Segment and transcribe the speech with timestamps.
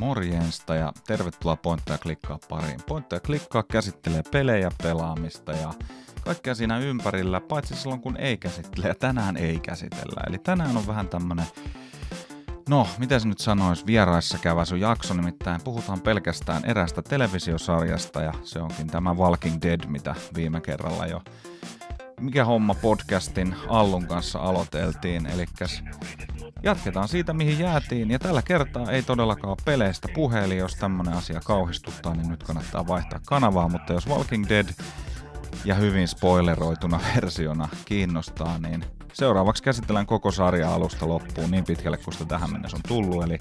[0.00, 2.80] Morjensta ja tervetuloa Pointtia klikkaa pariin.
[2.86, 5.72] Pointtia klikkaa käsittelee pelejä, pelaamista ja
[6.24, 10.22] kaikkea siinä ympärillä, paitsi silloin kun ei käsittele ja tänään ei käsitellä.
[10.26, 11.46] Eli tänään on vähän tämmönen,
[12.68, 18.32] no miten se nyt sanoisi, vieraissa käyvä sun jakso, nimittäin puhutaan pelkästään erästä televisiosarjasta ja
[18.42, 21.22] se onkin tämä Walking Dead, mitä viime kerralla jo
[22.20, 25.46] mikä homma podcastin Allun kanssa aloiteltiin, eli
[26.62, 31.40] jatketaan siitä mihin jäätiin, ja tällä kertaa ei todellakaan peleistä puhe, eli jos tämmönen asia
[31.44, 34.66] kauhistuttaa, niin nyt kannattaa vaihtaa kanavaa, mutta jos Walking Dead
[35.64, 42.14] ja hyvin spoileroituna versiona kiinnostaa, niin seuraavaksi käsitellään koko sarja alusta loppuun niin pitkälle kuin
[42.14, 43.38] sitä tähän mennessä on tullut, eli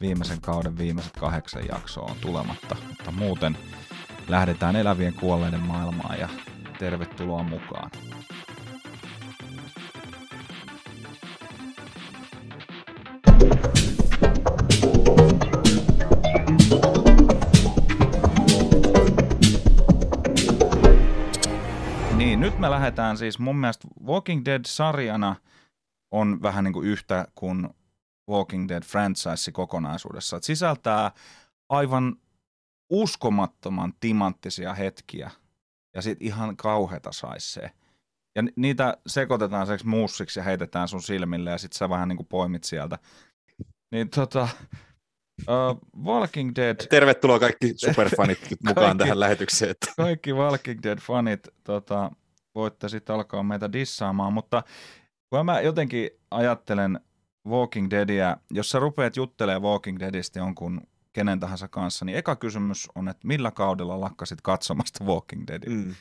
[0.00, 3.56] viimeisen kauden viimeiset kahdeksan jaksoa on tulematta, mutta muuten
[4.28, 6.28] lähdetään elävien kuolleiden maailmaan ja
[6.78, 7.90] tervetuloa mukaan.
[22.16, 25.36] Niin, nyt me lähdetään siis mun mielestä Walking Dead-sarjana
[26.10, 27.68] on vähän niin kuin yhtä kuin
[28.30, 30.36] Walking Dead franchise kokonaisuudessa.
[30.36, 31.10] Et sisältää
[31.68, 32.16] aivan
[32.90, 35.30] uskomattoman timanttisia hetkiä
[35.94, 37.60] ja sitten ihan kauheata saisi.
[38.36, 42.26] Ja niitä sekoitetaan seksi muussiksi ja heitetään sun silmille ja sitten sä vähän niin kuin
[42.26, 42.98] poimit sieltä.
[43.94, 44.48] Niin tota,
[45.48, 46.76] uh, Walking Dead...
[46.90, 49.74] Tervetuloa kaikki superfanit mukaan kaikki, tähän lähetykseen.
[49.96, 52.10] Kaikki Walking Dead-fanit tota,
[52.54, 54.62] voitte sitten alkaa meitä dissaamaan, mutta
[55.30, 57.00] kun mä jotenkin ajattelen
[57.48, 60.80] Walking Deadia, jos sä rupeat juttelemaan Walking Deadistä jonkun
[61.12, 65.70] kenen tahansa kanssa, niin eka kysymys on, että millä kaudella lakkasit katsomasta Walking Deadia?
[65.70, 65.94] Mm,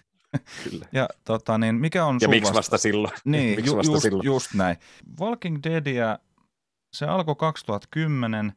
[0.63, 0.87] kyllä.
[0.91, 3.13] Ja tota, niin mikä on Ja miksi vasta, vasta silloin?
[3.25, 4.25] Niin, miksi ju, vasta just, silloin?
[4.25, 4.77] just näin.
[5.19, 6.19] Walking Deadia,
[6.93, 8.53] se alkoi 2010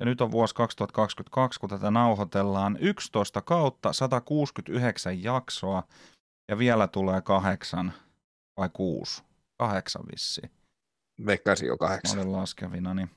[0.00, 2.76] ja nyt on vuosi 2022, kun tätä nauhoitellaan.
[2.80, 5.82] 11 kautta, 169 jaksoa
[6.48, 7.92] ja vielä tulee kahdeksan
[8.56, 9.22] vai kuusi?
[9.58, 10.42] Kahdeksan vissi.
[11.26, 12.16] Veikkaisin jo kahdeksan.
[12.16, 13.10] Mä olin laskevina, niin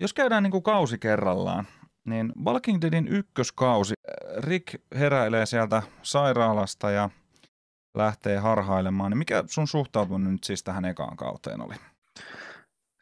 [0.00, 1.66] jos käydään niin kuin kausi kerrallaan,
[2.04, 3.94] niin Walking Deadin ykköskausi,
[4.36, 7.10] Rick heräilee sieltä sairaalasta ja
[7.94, 11.74] lähtee harhailemaan, niin mikä sun suhtautuminen nyt siis tähän ekaan kauteen oli?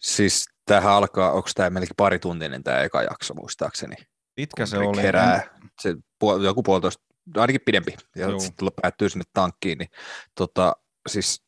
[0.02, 3.94] Siis tähän alkaa, onko tämä melkein parituntinen tämä eka jakso muistaakseni?
[4.34, 5.02] Pitkä se oli.
[5.02, 7.02] herää, se puol, joku puolitoista,
[7.36, 9.88] ainakin pidempi, ja sitten päättyy sinne tankkiin, niin
[10.34, 10.76] tota,
[11.08, 11.42] siis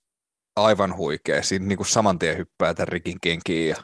[0.56, 1.42] aivan huikea.
[1.42, 3.76] Siinä niin kuin saman tien hyppää tämän Rickin kenkiin ja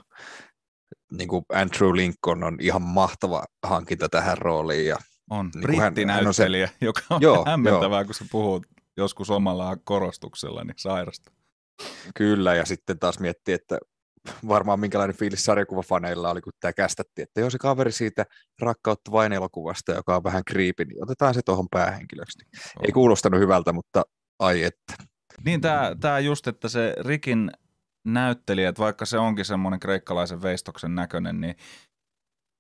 [1.13, 4.87] niin kuin Andrew Lincoln on ihan mahtava hankinta tähän rooliin.
[4.87, 4.97] Ja
[5.31, 6.47] on, niin brittinäyttelijä, hän, hän on se,
[6.81, 8.05] joka on joo, hämmentävää, joo.
[8.05, 8.63] kun se puhuu
[8.97, 11.33] joskus omalla korostuksella, niin sairasta.
[12.15, 13.79] Kyllä, ja sitten taas miettii, että
[14.49, 18.27] varmaan minkälainen fiilis sarjakuvafaneilla oli, kun tämä kästätti, että jos se kaveri siitä
[18.61, 22.39] rakkautta vain elokuvasta, joka on vähän kriipi, niin otetaan se tuohon päähenkilöksi.
[22.55, 22.85] Oh.
[22.85, 24.03] Ei kuulostanut hyvältä, mutta
[24.39, 24.95] ai että.
[25.45, 27.51] Niin tämä, tämä just, että se Rikin
[28.05, 31.55] näyttelijät, vaikka se onkin semmoinen kreikkalaisen veistoksen näköinen, niin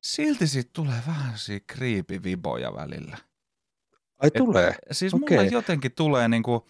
[0.03, 1.65] silti siitä tulee vähän siinä
[2.25, 3.19] viboja välillä.
[4.19, 4.75] Ai Et, tulee?
[4.91, 5.37] Siis okay.
[5.37, 6.61] mulle jotenkin tulee niin kuin,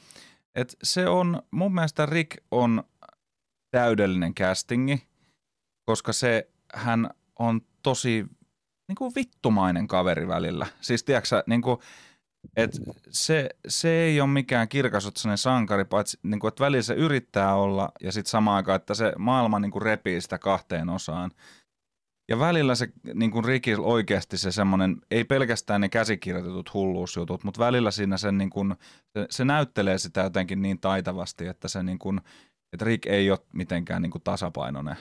[0.55, 2.85] että se on, mun mielestä Rick on
[3.71, 5.03] täydellinen castingi,
[5.87, 8.27] koska se, hän on tosi
[8.89, 10.67] niin kuin vittumainen kaveri välillä.
[10.81, 11.79] Siis tiedätkö niin kuin,
[12.57, 12.71] et
[13.11, 17.93] se, se ei ole mikään kirkasotsainen sankari, paitsi niin kuin, että välillä se yrittää olla
[18.03, 21.31] ja sitten samaan aikaan, että se maailma niin kuin repii sitä kahteen osaan.
[22.31, 27.61] Ja välillä se niin kuin Ricky oikeasti se semmoinen, ei pelkästään ne käsikirjoitetut hulluusjutut, mutta
[27.61, 28.75] välillä siinä sen, niin kuin,
[29.19, 32.21] se, se näyttelee sitä jotenkin niin taitavasti, että se niin kuin,
[32.73, 34.97] että Rick ei ole mitenkään niin kuin tasapainoinen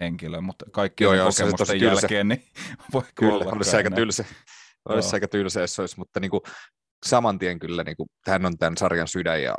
[0.00, 2.44] henkilö, mutta kaikki joo, joo, kokemusten jälkeen, niin
[2.92, 4.24] voi Kyllä, olla se aika tylsä.
[4.88, 6.40] Olisi aika tylsä, jos olisi, mutta niin kuin,
[7.06, 9.54] saman tien kyllä, niin kuin, hän on tämän sarjan sydän ja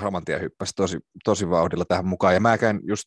[0.00, 2.34] saman tien hyppäsi tosi, tosi vauhdilla tähän mukaan.
[2.34, 3.06] Ja mäkään just,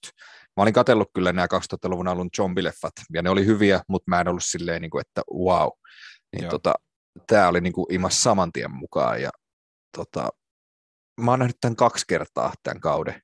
[0.58, 4.28] mä olin katsellut kyllä nämä 2000-luvun alun zombileffat, ja ne oli hyviä, mutta mä en
[4.28, 5.70] ollut silleen, niin kuin, että wow.
[6.36, 6.74] Niin, tota,
[7.28, 9.30] tämä oli niin kuin, imas saman tien mukaan, ja
[9.98, 10.30] tota,
[11.22, 13.22] mä oon nähnyt tämän kaksi kertaa tämän kauden.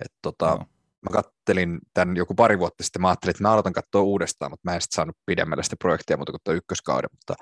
[0.00, 0.66] Et, tota, no.
[1.02, 4.70] Mä kattelin tämän joku pari vuotta sitten, mä ajattelin, että mä aloitan katsoa uudestaan, mutta
[4.70, 7.34] mä en sitten saanut pidemmälle sitä projektia muuta kuin tuo ykköskauden, mutta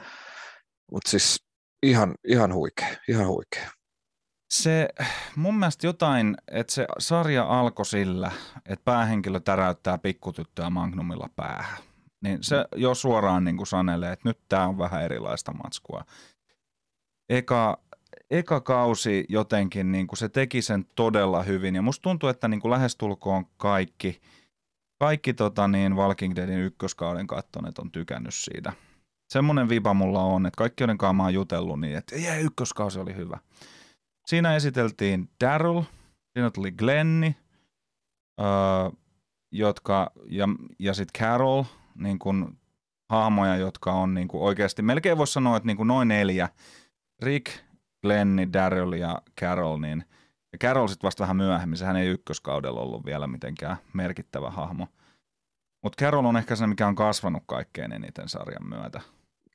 [0.92, 1.44] mutta siis
[1.82, 3.70] ihan, ihan huikea, ihan huikea.
[4.50, 4.88] Se
[5.36, 8.30] mun mielestä jotain, että se sarja alkoi sillä,
[8.66, 11.78] että päähenkilö täräyttää pikkutyttöä Magnumilla päähän.
[12.22, 16.04] Niin se jo suoraan niin kuin sanelee, että nyt tämä on vähän erilaista matskua.
[17.28, 17.78] Eka,
[18.32, 21.74] eka kausi jotenkin, niin kuin se teki sen todella hyvin.
[21.74, 24.20] Ja musta tuntuu, että niin kuin lähestulkoon kaikki,
[25.00, 28.72] kaikki tota, niin Walking Deadin ykköskauden kattoneet on tykännyt siitä.
[29.32, 33.00] Semmoinen viba mulla on, että kaikki joiden kanssa mä oon jutellut niin, että jee, ykköskausi
[33.00, 33.38] oli hyvä.
[34.26, 35.82] Siinä esiteltiin Daryl,
[36.32, 37.36] siinä tuli Glenni,
[38.40, 38.46] öö,
[39.52, 40.48] jotka, ja,
[40.78, 41.64] ja sitten Carol,
[41.94, 42.58] niin kun,
[43.12, 46.48] hahmoja, jotka on niin kuin oikeasti, melkein voisi sanoa, että niin kuin noin neljä,
[47.22, 47.46] Rick,
[48.02, 50.04] Glenni, Daryl ja Carol, niin
[50.52, 54.88] ja Carol sitten vasta vähän myöhemmin, sehän ei ykköskaudella ollut vielä mitenkään merkittävä hahmo.
[55.82, 59.00] Mutta Carol on ehkä se, mikä on kasvanut kaikkein eniten sarjan myötä.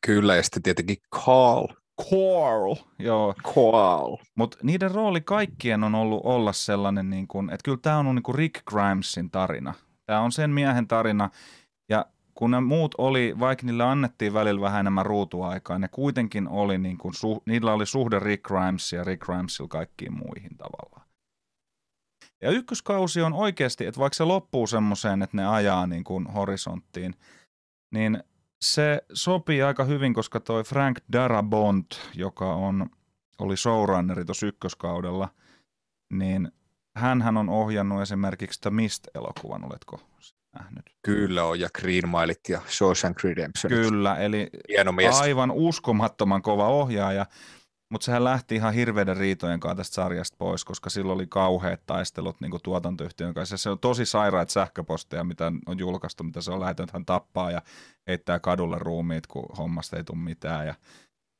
[0.05, 1.67] Kyllä, ja sitten tietenkin Carl.
[2.01, 3.33] Carl, joo.
[3.43, 4.17] Carl.
[4.35, 8.23] Mutta niiden rooli kaikkien on ollut olla sellainen, niin kun, että kyllä tämä on niin
[8.23, 9.73] kuin Rick Grimesin tarina.
[10.05, 11.29] Tämä on sen miehen tarina,
[11.89, 12.05] ja
[12.37, 16.97] kun ne muut oli, vaikka niille annettiin välillä vähän enemmän ruutuaikaa, ne kuitenkin oli, niin
[16.97, 17.13] kuin,
[17.45, 21.07] niillä oli suhde Rick Grimes ja Rick Grimesilla kaikkiin muihin tavallaan.
[22.41, 27.15] Ja ykköskausi on oikeasti, että vaikka se loppuu semmoiseen, että ne ajaa niin kuin horisonttiin,
[27.93, 28.23] niin
[28.61, 32.89] se sopii aika hyvin, koska toi Frank Darabont, joka on,
[33.39, 35.29] oli showrunneri tuossa ykköskaudella,
[36.13, 36.51] niin
[36.97, 39.99] hän on ohjannut esimerkiksi The Mist-elokuvan, oletko
[40.59, 40.85] nähnyt?
[41.05, 43.71] Kyllä on, ja Green Mileit ja Shawshank Redemption.
[43.71, 45.21] Kyllä, eli Hieno mies.
[45.21, 47.25] aivan uskomattoman kova ohjaaja,
[47.91, 52.41] mutta sehän lähti ihan hirveiden riitojen kanssa tästä sarjasta pois, koska silloin oli kauheat taistelut
[52.41, 53.57] niin tuotantoyhtiön kanssa.
[53.57, 57.61] Se on tosi sairaat sähköposteja, mitä on julkaistu, mitä se on lähettänyt, hän tappaa ja
[58.07, 60.75] heittää kadulle ruumiit, kun hommasta ei tule mitään ja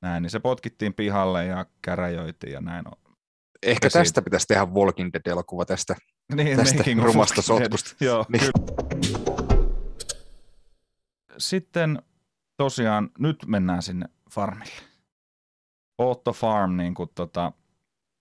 [0.02, 0.24] näin.
[0.24, 3.16] Niin se potkittiin pihalle ja käräjöitiin ja näin on.
[3.64, 4.22] Ehkä tästä siitä...
[4.22, 5.96] pitäisi tehdä Walking Dead-elokuva tästä,
[6.36, 7.96] niin, tästä rumasta sotkusta.
[8.00, 8.52] Joo, niin.
[11.38, 12.02] Sitten
[12.58, 14.82] tosiaan nyt mennään sinne farmille.
[15.98, 17.52] Otto Farm, niin kuin tota,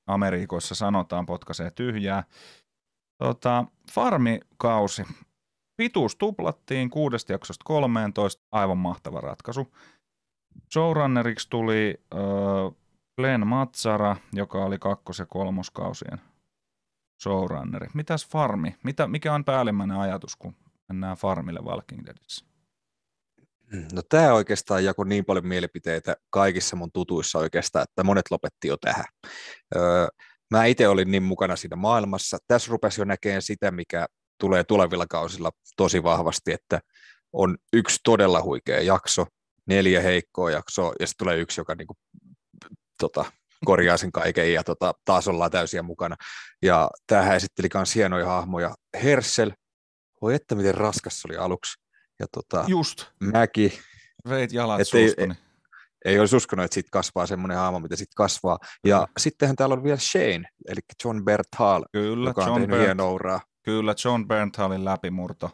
[0.07, 2.25] Amerikoissa sanotaan, potkaisee tyhjää.
[3.19, 5.03] Tota, farmikausi.
[5.77, 9.73] Pituus tuplattiin kuudesta jaksosta 13, aivan mahtava ratkaisu.
[10.73, 12.21] Showrunneriksi tuli äh,
[13.17, 16.21] Glenn Matsara, joka oli kakkos- ja kolmoskausien
[17.23, 17.87] showrunneri.
[17.95, 18.77] Mitäs farmi?
[18.85, 20.57] Mitä, mikä on päällimmäinen ajatus, kun
[20.89, 22.47] mennään farmille Walking Deadissä?
[23.93, 28.77] No tämä oikeastaan jako niin paljon mielipiteitä kaikissa mun tutuissa oikeastaan, että monet lopetti jo
[28.77, 29.05] tähän.
[29.77, 30.07] Öö,
[30.51, 32.39] mä itse olin niin mukana siinä maailmassa.
[32.47, 34.07] Tässä rupesi jo näkemään sitä, mikä
[34.41, 36.81] tulee tulevilla kausilla tosi vahvasti, että
[37.33, 39.27] on yksi todella huikea jakso,
[39.67, 41.95] neljä heikkoa jaksoa ja sitten tulee yksi, joka niinku,
[42.99, 43.25] tota,
[43.67, 46.17] korjaa sen kaiken ja tota, taas ollaan täysiä mukana.
[46.63, 48.75] Ja tämähän esitteli myös hienoja hahmoja.
[49.03, 49.53] Hersel,
[50.23, 51.83] voi että miten raskas se oli aluksi.
[52.21, 53.05] Ja tota, Just.
[53.21, 53.81] Mäki.
[54.29, 55.35] Veit jalat suustani.
[56.05, 58.59] Ei, ei olisi uskonut, että siitä kasvaa semmoinen hahmo, mitä sitten kasvaa.
[58.87, 59.13] Ja mm.
[59.19, 63.41] sittenhän täällä on vielä Shane, eli John Berthal, Kyllä, joka on John tehnyt uraa.
[63.63, 65.51] Kyllä, John Berthalin läpimurto.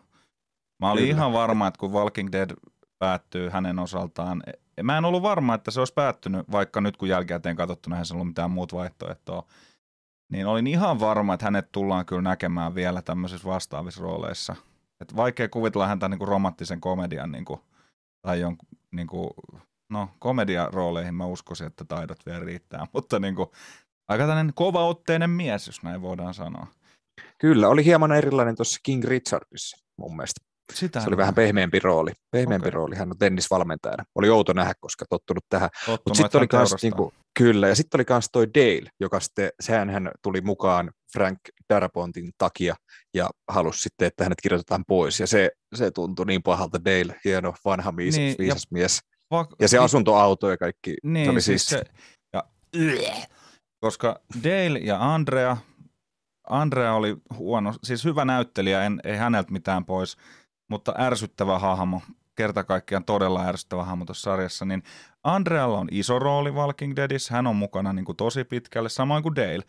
[0.80, 1.14] Mä olin Kyllä.
[1.14, 2.50] ihan varma, että kun Walking Dead
[2.98, 4.42] päättyy hänen osaltaan,
[4.82, 8.14] mä en ollut varma, että se olisi päättynyt, vaikka nyt kun jälkikäteen katsottuna eihän se
[8.14, 9.46] ollut mitään muut vaihtoehtoa,
[10.32, 14.56] niin olin ihan varma, että hänet tullaan kyllä näkemään vielä tämmöisissä vastaavissa rooleissa–
[15.02, 17.60] et vaikea kuvitella häntä kuin romanttisen komedian niin kuin,
[18.22, 19.30] tai jonkun, niin kuin,
[19.90, 23.48] no komediarooleihin mä uskoisin, että taidot vielä riittää, mutta niin kuin,
[24.08, 26.66] aika tämmöinen kova-otteinen mies, jos näin voidaan sanoa.
[27.38, 30.51] Kyllä, oli hieman erilainen tuossa King Richardissa mun mielestä.
[30.74, 32.12] Sitä se oli vähän pehmeämpi rooli.
[32.30, 32.76] Pehmeämpi okay.
[32.76, 34.04] rooli, hän on tennisvalmentajana.
[34.14, 35.70] Oli outo nähdä, koska tottunut tähän.
[35.88, 39.90] Mutta sitten oli kans, niinku, kyllä, ja sitten oli myös toi Dale, joka sitten, sehän
[39.90, 41.38] hän tuli mukaan Frank
[41.68, 42.74] Darapontin takia
[43.14, 45.20] ja halusi sitten, että hänet kirjoitetaan pois.
[45.20, 49.00] Ja se, se tuntui niin pahalta Dale, hieno vanha viisas, niin, viisas ja, mies.
[49.30, 51.82] Va- ja se niin, asuntoauto ja kaikki, niin, se oli siis se,
[52.32, 52.44] ja,
[53.80, 55.56] koska Dale ja Andrea,
[56.48, 60.16] Andrea oli huono, siis hyvä näyttelijä, en, ei häneltä mitään pois,
[60.68, 62.02] mutta ärsyttävä hahmo,
[62.34, 64.82] kerta kaikkiaan todella ärsyttävä hahmo tuossa sarjassa, niin
[65.24, 69.36] Andrealla on iso rooli Walking Deadissä, hän on mukana niin kuin tosi pitkälle, samoin kuin
[69.36, 69.62] Dale.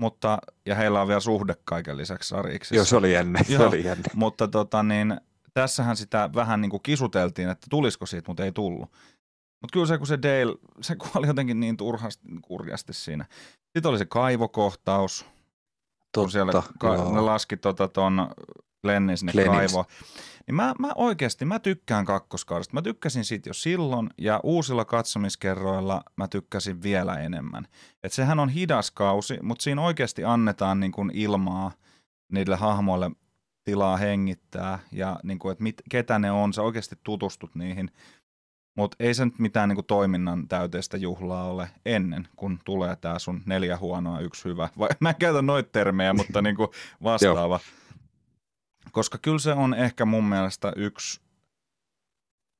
[0.00, 2.76] Mutta, ja heillä on vielä suhde kaiken lisäksi sarjiksi.
[2.76, 3.42] Joo, se oli jännä.
[3.42, 4.04] Se oli jännä.
[4.14, 5.20] Mutta tota, niin,
[5.54, 8.90] tässähän sitä vähän niin kuin kisuteltiin, että tulisiko siitä, mutta ei tullut.
[9.60, 13.26] Mutta kyllä se, kun se Dale, se kuoli jotenkin niin turhasti, kurjasti siinä.
[13.72, 15.26] Sitten oli se kaivokohtaus,
[16.12, 18.28] Totta, kun siellä ka- ne laski tota ton
[18.82, 19.84] Glennin sinne kaivoon.
[20.46, 22.74] Niin mä, mä oikeasti, mä tykkään kakkoskaudesta.
[22.74, 27.66] Mä tykkäsin siitä jo silloin ja uusilla katsomiskerroilla mä tykkäsin vielä enemmän.
[28.02, 31.72] Et sehän on hidas kausi, mutta siinä oikeasti annetaan niin kuin ilmaa
[32.32, 33.10] niille hahmoille
[33.64, 37.90] tilaa hengittää ja niin kuin, että mit, ketä ne on, sä oikeasti tutustut niihin.
[38.76, 43.18] Mutta ei se nyt mitään niin kuin toiminnan täyteistä juhlaa ole ennen, kun tulee tämä
[43.18, 44.68] sun neljä huonoa, yksi hyvä.
[44.78, 46.68] Vai, mä en käytä noita termejä, mutta niin kuin
[47.02, 47.60] vastaava.
[48.92, 51.20] Koska kyllä se on ehkä mun mielestä yksi,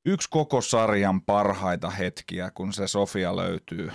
[0.06, 3.92] yksi koko sarjan parhaita hetkiä, kun se Sofia löytyy.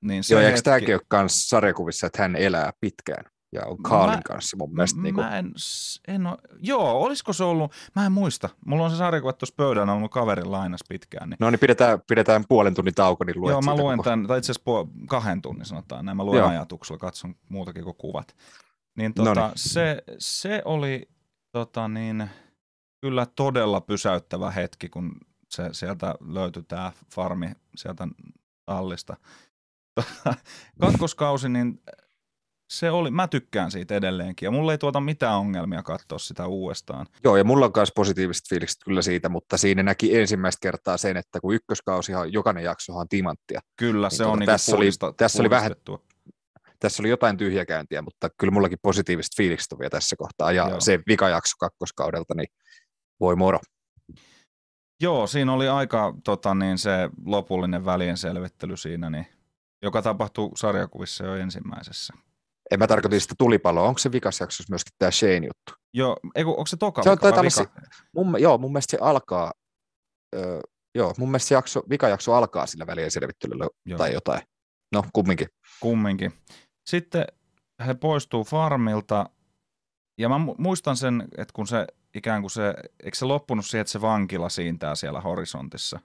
[0.00, 0.50] Niin se Joo, hetki...
[0.52, 3.24] eikö tämäkin ole myös sarjakuvissa, että hän elää pitkään?
[3.52, 5.00] ja on Kaalin kanssa mun mielestä.
[5.00, 5.26] Niin kuin...
[5.26, 5.52] Mä en,
[6.08, 8.48] en ole, joo, olisiko se ollut, mä en muista.
[8.66, 11.30] Mulla on se sarjakuva tuossa pöydän ollut kaverin lainas pitkään.
[11.30, 11.36] Niin...
[11.40, 14.52] No niin, pidetään, pidetään puolen tunnin tauko, niin luet Joo, mä luen tämän, tai itse
[14.52, 16.48] asiassa puol- kahden tunnin sanotaan näin, mä luen joo.
[16.48, 18.36] ajatuksella, katson muutakin kuin kuvat.
[18.96, 21.08] Niin, tota, se, se oli
[21.56, 22.30] tota niin,
[23.00, 25.12] kyllä todella pysäyttävä hetki, kun
[25.50, 28.08] se, sieltä löytyi tämä farmi sieltä
[28.66, 29.16] allista.
[30.80, 31.82] Kakkoskausi, niin
[32.70, 37.06] se oli, mä tykkään siitä edelleenkin ja mulla ei tuota mitään ongelmia katsoa sitä uudestaan.
[37.24, 41.16] Joo ja mulla on myös positiiviset fiilikset kyllä siitä, mutta siinä näki ensimmäistä kertaa sen,
[41.16, 43.60] että kun ykköskausihan, jokainen jaksohan timanttia.
[43.76, 45.72] Kyllä, niin se tuota, on niinku tässä, oli, tässä oli vähän
[46.80, 50.52] tässä oli jotain tyhjäkäyntiä, mutta kyllä mullakin positiiviset fiilikset on vielä tässä kohtaa.
[50.52, 50.80] Ja Joo.
[50.80, 52.48] se vikajakso kakkoskaudelta, niin
[53.20, 53.58] voi moro.
[55.02, 59.26] Joo, siinä oli aika tota, niin se lopullinen välien selvittely siinä, niin,
[59.82, 62.14] joka tapahtui sarjakuvissa jo ensimmäisessä.
[62.70, 63.88] En mä tarkoitin sitä tulipaloa.
[63.88, 65.82] Onko se vikas jaksossa myöskin tämä Shane juttu?
[65.94, 67.80] Joo, eiku, onko se toka se vika, on, vika?
[68.14, 69.52] Mun, joo, mun mielestä se alkaa,
[70.34, 70.60] öö,
[70.94, 73.98] joo, mun mielestä se jakso, vikajakso alkaa sillä välien selvittelyllä joo.
[73.98, 74.42] tai jotain.
[74.92, 75.48] No, kumminkin.
[75.80, 76.32] Kumminkin.
[76.86, 77.24] Sitten
[77.86, 79.30] he poistuu farmilta,
[80.18, 82.74] ja mä muistan sen, että kun se ikään kuin se,
[83.04, 86.00] eikö se loppunut siihen, että se vankila siintää siellä horisontissa?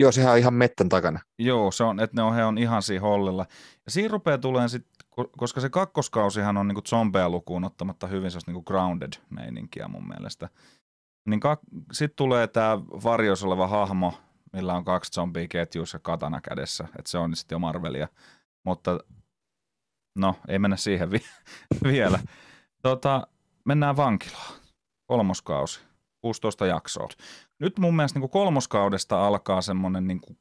[0.00, 1.20] Joo, sehän on ihan mettän takana.
[1.38, 3.46] Joo, se on, että ne on, he on ihan siinä hollilla.
[3.84, 4.92] Ja siinä rupeaa tulemaan sitten,
[5.36, 10.48] koska se kakkoskausihan on niinku zombeja lukuun ottamatta hyvin se niinku grounded meininkiä mun mielestä.
[11.28, 14.14] Niin kak- sitten tulee tämä varjos oleva hahmo,
[14.52, 18.08] millä on kaksi zombia ketjuissa katana kädessä, että se on sitten jo Marvelia.
[18.64, 18.98] Mutta
[20.18, 21.24] no, ei mennä siihen vi-
[21.92, 22.18] vielä.
[22.82, 23.26] Tota,
[23.64, 24.52] mennään vankilaan.
[25.06, 25.80] Kolmoskausi.
[26.20, 27.08] 16 jaksoa.
[27.58, 30.38] Nyt mun mielestä niin kolmoskaudesta alkaa semmoinen niin kuin,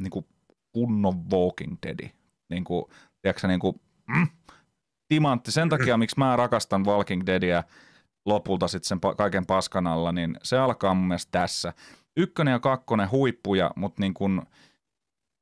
[0.00, 0.26] niin kuin
[0.72, 2.10] kunnon Walking Dead.
[2.50, 2.84] Niin kuin,
[3.22, 4.26] tiedätkö, niin kuin, mm,
[5.08, 5.52] timantti.
[5.52, 7.64] Sen takia, miksi mä rakastan Walking Deadia
[8.26, 11.72] lopulta sitten sen pa- kaiken paskan alla, niin se alkaa mun mielestä tässä.
[12.16, 14.42] Ykkönen ja kakkonen huippuja, mutta niin kuin,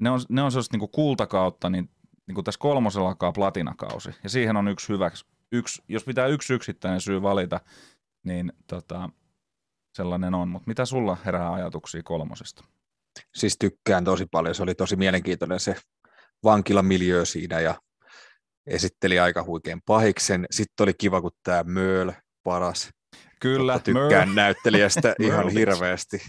[0.00, 1.90] ne on, ne on sellaista niin kultakautta, niin,
[2.30, 4.10] niin kuin tässä kolmosella alkaa platinakausi.
[4.22, 5.10] Ja siihen on yksi hyvä,
[5.52, 7.60] yksi, jos pitää yksi yksittäinen syy valita,
[8.24, 9.10] niin tota,
[9.94, 10.48] sellainen on.
[10.48, 12.64] Mutta mitä sulla herää ajatuksia kolmosesta?
[13.34, 14.54] Siis tykkään tosi paljon.
[14.54, 15.76] Se oli tosi mielenkiintoinen se
[16.44, 17.74] vankilamiljö siinä ja
[18.66, 20.46] esitteli aika huikean pahiksen.
[20.50, 22.90] Sitten oli kiva, kun tämä Möl paras.
[23.40, 23.78] Kyllä.
[23.78, 24.34] Tykkään Merle.
[24.34, 26.22] näyttelijästä ihan hirveästi.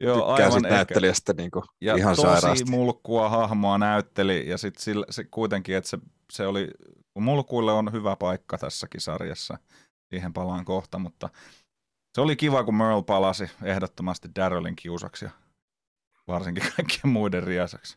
[0.00, 2.70] Joo, aivan näyttelijästä niin kuin ja ihan tosi sairaasti.
[2.70, 5.98] mulkkua hahmoa näytteli ja sitten se kuitenkin, että se,
[6.32, 6.68] se oli,
[7.14, 9.58] mulkuille on hyvä paikka tässäkin sarjassa,
[10.10, 11.28] siihen palaan kohta, mutta
[12.14, 15.30] se oli kiva, kun Merle palasi ehdottomasti Darrellin kiusaksi ja
[16.26, 17.96] varsinkin kaikkien muiden riasaksi.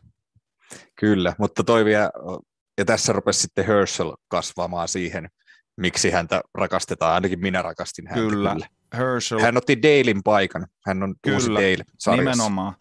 [1.00, 2.10] Kyllä, mutta toi vielä,
[2.78, 5.30] ja tässä rupesi sitten Herschel kasvamaan siihen,
[5.76, 8.20] miksi häntä rakastetaan, ainakin minä rakastin häntä.
[8.20, 8.66] Kyllä, kyllä.
[8.94, 9.40] Herschel.
[9.40, 12.10] Hän otti Dalein paikan, hän on kyllä, uusi Dale sarjassa.
[12.10, 12.74] nimenomaan.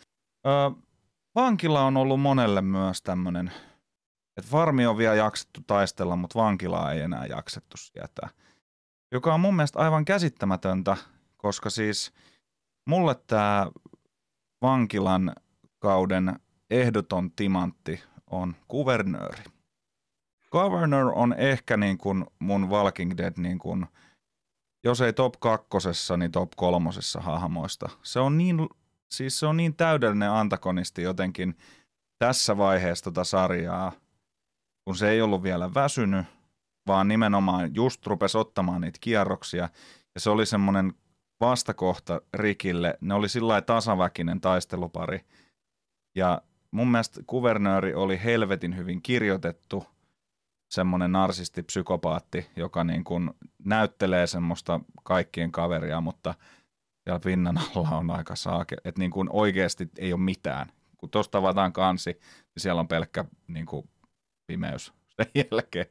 [0.46, 0.82] Ö,
[1.36, 3.52] vankila on ollut monelle myös tämmöinen,
[4.38, 8.30] että farmi on vielä jaksettu taistella, mutta vankilaa ei enää jaksettu sieltä.
[9.12, 10.98] Joka on mun mielestä aivan käsittämätöntä,
[11.38, 12.12] koska siis
[12.88, 13.68] mulle tämä
[14.62, 15.36] vankilan
[15.80, 16.40] kauden
[16.70, 19.44] ehdoton timantti on kuvernööri.
[20.52, 23.86] Governor on ehkä niin kuin mun Walking Dead, niin kuin,
[24.84, 27.90] jos ei top kakkosessa, niin top kolmosessa hahmoista.
[28.04, 28.70] Se on niin,
[29.12, 31.58] siis se on niin täydellinen antagonisti jotenkin
[32.20, 33.92] tässä vaiheessa tota sarjaa,
[34.86, 36.26] kun se ei ollut vielä väsynyt,
[36.88, 39.70] vaan nimenomaan just rupesi ottamaan niitä kierroksia.
[40.16, 40.94] Ja se oli semmoinen
[41.40, 42.98] vastakohta Rikille.
[43.02, 45.26] Ne oli sillä tasaväkinen taistelupari.
[46.16, 49.86] Ja mun mielestä kuvernööri oli helvetin hyvin kirjoitettu,
[50.70, 53.32] semmoinen narsisti-psykopaatti, joka niin kuin
[53.66, 56.34] näyttelee semmoista kaikkien kaveria, mutta
[57.04, 60.72] siellä pinnan alla on aika saake, että niin kuin oikeasti ei ole mitään.
[60.98, 62.22] Kun tuosta avataan kansi, niin
[62.58, 63.90] siellä on pelkkä niin kuin
[64.48, 65.86] pimeys sen jälkeen.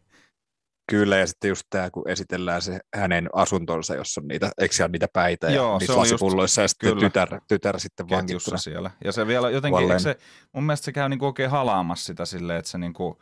[0.91, 5.09] Kyllä, ja sitten just tämä, kun esitellään se hänen asuntonsa, jossa on niitä, eikö niitä
[5.13, 8.57] päitä Joo, ja niissä lasipulloissa, ja sitten tytär, tytär sitten vankittuna.
[8.57, 8.91] siellä.
[9.05, 10.19] Ja se vielä jotenkin, se,
[10.53, 13.19] mun mielestä se käy niinku oikein halaamassa sitä silleen, että se niinku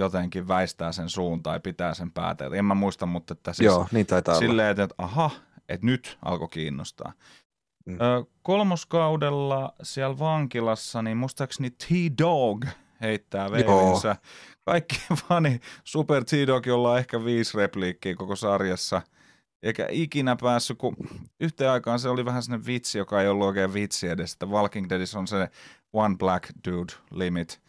[0.00, 2.44] jotenkin väistää sen suun tai pitää sen päätä.
[2.52, 5.30] En mä muista, mutta että siis Joo, niin taitaa silleen, että, että aha,
[5.68, 7.12] että nyt alkoi kiinnostaa.
[7.86, 7.94] Mm.
[7.94, 12.64] Ö, kolmoskaudella siellä vankilassa, niin muistaakseni T-Dog
[13.00, 14.16] heittää veivinsä
[14.64, 19.02] kaikki fani Super T-Dog, jolla on ehkä viisi repliikkiä koko sarjassa.
[19.62, 20.96] eikä ikinä päässyt, kun
[21.40, 24.88] yhteen aikaan se oli vähän sellainen vitsi, joka ei ollut oikein vitsi edes, että Walking
[24.90, 25.48] Deadissä on se
[25.92, 27.60] one black dude limit,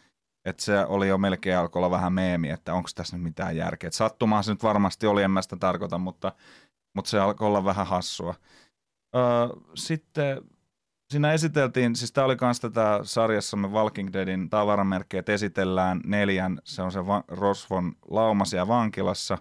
[0.44, 3.88] että se oli jo melkein alkoi olla vähän meemi, että onko tässä nyt mitään järkeä.
[3.88, 6.32] Et sattumaa se nyt varmasti oli, en mä sitä tarkoita, mutta,
[6.94, 8.34] mutta se alkoi olla vähän hassua.
[9.16, 9.22] Öö,
[9.74, 10.40] sitten
[11.12, 16.82] siinä esiteltiin, siis tämä oli myös tätä sarjassamme Walking Deadin tavaramerkki, että esitellään neljän, se
[16.82, 19.38] on se va- Rosvon laumasia vankilassa,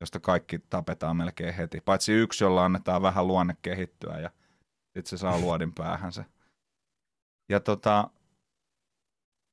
[0.00, 1.80] josta kaikki tapetaan melkein heti.
[1.80, 4.30] Paitsi yksi, jolla annetaan vähän luonne kehittyä ja
[4.84, 6.24] sitten se saa luodin päähän se.
[7.48, 8.10] Ja tota,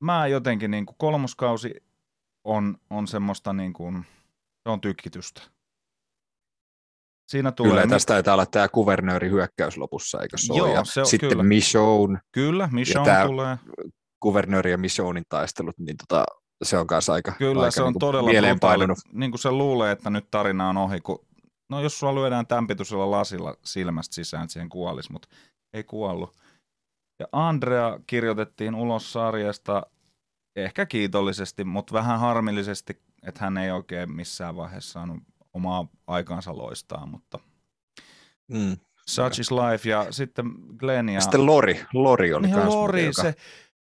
[0.00, 1.74] mä jotenkin niin kuin kolmoskausi
[2.44, 4.06] on, on semmoista niin kuin,
[4.62, 5.40] se on tykkitystä.
[7.28, 7.70] Siinä tulee...
[7.72, 10.74] Kyllä, tästä taitaa olla tämä kuvernööri hyökkäys lopussa, eikö se Joo, ole?
[10.74, 11.42] Ja se on- sitten kyllä.
[11.42, 13.56] Michonne, Kyllä, Mission tää- tulee.
[14.20, 16.24] kuvernööri ja Michonnein taistelut, niin tota,
[16.62, 18.98] se on kanssa aika, Kyllä, aika se on niinku todella mieleenpainunut.
[19.12, 21.26] Niin kuin se luulee, että nyt tarina on ohi, kun
[21.68, 25.28] no jos sua lyödään tämpityisellä lasilla silmästä sisään, että siihen kuolisi, mutta
[25.72, 26.36] ei kuollut.
[27.18, 29.86] Ja Andrea kirjoitettiin ulos sarjasta
[30.56, 35.22] ehkä kiitollisesti, mutta vähän harmillisesti, että hän ei oikein missään vaiheessa saanut
[35.54, 37.38] omaa aikaansa loistaa, mutta
[38.52, 38.76] Mm.
[39.06, 40.46] Such is life ja sitten
[40.76, 41.20] Glenn ja...
[41.20, 43.34] Sitten Lori, Lori oli Niin Lori, muuten, joka- se,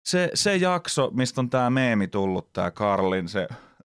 [0.04, 3.48] se, se jakso, mistä on tämä meemi tullut, tämä Karlin, se,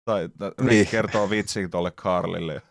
[0.05, 0.29] tai,
[0.61, 0.87] Niin.
[0.87, 2.63] kertoo vitsi tuolle Karlille.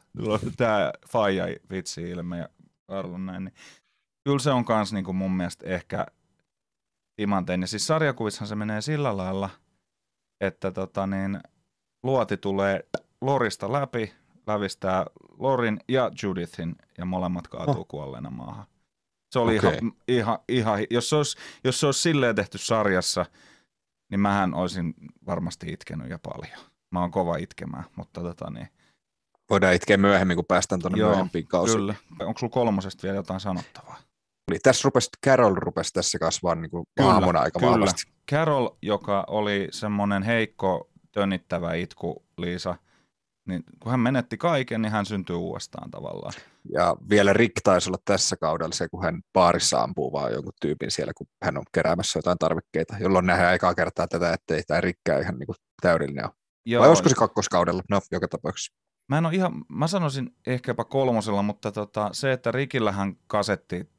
[0.58, 2.50] Tämä faija vitsi ilme ja
[2.88, 3.44] Karl näin.
[3.44, 3.54] Niin.
[4.24, 6.06] Kyllä se on kans niinku mun mielestä ehkä
[7.16, 7.68] timanteinen.
[7.68, 9.50] Siis sarjakuvissahan se menee sillä lailla,
[10.42, 11.40] että tota niin,
[12.04, 12.88] luoti tulee
[13.22, 14.14] Lorista läpi,
[14.48, 15.06] lävistää
[15.40, 17.88] Lorin ja Judithin ja molemmat kaatuu oh.
[17.88, 18.66] kuolleena maahan.
[19.32, 19.72] Se oli Okei.
[19.72, 23.26] ihan, ihan, ihan, jos se, olisi, jos se olisi silleen tehty sarjassa,
[24.12, 24.94] niin mähän olisin
[25.26, 26.60] varmasti itkenyt ja paljon.
[26.92, 28.68] Mä oon kova itkemään, mutta tota niin,
[29.50, 31.78] Voidaan itkeä myöhemmin, kun päästään tuonne myöhempiin kausiin.
[31.78, 31.96] kyllä.
[32.20, 33.98] Onko sulla kolmosesta vielä jotain sanottavaa?
[34.52, 37.72] Eli tässä rupesi, Carol rupesi tässä kasvaa niin kuin Kyllä, aika kyllä.
[37.72, 38.02] vahvasti.
[38.32, 42.76] Carol, joka oli semmoinen heikko, tönnittävä itku, Liisa,
[43.48, 46.34] niin kun hän menetti kaiken, niin hän syntyi uudestaan tavallaan.
[46.74, 50.92] Ja vielä Rick taisi olla tässä kaudella se, kun hän baarissa ampuu vaan jonkun tyypin
[50.92, 55.20] siellä, kun hän on keräämässä jotain tarvikkeita, jolloin nähdään aikaa kertaa tätä, ettei tämä Rikkää
[55.20, 56.34] ihan niin kuin täydellinen ole.
[56.66, 57.84] Joo, Vai olisiko se kakkoskaudella?
[57.90, 58.74] No, joka tapauksessa.
[59.08, 63.90] Mä en ihan, mä sanoisin ehkä jopa kolmosella, mutta tota, se, että Rikillähän kasetti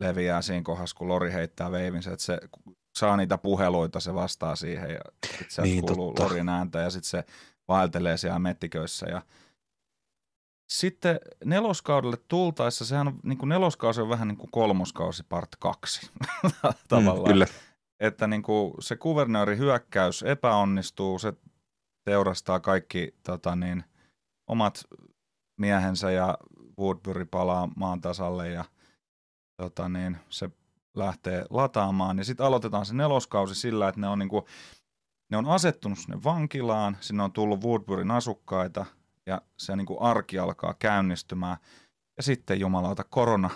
[0.00, 2.40] leviää siinä kohdassa, kun Lori heittää veivinsä, että se
[2.98, 5.00] saa niitä puheluita, se vastaa siihen ja
[5.48, 6.22] sitten Niin, kuuluu totta.
[6.22, 7.24] Lorin ääntä ja sitten se
[7.68, 9.22] vaeltelee siellä mettiköissä ja
[10.70, 16.10] sitten neloskaudelle tultaessa, sehän on, niin kuin neloskausi on vähän niin kuin kolmoskausi part kaksi
[16.88, 17.18] tavallaan.
[17.18, 17.46] Mm, kyllä.
[18.00, 21.32] Että niin kuin se kuvernöörin hyökkäys epäonnistuu, se
[22.04, 23.84] teurastaa kaikki tota niin,
[24.46, 24.84] omat
[25.60, 26.38] miehensä ja
[26.78, 28.64] Woodbury palaa maan tasalle ja
[29.60, 30.50] tota niin, se
[30.94, 32.18] lähtee lataamaan.
[32.18, 34.46] Ja sitten aloitetaan se neloskausi sillä, että ne on, niinku,
[35.30, 38.86] ne on asettunut sinne vankilaan, sinne on tullut Woodburyn asukkaita
[39.26, 41.56] ja se niinku arki alkaa käynnistymään.
[42.16, 43.50] Ja sitten jumalauta korona,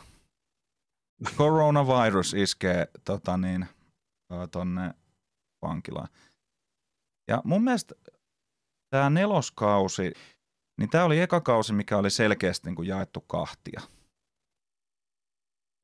[1.36, 3.66] coronavirus iskee tota niin,
[4.50, 4.94] tonne
[5.62, 6.08] vankilaan.
[7.28, 7.94] Ja mun mielestä
[8.90, 10.12] tämä neloskausi,
[10.78, 13.80] niin tämä oli eka kausi, mikä oli selkeästi niin kuin jaettu kahtia.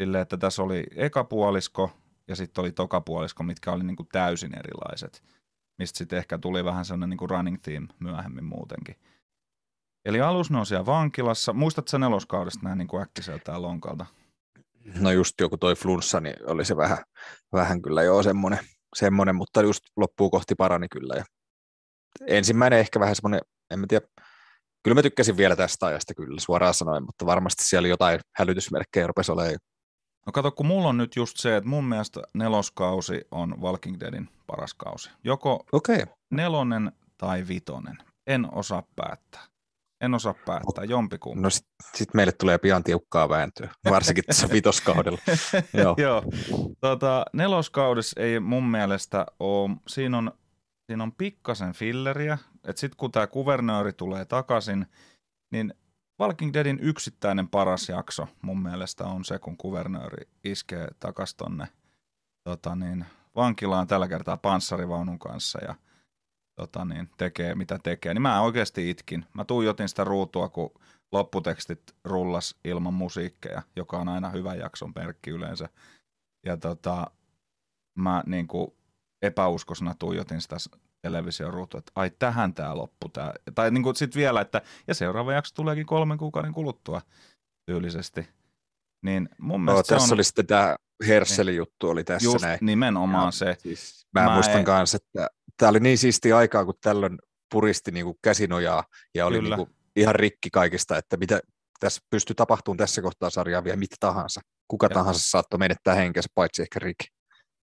[0.01, 1.91] Silleen, että tässä oli eka puolisko
[2.29, 5.23] ja sitten oli toka puolisko, mitkä oli niin kuin täysin erilaiset.
[5.79, 8.97] Mistä sitten ehkä tuli vähän sellainen niin kuin running theme myöhemmin muutenkin.
[10.05, 11.53] Eli alus ne on siellä vankilassa.
[11.53, 14.07] Muistatko neloskaudesta näin niin kuin äkkiseltään lonkalta?
[15.01, 16.99] No just joku toi flunssa, niin oli se vähän,
[17.53, 18.59] vähän kyllä jo semmoinen,
[18.97, 21.15] semmoinen, mutta just loppuun kohti parani kyllä.
[21.17, 21.25] Ja
[22.27, 24.07] ensimmäinen ehkä vähän semmoinen, en mä tiedä,
[24.83, 29.33] kyllä mä tykkäsin vielä tästä ajasta kyllä suoraan sanoen, mutta varmasti siellä jotain hälytysmerkkejä rupesi
[29.33, 29.59] olemaan.
[30.27, 34.29] No kato, kun mulla on nyt just se, että mun mielestä neloskausi on Walking Deadin
[34.47, 35.11] paras kausi.
[35.25, 36.07] Joko okay.
[36.31, 37.99] nelonen tai vitonen.
[38.27, 39.43] En osaa päättää.
[40.01, 41.43] En osaa päättää, jompikumpi.
[41.43, 45.19] no sitten sit meille tulee pian tiukkaa vääntöä, varsinkin tässä vitoskaudella.
[45.73, 45.95] Joo.
[45.99, 46.23] Joo.
[46.81, 50.33] Tota, neloskaudessa ei mun mielestä ole, siinä on,
[50.87, 54.87] siinä on pikkasen filleriä, että sitten kun tämä kuvernööri tulee takaisin,
[55.53, 55.75] niin
[56.21, 61.69] Walking Deadin yksittäinen paras jakso mun mielestä on se, kun kuvernööri iskee takas tonne
[62.45, 63.07] tota niin,
[63.37, 65.75] vankilaan tällä kertaa panssarivaunun kanssa ja
[66.55, 68.15] tota niin, tekee mitä tekee.
[68.15, 69.27] Niin mä oikeasti itkin.
[69.35, 70.71] Mä tuijotin sitä ruutua, kun
[71.13, 75.69] lopputekstit rullas ilman musiikkeja, joka on aina hyvä jakson merkki yleensä.
[76.47, 77.11] Ja tota,
[77.95, 78.73] mä niin kuin
[79.23, 80.57] epäuskosena tuijotin sitä
[81.03, 83.09] television ruutua, että ai tähän tämä loppu.
[83.09, 83.35] Tää.
[83.55, 87.03] Tai niin kuin sit vielä, että ja seuraava jakso tuleekin kolmen kuukauden kuluttua
[87.67, 88.29] tyylisesti.
[89.05, 92.59] Niin mun No, tässä se on oli sitten tämä Herselin juttu oli tässä just näin.
[92.63, 93.57] nimenomaan Ja se.
[93.59, 97.19] Siis, mä, Mä muistan en- kanssa, että tämä oli niin siisti aikaa, kun tällöin
[97.53, 98.85] puristi niinku käsinojaa
[99.15, 99.57] ja oli Kyllä.
[99.57, 101.41] niinku ihan rikki kaikista, että mitä
[101.81, 104.41] tässä pystyy tapahtumaan tässä kohtaa sarjaa vielä mitä tahansa.
[104.69, 106.99] Kuka Ja- tahansa saattoi menettää henkensä, paitsi ehkä Rick.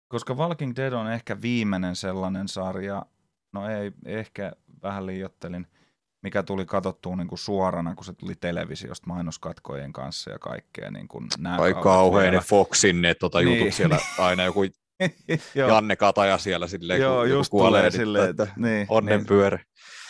[0.09, 3.07] Koska Walking Dead on ehkä viimeinen sellainen sarja,
[3.55, 5.67] no ei, ehkä vähän liiottelin,
[6.23, 10.91] mikä tuli katsottua niin kuin suorana, kun se tuli televisiosta mainoskatkojen kanssa ja kaikkea.
[10.91, 12.41] Niin kuin nämä Ai kauhean ne.
[12.41, 13.59] Foxin ne tota, Niin.
[13.59, 14.61] jutut siellä, aina joku
[15.69, 19.61] Janne Kataja siellä silleen, joo kun joku just kuolee, silleen, että että, niin, onnen niin.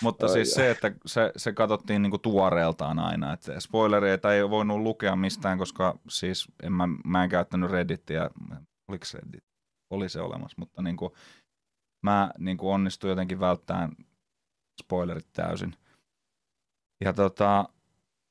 [0.03, 0.55] Mutta Ai siis ai.
[0.55, 5.99] se, että se, se katsottiin niinku tuoreeltaan aina, että spoilereita ei voinut lukea mistään, koska
[6.09, 8.31] siis en mä, mä en käyttänyt Reddittiä,
[8.89, 9.45] oliko Reddit?
[9.91, 11.17] Oli se olemassa, mutta niinku,
[12.05, 13.93] mä niinku onnistuin jotenkin välttämään
[14.83, 15.77] spoilerit täysin.
[17.05, 17.69] Ja tota,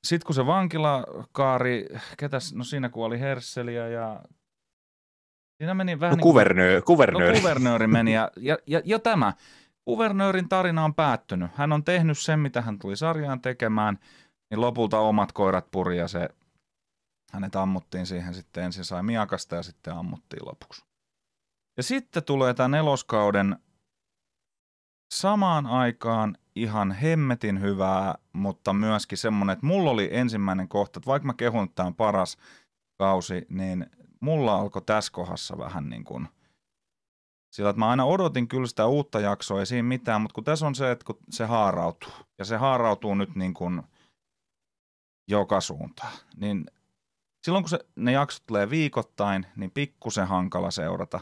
[0.04, 1.86] sitten kun se vankilakaari,
[2.18, 4.22] ketäs, no siinä kuoli Herseliä ja
[5.58, 6.76] siinä meni vähän No niin kuin- kuvernööri.
[6.76, 7.40] No kuvernööri.
[7.40, 9.34] kuvernööri meni ja, ja, ja, ja tämä.
[9.86, 11.52] Kuvernöörin tarina on päättynyt.
[11.56, 14.00] Hän on tehnyt sen, mitä hän tuli sarjaan tekemään,
[14.50, 16.30] niin lopulta omat koirat puri ja se,
[17.32, 20.86] hänet ammuttiin siihen sitten ensin sai miakasta ja sitten ammuttiin lopuksi.
[21.78, 23.56] Ja sitten tulee tämä neloskauden
[25.14, 31.26] samaan aikaan ihan hemmetin hyvää, mutta myöskin semmoinen, että mulla oli ensimmäinen kohta, että vaikka
[31.26, 32.38] mä kehun, että tämä on paras
[32.98, 33.86] kausi, niin
[34.20, 36.28] mulla alkoi tässä kohdassa vähän niin kuin
[37.54, 40.68] sillä, että mä aina odotin kyllä sitä uutta jaksoa, ei siinä mitään, mutta kun tässä
[40.68, 43.84] on se, että kun se haarautuu, ja se haarautuu nyt niin kuin
[45.28, 46.66] joka suuntaan, niin
[47.44, 51.20] silloin kun se, ne jaksot tulee viikoittain, niin pikkusen hankala seurata.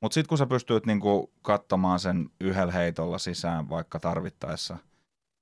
[0.00, 4.78] Mutta sitten kun sä pystyt niin kuin katsomaan sen yhdellä heitolla sisään vaikka tarvittaessa,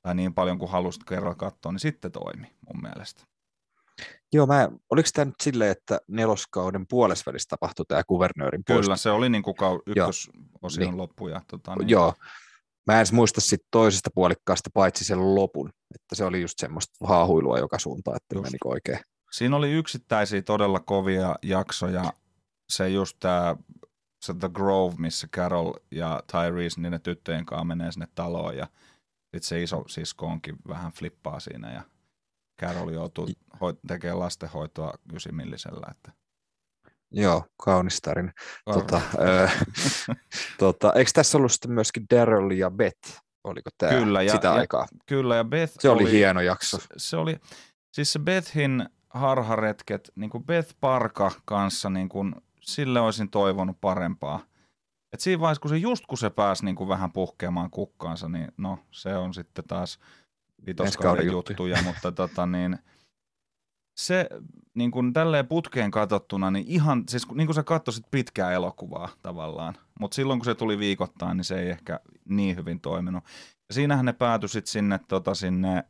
[0.02, 3.24] tai niin paljon kuin halusit kerralla katsoa, niin sitten toimi mun mielestä.
[4.32, 9.28] Joo, mä, oliko tämä nyt silleen, että neloskauden puolesvälissä tapahtui tämä kuvernöörin Kyllä, se oli
[9.28, 10.96] niin kuin kau- ykkösosion Niin.
[10.96, 11.28] loppu.
[11.28, 12.14] Ja, tota, niin, Joo.
[12.86, 17.06] Mä en edes muista sit toisesta puolikkaasta paitsi sen lopun, että se oli just semmoista
[17.06, 18.44] haahuilua joka suuntaan, että Just.
[18.44, 18.98] meni oikein.
[19.32, 22.12] Siinä oli yksittäisiä todella kovia jaksoja.
[22.68, 23.56] Se just tämä
[24.26, 28.66] se The Grove, missä Carol ja Tyrese niiden tyttöjen kanssa menee sinne taloon ja
[29.22, 31.82] sitten se iso sisko onkin vähän flippaa siinä ja
[32.60, 33.28] Carol joutuu
[33.60, 35.86] hoi- tekemään lastenhoitoa ysimillisellä.
[35.90, 36.12] Että
[37.10, 38.32] Joo, kaunis tarina.
[38.64, 39.48] Tota, ö,
[40.58, 43.20] tota, eikö tässä ollut sitten myöskin Daryl ja Beth?
[43.44, 44.86] Oliko tämä Kyllä, ja- sitä ja aikaa?
[45.06, 46.78] Kyllä ja Beth Se oli, hieno jakso.
[46.78, 47.36] Se, se oli,
[47.94, 52.34] siis se Bethin harharetket, niin kuin Beth Parka kanssa, niin kuin,
[52.66, 54.40] sille olisin toivonut parempaa.
[55.12, 58.48] Et siinä vaiheessa, kun se just kun se pääsi niin kuin vähän puhkeamaan kukkaansa, niin
[58.56, 61.82] no se on sitten taas kauden vitoskauden juttuja.
[61.82, 62.78] mutta tota niin,
[64.00, 64.28] se
[64.74, 69.74] niin kuin tälleen putkeen katsottuna, niin ihan, siis niin kuin sä katsoisit pitkää elokuvaa tavallaan,
[70.00, 73.24] mutta silloin kun se tuli viikoittain, niin se ei ehkä niin hyvin toiminut.
[73.68, 75.84] Ja siinähän ne päätyi sitten sinne, tota, sinne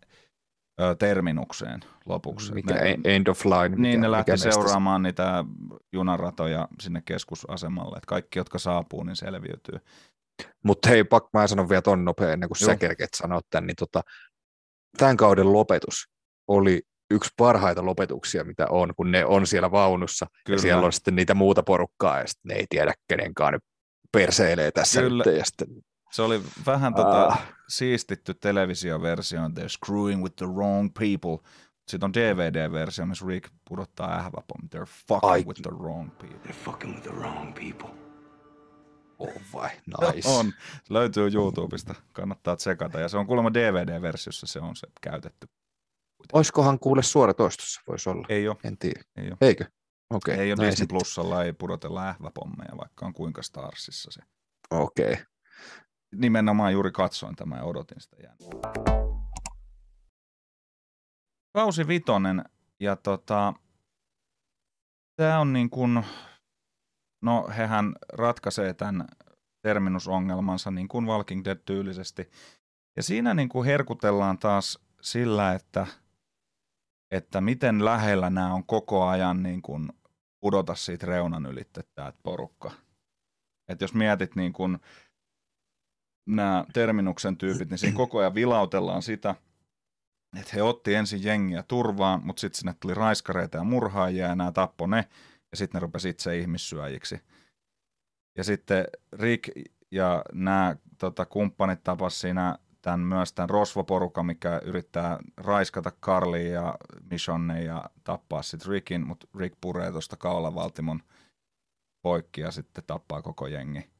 [0.80, 2.54] ö, terminukseen lopuksi.
[2.54, 3.76] Mikä, ne, end of line.
[3.76, 5.44] niin mikä, ne lähti seuraamaan niitä
[5.92, 9.78] junaratoja sinne keskusasemalle, että kaikki, jotka saapuu, niin selviytyy.
[10.64, 12.66] Mutta hei, pakko mä sanon vielä ton nopea ennen kuin Joo.
[12.66, 14.02] sä kerket sanot tämän, niin tota,
[14.96, 16.08] tämän kauden lopetus
[16.48, 20.56] oli yksi parhaita lopetuksia, mitä on, kun ne on siellä vaunussa Kyllä.
[20.56, 23.62] ja siellä on sitten niitä muuta porukkaa ja sitten ne ei tiedä kenenkaan nyt
[24.12, 25.24] perseilee tässä Kyllä.
[25.26, 25.68] nyt ja sitten,
[26.11, 27.42] Se oli vähän tota, Ah.
[27.69, 31.51] siistitty televisioversio, they're screwing with the wrong people.
[31.88, 35.45] Sitten on DVD-versio, missä Rick pudottaa ähväpom, they're fucking Ai.
[35.47, 36.38] with the wrong people.
[36.38, 37.90] They're fucking with the wrong people.
[39.19, 40.29] oh vai, nice.
[40.29, 40.53] On,
[40.90, 43.01] löytyy YouTubesta, kannattaa tsekata.
[43.01, 45.47] Ja se on kuulemma DVD-versiossa, se on se käytetty.
[46.33, 49.01] Olisikohan kuule suoratoistossa, voisi olla, Ei ole, en tiedä.
[49.16, 49.37] ei ole.
[49.40, 49.64] Eikö?
[50.11, 54.21] Okei, Ei ole no Disney Plusalla, ei pudotella ähväpommeja, vaikka on kuinka Starsissa se.
[54.71, 55.16] Okei.
[56.16, 58.68] Nimenomaan juuri katsoin tämän ja odotin sitä jännitystä.
[61.55, 62.44] Kausi vitonen
[62.81, 63.55] ja tota,
[65.16, 66.05] tämä on niin kuin,
[67.22, 69.07] no hehän ratkaisee tämän
[69.62, 72.31] terminusongelmansa niin kuin Walking Dead tyylisesti.
[72.96, 75.87] Ja siinä niin kuin herkutellaan taas sillä, että,
[77.11, 79.88] että miten lähellä nämä on koko ajan niin kuin
[80.40, 82.70] pudota siitä reunan ylitte tämä porukka.
[83.68, 84.79] Että jos mietit niin kuin
[86.26, 89.34] nämä Terminuksen tyypit, niin siinä koko ajan vilautellaan sitä,
[90.40, 94.52] että he otti ensin jengiä turvaan, mutta sitten sinne tuli raiskareita ja murhaajia ja nämä
[94.52, 95.08] tappo ne,
[95.50, 97.20] ja sitten ne rupesi itse ihmissyöjiksi.
[98.36, 99.50] Ja sitten Rick
[99.90, 106.74] ja nämä tota, kumppanit tapas siinä tämän, myös tämän Rosvo-porukan, mikä yrittää raiskata Carly ja
[107.10, 111.02] Michonne ja tappaa sitten Rickin, mutta Rick puree tuosta kaulavaltimon
[112.02, 113.90] poikki ja sitten tappaa koko jengi.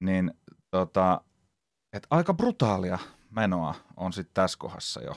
[0.00, 0.34] Niin
[0.72, 1.20] tota,
[1.92, 2.98] et aika brutaalia
[3.30, 5.14] menoa on sitten tässä kohdassa jo.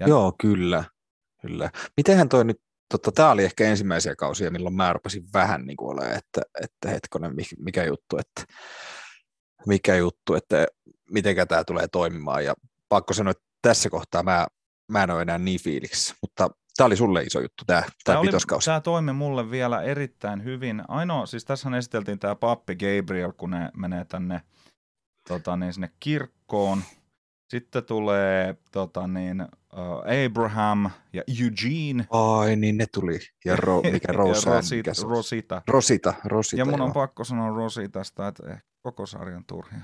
[0.00, 0.08] Ja...
[0.08, 0.84] Joo, kyllä.
[1.42, 1.70] kyllä.
[1.96, 5.90] Mitenhän toi nyt, tota, tämä oli ehkä ensimmäisiä kausia, milloin mä rupesin vähän niin kuin
[5.90, 8.54] olemaan, että, että hetkonen, mikä juttu, että
[9.66, 10.66] mikä juttu, että
[11.10, 12.44] miten tämä tulee toimimaan.
[12.44, 12.54] Ja
[12.88, 14.46] pakko sanoa, että tässä kohtaa mä,
[14.88, 18.20] mä en ole enää niin fiiliksissä, mutta tämä oli sulle iso juttu, tämä, tämä, tämä
[18.20, 18.64] pitoskausi.
[18.64, 20.82] Tämä toimi mulle vielä erittäin hyvin.
[20.88, 24.42] Ainoa, siis tässä esiteltiin tämä pappi Gabriel, kun ne menee tänne
[25.28, 26.82] tota, niin sinne kirkkoon.
[27.50, 32.06] Sitten tulee tota, niin, uh, Abraham ja Eugene.
[32.10, 33.18] Ai niin, ne tuli.
[33.44, 35.62] Ja, ro, mikä Rosa, ja Rosita, mikä Rosita.
[35.66, 36.14] Rosita.
[36.24, 36.60] Rosita.
[36.60, 36.94] Ja mun on joo.
[36.94, 39.76] pakko sanoa Rositasta, että koko sarjan turhi.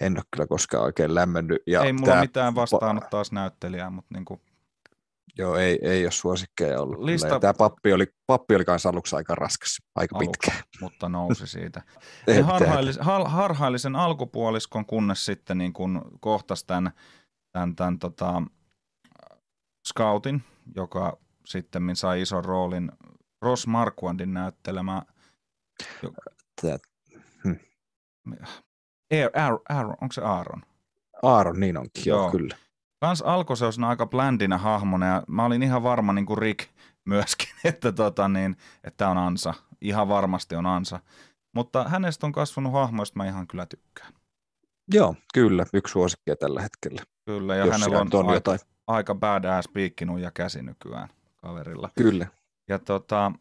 [0.00, 1.62] En ole kyllä koskaan oikein lämmennyt.
[1.66, 4.40] Ja ei mulla tää, mitään vastaanut taas näyttelijää, mutta niinku...
[5.40, 6.98] Joo, ei, ei ole suosikkeja ollut.
[6.98, 7.40] Lista...
[7.40, 10.62] Tämä pappi oli, pappi oli kanssa aluksi aika raskas, aika aluksi, pitkä.
[10.80, 11.82] mutta nousi siitä.
[12.26, 16.92] ne harhaili, har, harhaili sen alkupuoliskon, kunnes sitten niin kun kohtasi tämän,
[17.52, 18.42] tämän, tämän tota,
[19.88, 20.44] Scoutin,
[20.76, 22.92] joka sitten sai ison roolin
[23.42, 25.02] Ross Marquandin näyttelemä.
[26.62, 26.78] Tämä,
[27.44, 27.58] hmm.
[29.36, 30.62] Aaron, Aaron, onko se Aaron?
[31.22, 32.56] Aaron, niin onkin, joo, joo kyllä.
[33.00, 36.68] Kans alkoi se aika bländinä hahmona ja mä olin ihan varma niin kuin Rick
[37.04, 39.54] myöskin, että tota niin, että on ansa.
[39.80, 41.00] Ihan varmasti on ansa.
[41.54, 44.12] Mutta hänestä on kasvanut hahmo, josta mä ihan kyllä tykkään.
[44.92, 45.66] Joo, kyllä.
[45.74, 47.02] Yksi suosikkia tällä hetkellä.
[47.24, 48.58] Kyllä, ja hänellä on, on aika, jotain.
[48.86, 51.90] aika badass piikkinut käsi nykyään kaverilla.
[51.98, 52.26] Kyllä.
[52.68, 53.32] Ja tota,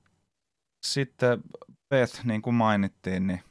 [0.86, 1.44] sitten
[1.90, 3.44] Beth, niin kuin mainittiin, niin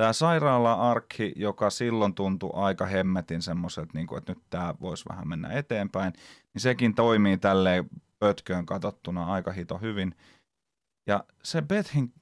[0.00, 5.48] Tämä sairaala-arkki, joka silloin tuntui aika hemmetin semmoiselta, niin että nyt tämä voisi vähän mennä
[5.48, 6.12] eteenpäin,
[6.54, 10.14] niin sekin toimii tälleen pötköön katsottuna aika hito hyvin.
[11.06, 12.12] Ja se Bethin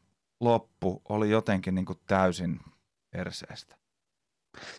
[0.41, 2.61] loppu oli jotenkin niin kuin täysin
[3.11, 3.77] perseestä.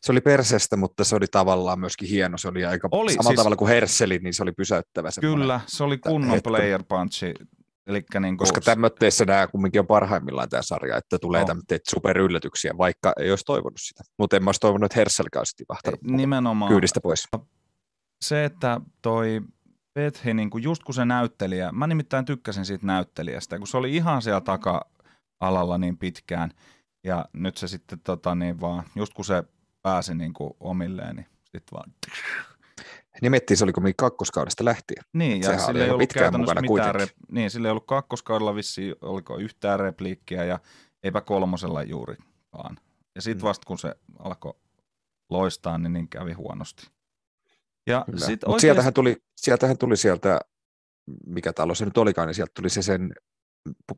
[0.02, 2.38] Se oli perseestä, mutta se oli tavallaan myöskin hieno.
[2.38, 5.10] Se oli aika oli, samalla siis, tavalla kuin Hersselit, niin se oli pysäyttävä.
[5.22, 7.34] Kyllä, se oli kunnon player punchi
[7.90, 8.48] Elikkä niin kuin...
[8.48, 11.48] Koska tämmöisessä nämä kumminkin on parhaimmillaan tämä sarja, että tulee no.
[11.48, 14.04] tämmöitä superyllätyksiä, vaikka ei olisi toivonut sitä.
[14.20, 16.72] Mutta en mä olisi toivonut, että Herselkä olisi tipahtanut Nimenomaan.
[16.72, 17.28] kyydistä pois.
[18.22, 19.42] Se, että toi
[19.94, 23.96] Pethi, niin kuin just kun se näyttelijä, mä nimittäin tykkäsin siitä näyttelijästä, kun se oli
[23.96, 26.52] ihan siellä taka-alalla niin pitkään,
[27.04, 29.44] ja nyt se sitten tota, niin vaan, just kun se
[29.82, 31.94] pääsi niin kuin omilleen, niin sitten vaan
[33.22, 35.04] Nimettiin se oliko kakkoskaudesta lähtien.
[35.14, 39.38] Niin, ja sillä ei ollut käytännössä mitään, rep, niin, sillä ei ollut kakkoskaudella vissi, oliko
[39.38, 40.60] yhtään repliikkiä ja
[41.04, 42.78] eipä kolmosella juurikaan.
[43.16, 43.48] Ja sitten mm.
[43.48, 44.54] vasta kun se alkoi
[45.30, 46.88] loistaa, niin, niin kävi huonosti.
[47.88, 48.62] Ja sit oikeasti...
[48.62, 50.40] sieltähän, tuli, sieltähän tuli sieltä,
[51.26, 53.14] mikä talo se nyt olikaan, niin sieltä tuli se sen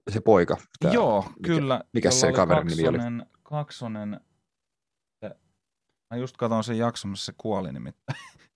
[0.10, 0.58] se poika.
[0.80, 1.82] Tämä, Joo, mikä, kyllä.
[1.94, 2.98] Mikä se kaverin nimi oli?
[3.44, 4.20] Kaksonen,
[6.12, 8.20] mä just katson sen jakson, missä se kuoli nimittäin.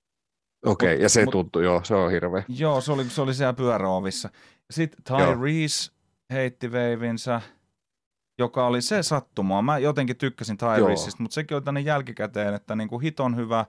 [0.66, 2.44] Okei, okay, ja se tuntui, joo, se on hirveä.
[2.48, 4.30] Joo, se oli, se oli siellä pyöräovissa.
[4.72, 5.92] Sitten Tyrese
[6.30, 7.42] heitti veivinsä,
[8.40, 9.62] joka oli se sattumaa.
[9.62, 13.66] Mä jotenkin tykkäsin Tyreseista, mutta sekin oli tänne jälkikäteen, että niinku hiton hyvä,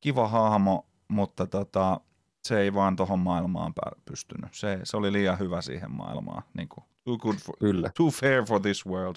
[0.00, 2.00] kiva hahmo, mutta tota,
[2.48, 3.72] se ei vaan tuohon maailmaan
[4.04, 4.54] pystynyt.
[4.54, 6.42] Se, se oli liian hyvä siihen maailmaan.
[6.54, 7.90] Niinku, too, good for, kyllä.
[7.96, 9.16] too fair for this world.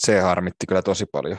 [0.00, 1.38] Se harmitti kyllä tosi paljon.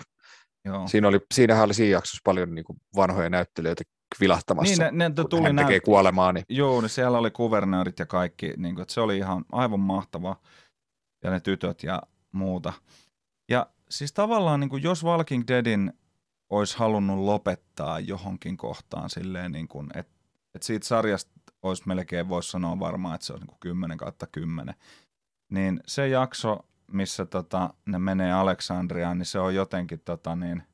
[0.66, 0.88] Joo.
[0.88, 3.84] Siinä oli, siinähän oli siinä jaksossa paljon niin kuin vanhoja näyttelijöitä
[4.20, 5.68] vilahtamassa, niin, ne, ne tuli hän näyt...
[5.68, 6.34] tekee kuolemaa.
[6.34, 6.46] Niin...
[6.50, 10.36] Joo, niin siellä oli kuvernöörit ja kaikki, niin kuin, että se oli ihan aivan mahtava,
[11.24, 12.74] ja ne tytöt ja muuta.
[13.50, 15.94] Ja siis tavallaan, niin kuin, jos Walking Deadin
[16.50, 20.14] olisi halunnut lopettaa johonkin kohtaan silleen, niin kuin, että,
[20.56, 21.32] että siitä sarjasta
[21.64, 24.76] olisi melkein, voisi sanoa varmaan, että se on niin kuin 10 kautta 10,
[25.50, 26.60] niin se jakso,
[26.92, 30.64] missä tota, ne menee Aleksandriaan, niin se on jotenkin tota, niin–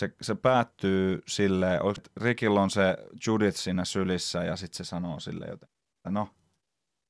[0.00, 1.80] se, se päättyy silleen,
[2.16, 6.28] Rikillä on se Judith siinä sylissä ja sitten se sanoo sille joten, että no,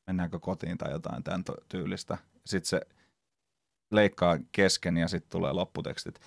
[0.07, 2.19] mennäänkö kotiin tai jotain tämän tyylistä.
[2.47, 2.81] Sitten se
[3.93, 6.21] leikkaa kesken ja sitten tulee lopputekstit.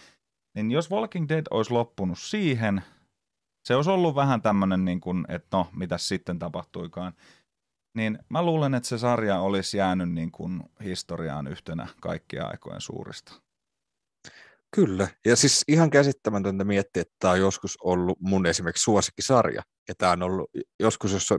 [0.56, 2.82] Niin jos Walking Dead olisi loppunut siihen,
[3.66, 7.14] se olisi ollut vähän tämmöinen, niin kuin, että no, mitä sitten tapahtuikaan.
[7.96, 13.42] Niin mä luulen, että se sarja olisi jäänyt niin kuin historiaan yhtenä kaikkien aikojen suurista.
[14.76, 19.94] Kyllä, ja siis ihan käsittämätöntä miettiä, että tämä on joskus ollut mun esimerkiksi suosikkisarja, ja
[19.98, 21.34] tämä on ollut joskus, jos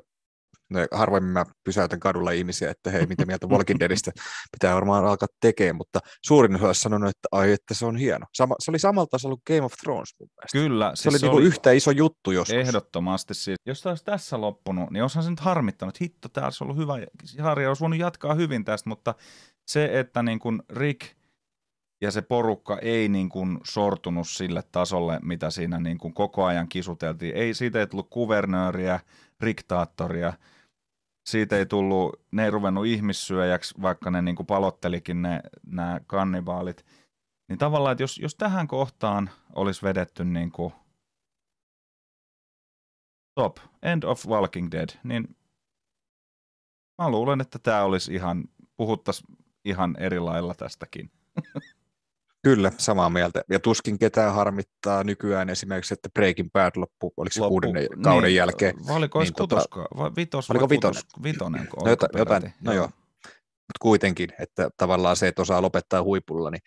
[0.71, 4.13] No, harvoin mä pysäytän kadulla ihmisiä, että hei, mitä mieltä Walking Deadistä
[4.53, 8.27] pitää varmaan alkaa tekemään, mutta suurin osa olisi sanonut, että ai, että se on hieno.
[8.35, 10.59] Sama, se oli samalla tasolla kuin Game of Thrones mun mielestä.
[10.59, 10.91] Kyllä.
[10.95, 12.57] Se siis oli, se niinku oli yhtä iso juttu joskus.
[12.57, 13.35] Ehdottomasti.
[13.35, 13.57] Siis.
[13.67, 16.01] Jos tämä olisi tässä loppunut, niin olisihan se nyt harmittanut.
[16.01, 16.95] Hitto, tämä olisi ollut hyvä.
[17.41, 19.15] Harja olisi voinut jatkaa hyvin tästä, mutta
[19.67, 21.17] se, että niin kuin Rick
[22.05, 26.69] ja se porukka ei niin kuin sortunut sille tasolle, mitä siinä niin kuin koko ajan
[26.69, 27.37] kisuteltiin.
[27.37, 29.01] Ei, siitä ei tullut kuvernööriä,
[29.41, 30.33] riktaattoria–
[31.27, 36.87] siitä ei tullut, ne ei ruvennut ihmissyöjäksi, vaikka ne niin kuin palottelikin ne, nämä kannibaalit.
[37.49, 40.73] Niin tavallaan, että jos, jos tähän kohtaan olisi vedetty niin kuin
[43.35, 45.37] top, end of Walking Dead, niin
[47.03, 48.45] mä luulen, että tämä olisi ihan,
[48.77, 51.11] puhuttaisiin ihan eri lailla tästäkin.
[52.45, 53.43] Kyllä, samaa mieltä.
[53.51, 58.03] Ja tuskin ketään harmittaa nykyään esimerkiksi, että Breaking Bad loppu, oliko se loppu, kuudennen niin,
[58.03, 58.75] kauden jälkeen.
[58.89, 59.65] Oliko niin, tota,
[59.97, 61.03] vai vitos, oliko vai vitonen?
[61.23, 62.87] Vitonen, no, jota, jotain, no joo.
[63.45, 66.63] Mutta kuitenkin, että tavallaan se, että osaa lopettaa huipulla, niin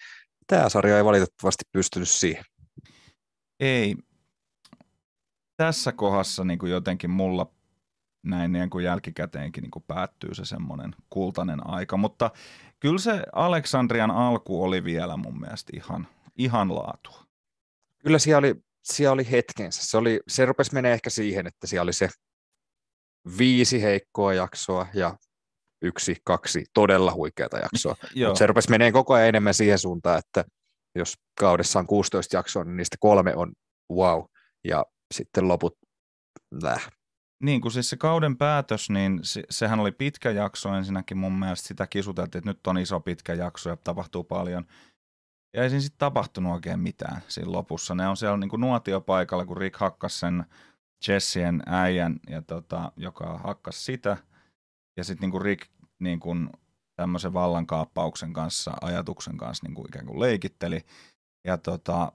[0.47, 2.43] tämä sarja ei valitettavasti pystynyt siihen.
[3.59, 3.95] Ei.
[5.57, 7.51] Tässä kohdassa niin kuin jotenkin mulla
[8.25, 12.31] näin niin kuin jälkikäteenkin niin kuin päättyy se semmoinen kultainen aika, mutta
[12.79, 17.23] kyllä se Aleksandrian alku oli vielä mun mielestä ihan, ihan laatua.
[18.03, 19.85] Kyllä siellä oli, siellä oli hetkensä.
[19.85, 22.09] Se, oli, se rupesi menee ehkä siihen, että siellä oli se
[23.37, 25.17] viisi heikkoa jaksoa ja
[25.81, 27.95] yksi, kaksi todella huikeata jaksoa.
[28.25, 30.45] Mutta se rupesi menee koko ajan enemmän siihen suuntaan, että
[30.95, 33.53] jos kaudessa on 16 jaksoa, niin niistä kolme on
[33.91, 34.23] wow,
[34.63, 35.77] ja sitten loput
[36.63, 36.89] läh.
[37.43, 41.67] Niin, kun siis se kauden päätös, niin se, sehän oli pitkä jakso ensinnäkin mun mielestä.
[41.67, 44.65] Sitä kisuteltiin, että nyt on iso pitkä jakso ja tapahtuu paljon.
[45.54, 47.95] Ja ei siinä sitten tapahtunut oikein mitään siinä lopussa.
[47.95, 50.45] Ne on siellä niin kuin nuotiopaikalla, kun Rick hakkas sen
[51.08, 54.17] Jessien äijän, ja tota, joka hakkas sitä.
[54.97, 55.69] Ja sitten niin Rick
[56.00, 56.50] niin kuin
[56.95, 60.86] tämmöisen vallankaappauksen kanssa, ajatuksen kanssa niin kuin ikään kuin leikitteli.
[61.45, 62.12] Ja tota,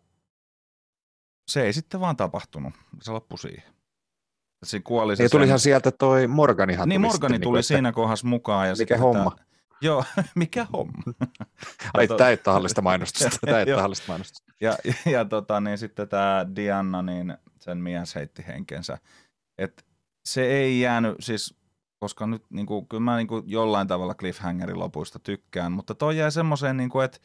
[1.50, 2.74] se ei sitten vaan tapahtunut.
[3.02, 3.81] Se loppui siihen.
[4.62, 5.22] Se kuoli se.
[5.22, 5.64] Ei tulihan sen...
[5.64, 8.68] sieltä toi Morganihan Niin, tuli Morgani sitten, tuli niin siinä kohdassa mukaan.
[8.68, 9.30] Ja mikä homma?
[9.30, 9.46] Tämä...
[9.80, 11.02] Joo, mikä homma?
[11.94, 12.16] Ai to...
[12.16, 13.46] täyttä tahallista mainostusta.
[13.46, 14.52] täyttä tahallista mainostusta.
[14.60, 18.98] Ja, ja, ja tota, niin sitten tämä Diana, niin sen mies heitti henkensä.
[19.58, 19.86] Et
[20.24, 21.54] se ei jäänyt, siis
[22.00, 26.18] koska nyt niin kuin, kyllä mä niin kuin, jollain tavalla cliffhangerin lopuista tykkään, mutta toi
[26.18, 27.18] jäi semmoiseen, niin kuin, että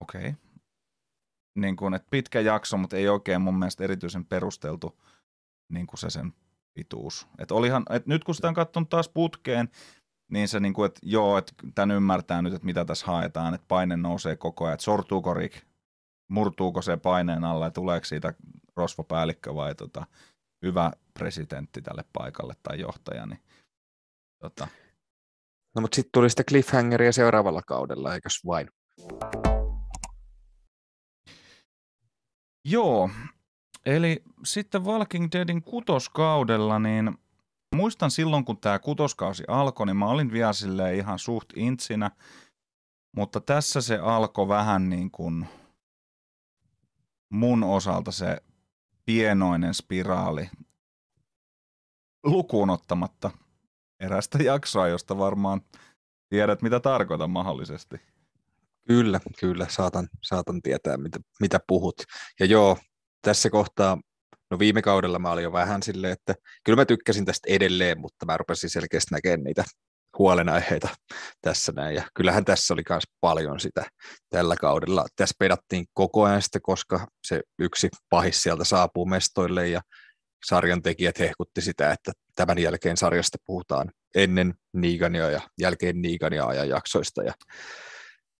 [0.00, 0.32] okei, okay.
[1.54, 5.00] niin kuin, että pitkä jakso, mutta ei oikein mun mielestä erityisen perusteltu
[5.68, 6.32] niin kuin se sen
[6.74, 7.26] pituus.
[7.38, 9.68] Et olihan, et nyt kun sitä on katsonut taas putkeen,
[10.30, 13.66] niin se, niin kuin, että joo, että tämän ymmärtää nyt, että mitä tässä haetaan, että
[13.68, 15.64] paine nousee koko ajan, että sortuuko Rick,
[16.30, 18.34] murtuuko se paineen alla ja tuleeko siitä
[18.76, 20.06] rosvopäällikkö vai tota,
[20.64, 23.26] hyvä presidentti tälle paikalle tai johtaja.
[23.26, 23.40] Niin,
[24.42, 24.68] tota.
[25.74, 28.68] No mutta sitten tuli sitä cliffhangeria seuraavalla kaudella, eikös vain?
[32.64, 33.10] Joo,
[33.86, 37.18] Eli sitten Walking Deadin kutoskaudella, niin
[37.74, 42.10] muistan silloin, kun tämä kutoskausi alkoi, niin mä olin vielä ihan suht intsinä,
[43.16, 45.46] mutta tässä se alkoi vähän niin kuin
[47.30, 48.36] mun osalta se
[49.04, 50.50] pienoinen spiraali
[52.24, 53.30] lukuun ottamatta
[54.00, 55.60] erästä jaksoa, josta varmaan
[56.28, 57.96] tiedät, mitä tarkoitan mahdollisesti.
[58.86, 62.02] Kyllä, kyllä, saatan, saatan tietää, mitä, mitä puhut.
[62.40, 62.78] Ja joo,
[63.24, 63.98] tässä kohtaa,
[64.50, 66.34] no viime kaudella mä olin jo vähän silleen, että
[66.64, 69.64] kyllä mä tykkäsin tästä edelleen, mutta mä rupesin selkeästi näkemään niitä
[70.18, 70.88] huolenaiheita
[71.40, 71.94] tässä näin.
[71.94, 73.84] Ja kyllähän tässä oli myös paljon sitä
[74.30, 75.06] tällä kaudella.
[75.16, 79.80] Tässä pedattiin koko ajan sitä, koska se yksi pahis sieltä saapuu mestoille ja
[80.46, 86.68] sarjan tekijät hehkutti sitä, että tämän jälkeen sarjasta puhutaan ennen Niigania ja jälkeen Niigania ajan
[86.68, 87.22] jaksoista.
[87.22, 87.32] Ja,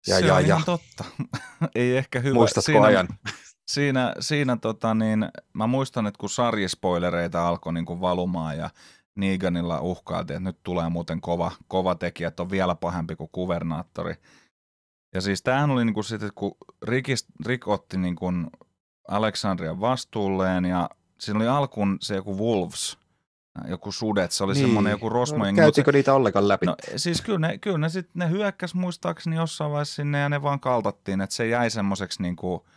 [0.07, 0.61] ja, se ja, on ja.
[0.67, 1.05] totta.
[1.75, 2.35] Ei ehkä hyvä.
[2.35, 2.87] Muistatko Siinä...
[2.87, 3.09] ajan?
[3.69, 8.71] Siinä, siinä tota niin, mä muistan, että kun sarjaspoilereita alkoi niin kuin valumaan ja
[9.15, 14.15] Neganilla uhkailtiin, että nyt tulee muuten kova, kova tekijä, että on vielä pahempi kuin kuvernaattori.
[15.15, 17.09] Ja siis tämähän oli niin kuin sitten, kun Rick,
[17.47, 18.47] Rick otti niin kuin
[19.09, 20.91] Aleksandrian vastuulleen ja
[21.21, 22.99] siinä oli alkuun se joku Wolves,
[23.69, 24.65] joku sudet, se oli niin.
[24.65, 25.61] semmoinen joku rosmojengi.
[25.61, 26.67] No, käytikö niitä ollenkaan läpi?
[26.67, 30.43] No, siis kyllä ne, kyllä ne, sit, ne hyökkäs muistaakseni jossain vaiheessa sinne ja ne
[30.43, 32.61] vaan kaltattiin, että se jäi semmoiseksi niin kuin–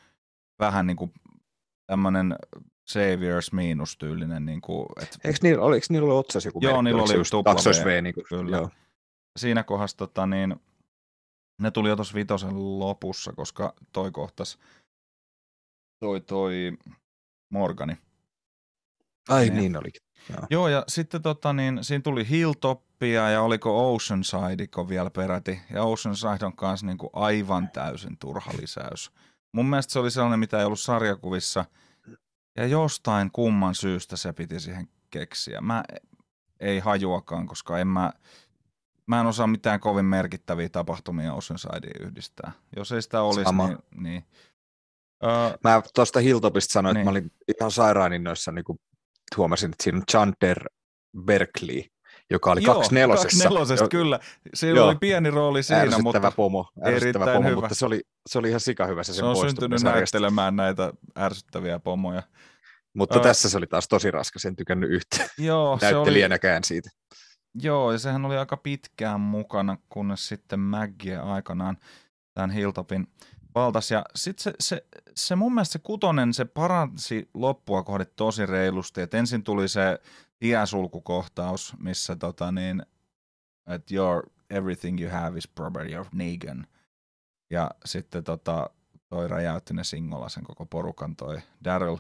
[0.60, 1.14] vähän niin kuin
[1.86, 2.36] tämmöinen
[2.88, 4.46] Saviors miinustyylinen.
[4.46, 5.18] Niin kuin, et...
[5.24, 7.86] Eikö niillä, oliko niillä ollut otsas joku Joo, niillä oli tupla V.
[7.86, 8.58] v niin kuin, kyllä.
[8.58, 8.70] Joo.
[9.40, 10.56] Siinä kohdassa tota, niin,
[11.62, 14.60] ne tuli jo tuossa vitosen lopussa, koska toi kohtas
[16.00, 16.78] toi, toi
[17.50, 17.98] Morgani.
[19.30, 19.56] Ai Niin.
[19.56, 20.02] niin olikin.
[20.50, 25.62] Joo, ja sitten tota, niin, siinä tuli Hilltoppia ja oliko Oceansideiko vielä peräti.
[25.74, 29.12] Ja Oceanside on kanssa niin kuin aivan täysin turha lisäys.
[29.52, 31.66] Mun mielestä se oli sellainen, mitä ei ollut sarjakuvissa.
[32.58, 35.62] Ja jostain kumman syystä se piti siihen keksiä.
[35.62, 35.84] Mä
[36.60, 38.14] ei hajuakaan, koska en mä,
[39.08, 42.52] mä en osaa mitään kovin merkittäviä tapahtumia Oceansideen yhdistää.
[42.76, 43.68] Jos ei sitä olisi, Sama.
[43.68, 43.80] niin...
[43.98, 44.24] niin.
[45.24, 47.02] Öö, Mä tuosta Hilltopista sanoin, Niin.
[47.02, 48.80] että mä olin ihan sairaan innoissa, niin kuin
[49.38, 50.70] huomasin, että siinä on Chandler
[51.26, 51.84] Berkeley,
[52.30, 53.28] joka oli kaksi nelosessa.
[53.28, 54.20] Kaksi nelosesta, kyllä.
[54.76, 54.88] Joo.
[54.88, 57.62] oli pieni rooli siinä, ärsyttävä mutta pomo, ärsyttävä erittäin pomo hyvä.
[57.62, 60.94] mutta se oli, se oli ihan sikahyvä se se sen on poistuminen syntynyt näyttelemään näitä
[61.18, 62.24] ärsyttäviä pomoja.
[62.94, 63.24] Mutta Ää.
[63.24, 66.90] tässä se oli taas tosi raskas, en tykännyt yhtään Joo, se oli, näyttelijänäkään siitä.
[67.62, 71.78] joo, ja sehän oli aika pitkään mukana, kunnes sitten Maggie aikanaan
[72.34, 73.08] tämän Hilltopin
[73.56, 73.92] valtas.
[73.92, 79.02] Ja sitten se, se, se, mun mielestä se kutonen, se paransi loppua kohde tosi reilusti.
[79.02, 80.00] Et ensin tuli se
[80.40, 82.84] tiesulkukohtaus, missä tota niin,
[83.68, 86.68] että your everything you have is property of Negan.
[87.50, 88.70] Ja sitten tota,
[89.10, 91.98] toi räjäytti ne Singola sen koko porukan toi Daryl.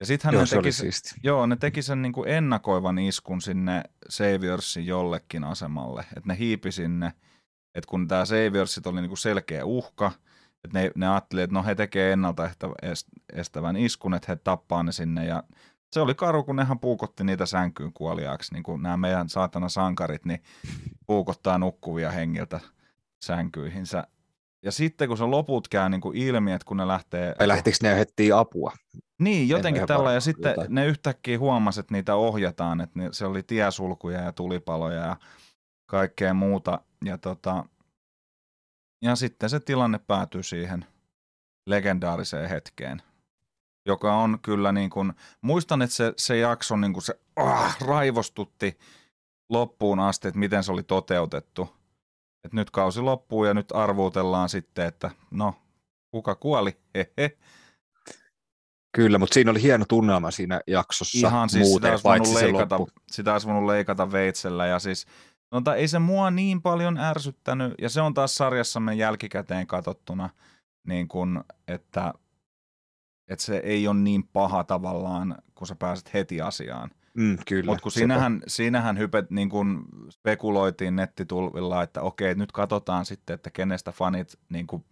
[0.00, 1.14] Ja sittenhän Joo, ne teki se, siisti.
[1.22, 6.00] Joo, ne teki sen niin kuin ennakoivan iskun sinne Saviorsin jollekin asemalle.
[6.00, 7.12] Että ne hiipi sinne,
[7.74, 10.12] että kun tämä Saviorsit oli niin kuin selkeä uhka,
[10.64, 12.50] että ne, ne ajatteli, että no he tekee ennalta
[13.32, 15.26] estävän iskun, että he tappaa ne sinne.
[15.26, 15.42] Ja
[15.92, 20.24] se oli karu, kun nehän puukotti niitä sänkyyn kuoliaaksi, niin kuin nämä meidän saatana sankarit,
[20.24, 20.42] niin
[21.06, 22.60] puukottaa nukkuvia hengiltä
[23.24, 24.06] sänkyihinsä.
[24.62, 27.34] Ja sitten kun se loput käy niin kuin ilmi, että kun ne lähtee...
[27.38, 28.72] Vai lähtikö ne heti apua?
[29.18, 30.12] Niin, jotenkin tällä.
[30.12, 30.74] Ja sitten jotain.
[30.74, 35.16] ne yhtäkkiä huomasi, että niitä ohjataan, että ne, se oli tiesulkuja ja tulipaloja ja
[35.86, 36.80] kaikkea muuta.
[37.04, 37.64] Ja, tota,
[39.02, 40.84] ja sitten se tilanne päätyi siihen
[41.66, 43.02] legendaariseen hetkeen,
[43.90, 48.78] joka on kyllä niin kuin, muistan, että se, se jakso niin kuin se ah, raivostutti
[49.50, 51.76] loppuun asti, että miten se oli toteutettu.
[52.44, 55.54] Et nyt kausi loppuu ja nyt arvuutellaan sitten, että no,
[56.10, 56.78] kuka kuoli?
[56.94, 57.38] Hehe.
[58.96, 62.44] Kyllä, mutta siinä oli hieno tunnelma siinä jaksossa Ihan siis sitä muuten, olisi, paitsi se
[62.44, 63.00] leikata, loppu.
[63.10, 65.06] sitä olisi voinut leikata veitsellä ja siis
[65.52, 70.30] no, ei se mua niin paljon ärsyttänyt ja se on taas sarjassamme jälkikäteen katsottuna
[70.86, 72.14] niin kun, että,
[73.30, 76.90] että se ei ole niin paha tavallaan, kun sä pääset heti asiaan.
[77.14, 77.70] Mm, kyllä.
[77.70, 83.50] Mutta kun siinähän, siinähän hypet, niin kun spekuloitiin nettitulvilla, että okei, nyt katsotaan sitten, että
[83.50, 84.84] kenestä fanit niin kun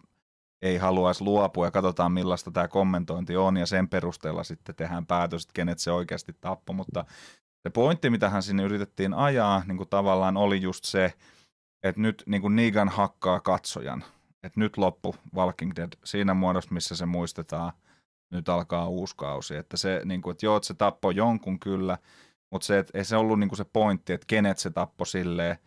[0.61, 5.43] ei haluaisi luopua ja katsotaan millaista tämä kommentointi on ja sen perusteella sitten tehdään päätös,
[5.43, 7.05] että kenet se oikeasti tappoi, mutta
[7.63, 11.13] se pointti, mitä hän sinne yritettiin ajaa, niin kuin tavallaan oli just se,
[11.83, 14.03] että nyt niin kuin Negan hakkaa katsojan,
[14.43, 17.73] että nyt loppu Walking Dead siinä muodossa, missä se muistetaan,
[18.31, 21.97] nyt alkaa uusi kausi, että se, niin kuin, että joo, että se tappoi jonkun kyllä,
[22.51, 25.57] mutta se, että ei se ollut niin kuin se pointti, että kenet se tappoi silleen,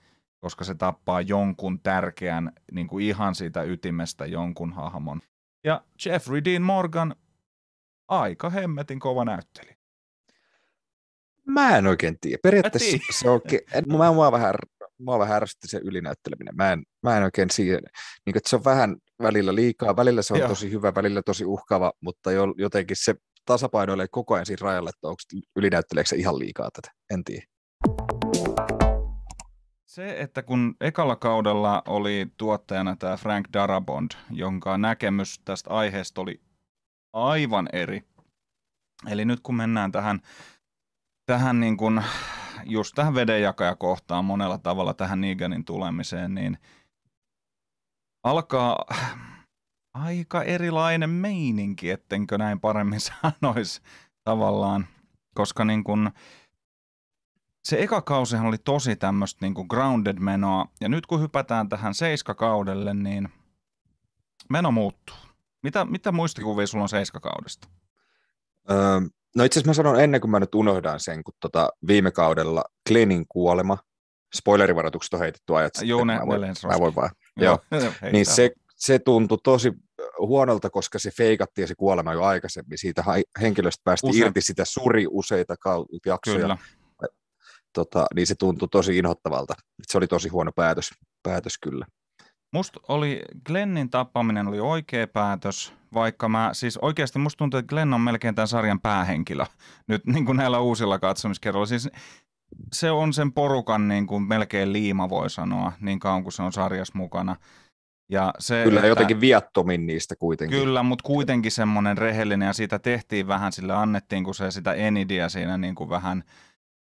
[0.41, 5.21] koska se tappaa jonkun tärkeän, niin kuin ihan siitä ytimestä jonkun hahmon.
[5.65, 7.17] Ja Jeffrey Dean Morgan,
[8.09, 9.77] aika hemmetin kova näytteli.
[11.47, 12.39] Mä en oikein tiedä.
[12.43, 14.55] Periaatteessa se on, ke- mä, mua vähän,
[15.05, 16.57] mua vähän ärsytti se ylinäytteleminen.
[16.57, 17.80] Mä en, mä en oikein siihen,
[18.26, 20.48] niin kuin, että se on vähän välillä liikaa, välillä se on Joo.
[20.48, 23.14] tosi hyvä, välillä tosi uhkaava, mutta jo, jotenkin se
[23.46, 25.22] tasapainoilee koko ajan siinä rajalla, että onko
[25.57, 27.46] ylinäytteleekö se ihan liikaa tätä, en tiedä.
[29.86, 36.40] Se, että kun ekalla kaudella oli tuottajana tämä Frank Darabont, jonka näkemys tästä aiheesta oli
[37.12, 38.03] aivan eri.
[39.11, 40.20] Eli nyt kun mennään tähän,
[41.26, 42.03] tähän niin kuin,
[42.67, 46.59] just tähän vedenjakajakohtaan monella tavalla tähän Neganin tulemiseen, niin
[48.23, 48.85] alkaa
[49.95, 53.83] aika erilainen meininki, ettenkö näin paremmin sanoisi
[54.25, 54.87] tavallaan,
[55.35, 56.11] koska niin kuin,
[57.65, 63.29] se eka kausihan oli tosi tämmöistä niinku grounded-menoa, ja nyt kun hypätään tähän seiskakaudelle, niin
[64.51, 65.17] meno muuttuu.
[65.63, 67.69] Mitä, mitä muistikuvia sulla on seiskakaudesta?
[68.71, 69.01] Öö,
[69.37, 72.64] no itse asiassa mä sanon ennen kuin mä nyt unohdan sen, kun tota viime kaudella
[72.89, 73.78] Glennin kuolema,
[74.35, 77.11] spoilerivaroitukset on heitetty ajat sitten, Joo, ne, mä, voin, mä voin vaan.
[77.37, 77.59] Joo.
[77.70, 78.11] Heittää.
[78.11, 79.72] Niin se, se tuntui tosi
[80.18, 82.78] huonolta, koska se feikattiin se kuolema jo aikaisemmin.
[82.78, 83.05] Siitä
[83.41, 85.55] henkilöstä päästi Use- irti, sitä suri useita
[86.07, 86.57] jaksoja, Kyllä.
[87.72, 89.55] tota, niin se tuntui tosi inhottavalta.
[89.89, 90.91] Se oli tosi huono päätös,
[91.22, 91.87] päätös kyllä.
[92.53, 97.94] Musta oli, Glennin tappaminen oli oikea päätös, vaikka mä, siis oikeasti musta tuntuu, että Glenn
[97.94, 99.44] on melkein tämän sarjan päähenkilö.
[99.88, 101.66] Nyt niin kuin näillä uusilla katsomiskerroilla.
[101.66, 101.88] Siis
[102.72, 106.53] se on sen porukan niin kuin melkein liima, voi sanoa, niin kauan kuin se on
[106.53, 107.36] sarjassa mukana.
[108.09, 110.59] Ja se, Kyllä että, jotenkin viattomin niistä kuitenkin.
[110.59, 115.28] Kyllä, mutta kuitenkin semmoinen rehellinen ja siitä tehtiin vähän, sille annettiin, kun se sitä Enidia
[115.28, 116.24] siinä niin kuin vähän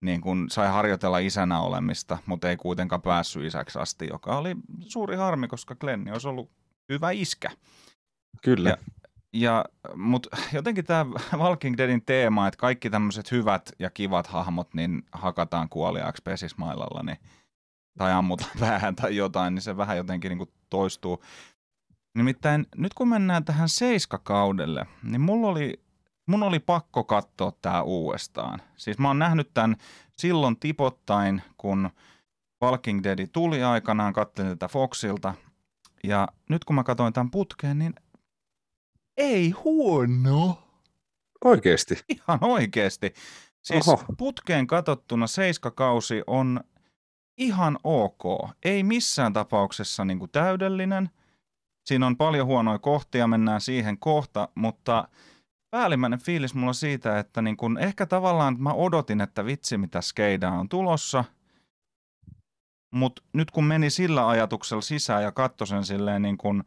[0.05, 5.17] niin kuin sai harjoitella isänä olemista, mutta ei kuitenkaan päässyt isäksi asti, joka oli suuri
[5.17, 6.51] harmi, koska Glenni olisi ollut
[6.89, 7.51] hyvä iskä.
[8.43, 8.69] Kyllä.
[8.69, 8.77] Ja,
[9.33, 15.03] ja, mutta jotenkin tämä Walking Deadin teema, että kaikki tämmöiset hyvät ja kivat hahmot niin
[15.13, 17.19] hakataan kuoliaaksi pesismailalla niin,
[17.99, 21.23] tai ammutaan päähän tai jotain, niin se vähän jotenkin niin kuin toistuu.
[22.15, 25.81] Nimittäin nyt kun mennään tähän seiskakaudelle, niin mulla oli,
[26.27, 28.63] mun oli pakko katsoa tämä uudestaan.
[28.77, 29.77] Siis mä oon nähnyt tämän
[30.19, 31.91] silloin tipottain, kun
[32.63, 35.35] Walking Dead tuli aikanaan, katselin tätä Foxilta.
[36.05, 37.95] Ja nyt kun mä katsoin tämän putkeen, niin
[39.17, 40.59] ei huono.
[41.45, 41.95] Oikeesti.
[42.15, 43.15] Ihan oikeasti.
[43.63, 44.05] Siis Oho.
[44.19, 46.61] putkeen katsottuna seiskakausi on
[47.39, 48.51] ihan ok.
[48.65, 51.11] Ei missään tapauksessa niin kuin täydellinen.
[51.87, 55.09] Siinä on paljon huonoja kohtia, mennään siihen kohta, mutta
[55.75, 60.59] päällimmäinen fiilis mulla siitä, että niin kuin, ehkä tavallaan mä odotin, että vitsi mitä skeidaa
[60.59, 61.25] on tulossa,
[62.91, 66.65] mutta nyt kun meni sillä ajatuksella sisään ja katsoi sen silleen niin kuin,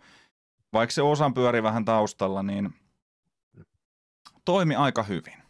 [0.74, 2.74] vaikka se osan pyöri vähän taustalla, niin
[4.46, 5.44] toimi aika hyvin.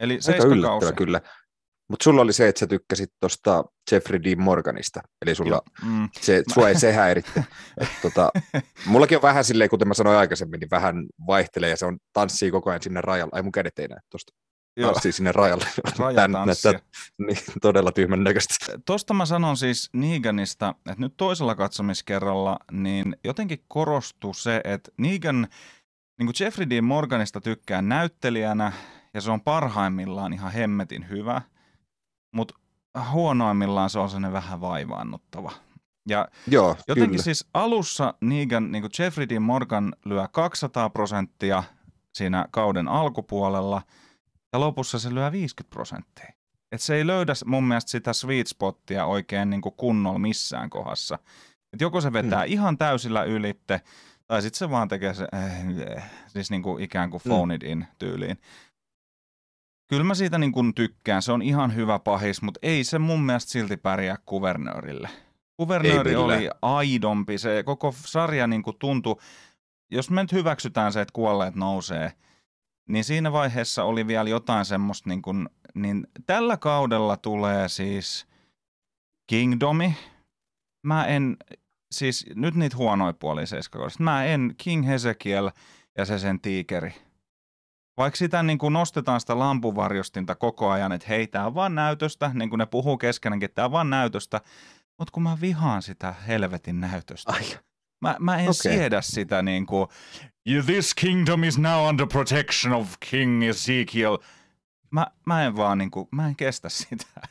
[0.00, 1.20] Eli Aika yllättävä kyllä.
[1.94, 5.00] Mutta sulla oli se, että sä tykkäsit tuosta Jeffrey Dean Morganista.
[5.22, 7.44] Eli sulla, mm, se, sua ei se häiritte.
[7.80, 8.30] Et tota,
[8.86, 12.50] mullakin on vähän silleen, kuten mä sanoin aikaisemmin, niin vähän vaihtelee ja se on tanssii
[12.50, 13.30] koko ajan sinne rajalle.
[13.34, 14.32] Ai mun kädet ei näe tuosta.
[14.80, 15.66] Tanssii sinne rajalle.
[15.98, 16.72] Rajatanssia.
[16.72, 16.88] näyttää
[17.18, 18.54] niin, todella tyhmän näköistä.
[18.86, 25.48] Tuosta mä sanon siis Neganista, että nyt toisella katsomiskerralla niin jotenkin korostuu se, että Negan,
[26.18, 28.72] niin kuin Jeffrey Dean Morganista tykkää näyttelijänä
[29.14, 31.42] ja se on parhaimmillaan ihan hemmetin hyvä,
[32.34, 32.54] mutta
[33.12, 35.52] huonoimmillaan se on sellainen vähän vaivaannuttava.
[36.08, 37.22] Ja Joo, Jotenkin kyllä.
[37.22, 41.62] siis alussa Negan, niin kuin Jeffrey Dean Morgan lyö 200 prosenttia
[42.14, 43.82] siinä kauden alkupuolella
[44.52, 46.32] ja lopussa se lyö 50 prosenttia.
[46.72, 51.18] Et se ei löydä mun mielestä sitä sweet spottia oikein niin kuin kunnolla missään kohdassa.
[51.72, 52.52] Et joko se vetää mm.
[52.52, 53.80] ihan täysillä ylitte,
[54.26, 57.28] tai sitten se vaan tekee se, äh, siis niin kuin ikään kuin Mm.
[57.28, 58.38] phone it in tyyliin.
[59.88, 63.22] Kyllä mä siitä niin kuin tykkään, se on ihan hyvä pahis, mutta ei se mun
[63.22, 65.08] mielestä silti pärjää kuvernöörille.
[65.56, 69.16] Kuvernööri oli aidompi, se koko sarja niin kuin tuntui,
[69.90, 72.12] jos me nyt hyväksytään se, että kuolleet nousee,
[72.88, 78.26] niin siinä vaiheessa oli vielä jotain semmoista, niin, kuin, niin tällä kaudella tulee siis
[79.26, 79.96] Kingdomi.
[80.86, 81.36] Mä en,
[81.92, 83.44] siis nyt niitä huonoja puolia.
[83.98, 85.50] Mä en King Hesekiel
[85.98, 86.94] ja se sen tiikeri.
[87.96, 92.30] Vaikka sitä niin kuin nostetaan sitä lampuvarjostinta koko ajan, että hei, tää on vaan näytöstä,
[92.34, 94.40] niin kuin ne puhuu keskenäänkin, tää on vaan näytöstä,
[94.98, 97.32] mutta kun mä vihaan sitä helvetin näytöstä.
[97.32, 97.42] Ai,
[98.00, 98.52] Mä, mä en okay.
[98.52, 99.88] Siedä sitä niin kuin,
[100.66, 104.18] this kingdom is now under protection of King Ezekiel.
[104.90, 107.06] Mä, mä en vaan niin kuin, mä en kestä sitä.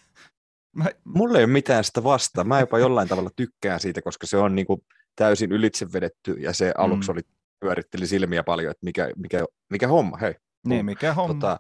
[0.78, 2.47] Mä, mulla ei ole mitään sitä vastaan.
[2.47, 4.82] Mä jopa jollain tavalla tykkään siitä, koska se on niin kuin
[5.16, 7.14] täysin ylitse vedetty ja se aluksi Mm.
[7.14, 7.22] oli
[7.59, 10.36] pyöritteli silmiä paljon, että mikä, mikä, mikä homma, hei.
[10.68, 11.34] Niin, mikä homma.
[11.34, 11.59] Tota.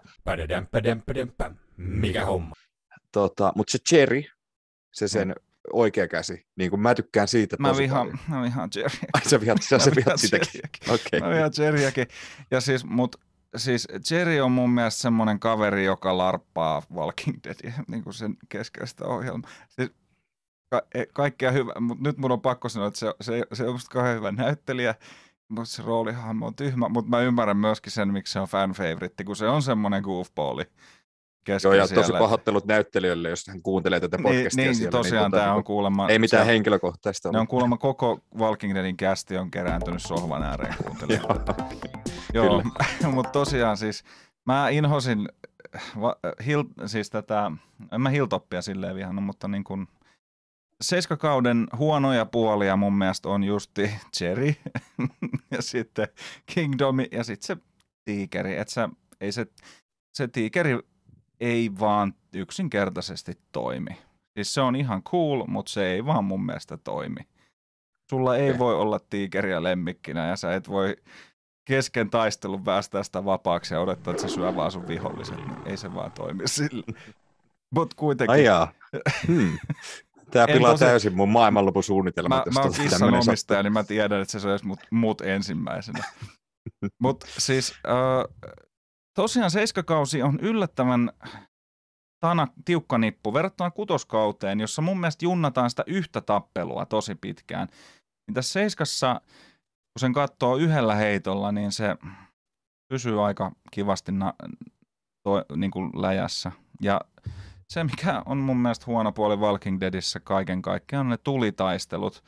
[1.77, 2.55] Mikä homma?
[3.11, 4.23] tota, Mutta se Cherry,
[4.91, 5.35] se sen
[5.73, 8.19] oikea käsi, niin kuin mä tykkään siitä mä tosi vihaan, paljon.
[8.27, 8.97] mä vihaan Jerry.
[9.13, 10.61] Ai sä vihat, sä, sä vihaan vihat sitäkin.
[10.93, 11.19] Okei.
[11.19, 12.07] Mä vihaan Jerryäkin.
[12.51, 13.15] Ja siis, mut,
[13.55, 19.05] siis Jerry on mun mielestä semmoinen kaveri, joka larppaa Walking Deadia, niin kuin sen keskeistä
[19.05, 19.49] ohjelmaa.
[19.69, 19.91] Siis,
[20.69, 23.71] ka- e- kaikkea hyvä, mutta nyt mun on pakko sanoa, että se, se, se on
[23.73, 24.95] musta kauhean hyvä näyttelijä,
[25.49, 29.23] mutta se roolihahmo on tyhmä, mutta mä ymmärrän myöskin sen, miksi se on fan favorite,
[29.23, 30.63] kun se on semmoinen goofballi
[31.47, 32.03] Joo, ja siellä.
[32.03, 34.91] tosi pahoittelut näyttelijöille, jos hän kuuntelee tätä niin, podcastia niin, siellä.
[34.91, 36.09] tosiaan tota, tämä on niinku, kuulemma...
[36.09, 40.75] Ei mitään se- henkilökohtaista Ne on kuulemma koko Walking Deadin kästi on kerääntynyt sohvan ääreen
[40.83, 41.45] kuuntelemaan.
[42.33, 42.45] Joo.
[42.45, 42.63] Joo,
[43.13, 44.03] mutta tosiaan siis
[44.45, 45.29] mä inhosin
[46.01, 46.15] va,
[46.45, 47.51] hil, siis tätä,
[47.91, 49.87] en mä Hilltoppia silleen vihannut, mutta niin kuin
[50.83, 54.53] seiskakauden huonoja puolia mun mielestä on justi Cherry
[55.51, 56.07] ja sitten
[56.45, 57.63] Kingdomi ja sitten se
[58.05, 58.57] tiikeri.
[58.57, 58.89] Et sä,
[59.21, 59.45] ei se,
[60.13, 60.79] se tiikeri
[61.39, 63.97] ei vaan yksinkertaisesti toimi.
[64.33, 67.21] Siis se on ihan cool, mutta se ei vaan mun mielestä toimi.
[68.09, 68.59] Sulla ei Okei.
[68.59, 70.95] voi olla tiikeriä lemmikkinä ja sä et voi
[71.65, 75.39] kesken taistelun päästää sitä vapaaksi ja odottaa, että se syö vaan sun viholliset.
[75.65, 76.83] Ei se vaan toimi sillä.
[77.75, 78.31] Mutta kuitenkin.
[78.31, 78.71] Ai jaa.
[79.27, 79.57] Hmm.
[80.33, 82.45] Tämä En pilaa tosi- täysin mun maailmanlopusuunnitelmat.
[82.45, 86.03] Mä, mä oon kissan omistaja, niin mä tiedän, että se söisi mut, mut ensimmäisenä.
[87.03, 88.53] Mutta siis äh,
[89.17, 91.11] tosiaan seiskakausi on yllättävän
[92.19, 97.67] tana, tiukka nippu verrattuna kutoskauteen, jossa mun mielestä junnataan sitä yhtä tappelua tosi pitkään.
[98.27, 99.21] Niin tässä Seiskassa,
[99.93, 101.95] kun sen katsoo yhdellä heitolla, niin se
[102.93, 104.33] pysyy aika kivasti na,
[105.23, 106.51] to, niin kuin läjässä.
[106.81, 107.01] Ja
[107.73, 112.23] se, mikä on mun mielestä huono puoli Walking Deadissä kaiken kaikkiaan, on ne tulitaistelut.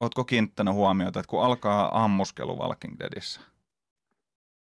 [0.00, 3.40] Ootko kiinnittänyt huomiota, että kun alkaa ammuskelu Walking Deadissä,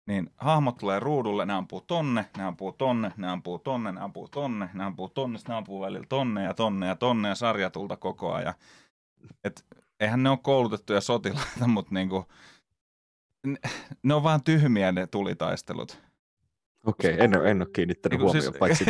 [0.06, 4.28] niin hahmot tulee ruudulle, ne ampuu tonne, ne ampuu tonne, ne ampuu tonne, ne ampuu
[4.28, 8.32] tonne, ne ampuu tonne, ne ampuu välillä tonne ja tonne ja tonne ja sarjatulta koko
[8.32, 8.54] ajan.
[9.44, 9.66] Et,
[10.00, 12.24] eihän ne ole koulutettuja sotilaita, mutta niinku,
[13.46, 13.58] ne,
[14.02, 16.05] ne on vaan tyhmiä ne tulitaistelut.
[16.86, 18.84] Okei, okay, en, ole, en ole kiinnittänyt Niin huomioon, paitsi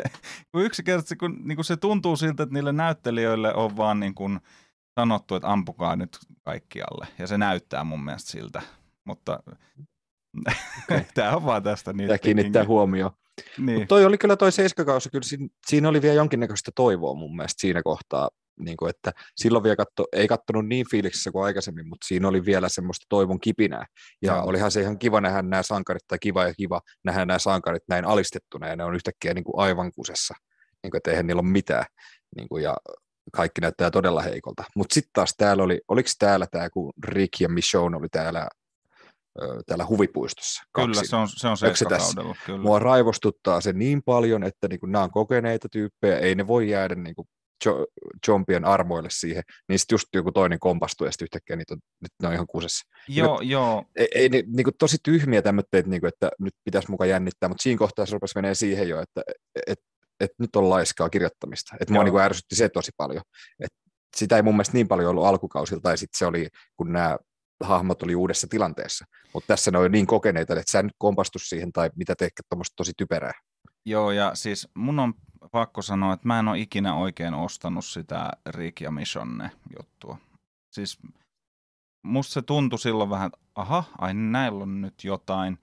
[0.52, 4.40] kun yksinkertaisesti kun, niin kuin se tuntuu siltä, että niille näyttelijöille on vaan niin kuin
[5.00, 7.06] sanottu, että ampukaa nyt kaikkialle.
[7.18, 8.62] Ja se näyttää mun mielestä siltä.
[9.04, 9.42] Mutta
[10.84, 11.00] okay.
[11.14, 13.12] tämä on vaan tästä pitää kiinnittää huomioon.
[13.58, 13.78] Niin.
[13.78, 17.60] Mut toi oli kyllä toi seiskakausi, kyllä siinä, siinä oli vielä jonkinnäköistä toivoa mun mielestä
[17.60, 18.30] siinä kohtaa,
[18.64, 22.44] niin kuin, että silloin vielä katso, ei kattonut niin fiiliksissä kuin aikaisemmin, mutta siinä oli
[22.44, 23.86] vielä semmoista toivon kipinää.
[24.22, 24.44] Ja Joo.
[24.46, 28.04] olihan se ihan kiva nähdä nämä sankarit, tai kiva ja kiva nähdä nämä sankarit näin
[28.04, 30.34] alistettuna, ja ne on yhtäkkiä niin kuin aivan kusessa,
[30.82, 31.84] niin kuin, että eihän niillä ole mitään.
[32.36, 32.76] Niin kuin, ja
[33.32, 34.64] kaikki näyttää todella heikolta.
[34.76, 38.48] Mutta sitten taas täällä oli, oliko täällä tämä, kun Rick ja Michonne oli täällä,
[39.66, 40.62] täällä huvipuistossa?
[40.74, 41.08] Kyllä, kaksin?
[41.08, 41.84] se on, se on se tässä?
[41.84, 42.36] seiskakaudella.
[42.46, 42.62] Kyllä.
[42.62, 46.70] Mua raivostuttaa se niin paljon, että niin kuin nämä on kokeneita tyyppejä, ei ne voi
[46.70, 47.28] jäädä niin kuin
[47.64, 47.86] jo,
[48.28, 52.12] Jompien armoille siihen, niin sitten just joku toinen kompastuu ja sitten yhtäkkiä niitä on, nyt
[52.22, 52.88] ne on ihan kusessa.
[53.08, 53.84] Joo, joo.
[53.96, 57.62] Ei, ei niin kuin tosi tyhmiä tämmöitteet, niin kuin, että nyt pitäisi mukaan jännittää, mutta
[57.62, 59.22] siinä kohtaa se rupesi menee siihen jo, että
[59.66, 59.80] et,
[60.20, 61.76] et nyt on laiskaa kirjoittamista.
[61.80, 63.22] Että mua niin kuin ärsytti se tosi paljon.
[63.60, 63.70] Et
[64.16, 67.18] sitä ei mun mielestä niin paljon ollut alkukausilta, tai sitten se oli, kun nämä
[67.64, 69.04] hahmot oli uudessa tilanteessa.
[69.34, 72.76] Mutta tässä ne oli niin kokeneita, että sä nyt kompastu siihen, tai mitä teekään tuommoista
[72.76, 73.32] tosi typerää.
[73.86, 75.14] Joo, ja siis mun on
[75.50, 80.18] pakko sanoa, että mä en ole ikinä oikein ostanut sitä Rick ja Michonne juttua.
[80.74, 80.98] Siis
[82.06, 85.58] musta se tuntui silloin vähän, että aha, ai näillä on nyt jotain.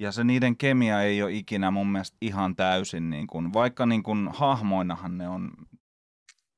[0.00, 4.02] Ja se niiden kemia ei ole ikinä mun mielestä ihan täysin, niin kuin, vaikka niin
[4.02, 5.50] kuin hahmoinahan ne on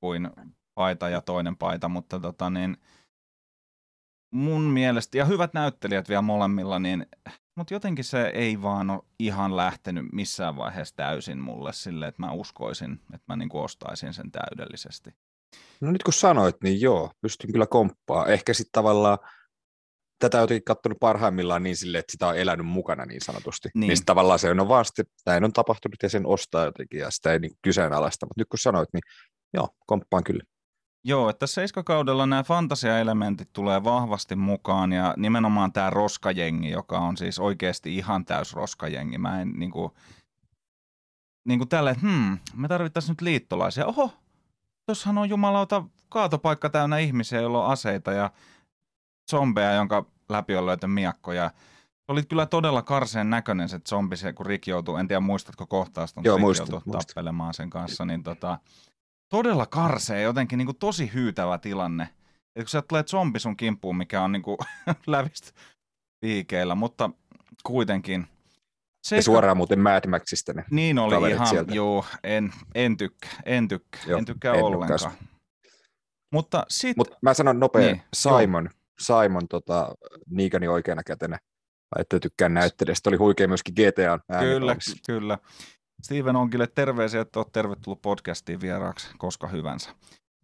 [0.00, 0.30] kuin
[0.74, 2.76] paita ja toinen paita, mutta tota niin,
[4.34, 7.06] mun mielestä, ja hyvät näyttelijät vielä molemmilla, niin
[7.54, 12.32] mutta jotenkin se ei vaan ole ihan lähtenyt missään vaiheessa täysin mulle sille, että mä
[12.32, 15.10] uskoisin, että mä niinku ostaisin sen täydellisesti.
[15.80, 18.26] No nyt kun sanoit, niin joo, pystyn kyllä komppaa.
[18.26, 19.18] Ehkä sitten tavallaan
[20.18, 23.68] tätä on jotenkin katsonut parhaimmillaan niin silleen, että sitä on elänyt mukana niin sanotusti.
[23.68, 23.80] Niin.
[23.80, 27.00] Niin, niin sit tavallaan se on vaan sitten, näin on tapahtunut ja sen ostaa jotenkin
[27.00, 28.26] ja sitä ei niin kyseenalaista.
[28.26, 29.02] Mutta nyt kun sanoit, niin
[29.54, 30.44] joo, komppaan kyllä.
[31.04, 37.38] Joo, että seiskakaudella nämä fantasiaelementit tulee vahvasti mukaan ja nimenomaan tämä roskajengi, joka on siis
[37.38, 39.18] oikeasti ihan täys roskajengi.
[39.18, 39.94] Mä en niinku,
[41.44, 43.86] niinku tälle, että hmm, me tarvittaisiin nyt liittolaisia.
[43.86, 44.10] Oho,
[44.86, 48.30] tossahan on jumalauta kaatopaikka täynnä ihmisiä, joilla on aseita ja
[49.30, 51.32] zombeja, jonka läpi on löyty miakko.
[51.32, 51.50] Ja
[51.88, 55.66] se oli kyllä todella karseen näköinen se zombi, se, kun Rick joutuu, en tiedä muistatko
[55.66, 58.58] kohtausta, mutta Joo, Rick joutuu tappelemaan sen kanssa, niin tota,
[59.30, 62.08] todella karsee, jotenkin niin kuin tosi hyytävä tilanne.
[62.56, 64.58] Et kun sieltä tulee zombi sun kimppuun, mikä on niin kuin
[65.06, 65.52] lävistä
[66.22, 67.10] liikeillä, mutta
[67.62, 68.26] kuitenkin.
[69.06, 70.64] Se Ja suoraan muuten Mad Maxista ne.
[70.70, 71.74] Niin oli ihan, sieltä.
[71.74, 75.12] joo, en, en tykkää, en tykkää, Joo, en tykkää en ollenkaan.
[76.32, 78.70] Mutta sitten, Mutta mä sanon nopea, Niin, Simon,
[79.00, 79.94] Simon tota,
[80.30, 81.38] Neegani oikeana kätenä.
[81.98, 83.10] Että tykkään näyttelijästä.
[83.10, 84.76] Oli huikea myöskin GTAn kyllä,
[85.06, 85.38] kyllä.
[86.02, 89.90] Steven Onkille terveisiä, että olet tervetullut podcastiin vieraaksi koska hyvänsä.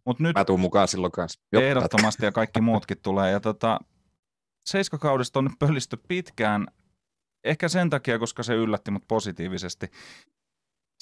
[0.05, 1.41] Mutta nyt Mä tuun mukaan silloin kanssa.
[1.51, 3.31] Joo, Ehdottomasti ja kaikki muutkin tulee.
[3.31, 3.79] Ja tota,
[4.65, 6.67] seiskakaudesta on nyt pöllisty pitkään,
[7.43, 9.91] ehkä sen takia, koska se yllätti mut positiivisesti.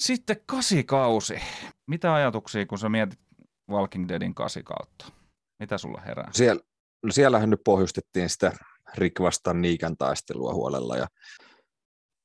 [0.02, 1.40] Sitten kasikausi.
[1.86, 3.20] Mitä ajatuksia, kun sä mietit
[3.70, 5.12] Walking Deadin kasikautta?
[5.58, 6.30] Mitä sulla herää?
[6.32, 6.62] Siellä,
[7.02, 8.52] no siellähän nyt pohjustettiin sitä
[8.94, 10.96] Rick vastaan Niikan taistelua huolella.
[10.96, 11.06] Ja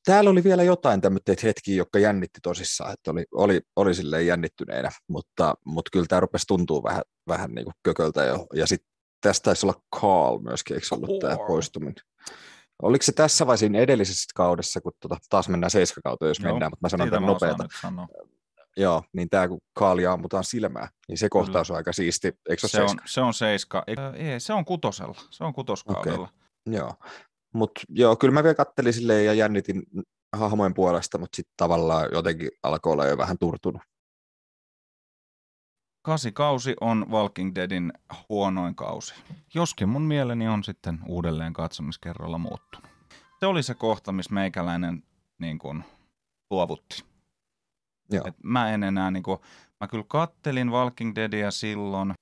[0.05, 4.91] täällä oli vielä jotain tämmöitä hetkiä, jotka jännitti tosissaan, että oli, oli, oli silleen jännittyneenä,
[5.07, 8.47] mutta, mutta kyllä tämä rupesi tuntua vähän, vähän niin kuin kököltä jo.
[8.53, 8.91] Ja sitten
[9.21, 11.95] tästä taisi olla Carl myöskin, eikö ollut tämä poistuminen?
[12.81, 16.71] Oliko se tässä vai siinä edellisessä kaudessa, kun tota, taas mennään seiskakauteen, jos Joo, mennään,
[16.71, 17.67] mutta mä sanon tämän nopeata.
[17.81, 18.07] sanoa.
[18.77, 22.27] Joo, niin tämä kun Kaalia ammutaan silmää, niin se kohtaus on aika siisti.
[22.49, 23.83] Eikö se, Se on, se on seiska.
[23.87, 25.21] Ei, ei, se on kutosella.
[25.29, 26.29] Se on kutoskaudella.
[26.65, 26.93] Joo,
[27.53, 29.83] mutta joo, kyllä mä vielä kattelin silleen ja jännitin
[30.35, 33.81] hahmojen puolesta, mutta sitten tavallaan jotenkin alkoi olla jo vähän turtunut.
[36.05, 37.93] Kasikausi on Walking Deadin
[38.29, 39.13] huonoin kausi.
[39.53, 42.91] Joskin mun mieleni on sitten uudelleen katsomiskerralla muuttunut.
[43.39, 45.03] Se oli se kohta, missä meikäläinen
[45.39, 45.83] niin kuin,
[46.51, 47.03] luovutti.
[48.11, 48.27] Joo.
[48.27, 49.39] Et mä en enää, niin kuin,
[49.79, 52.13] mä kyllä kattelin Walking Deadia silloin,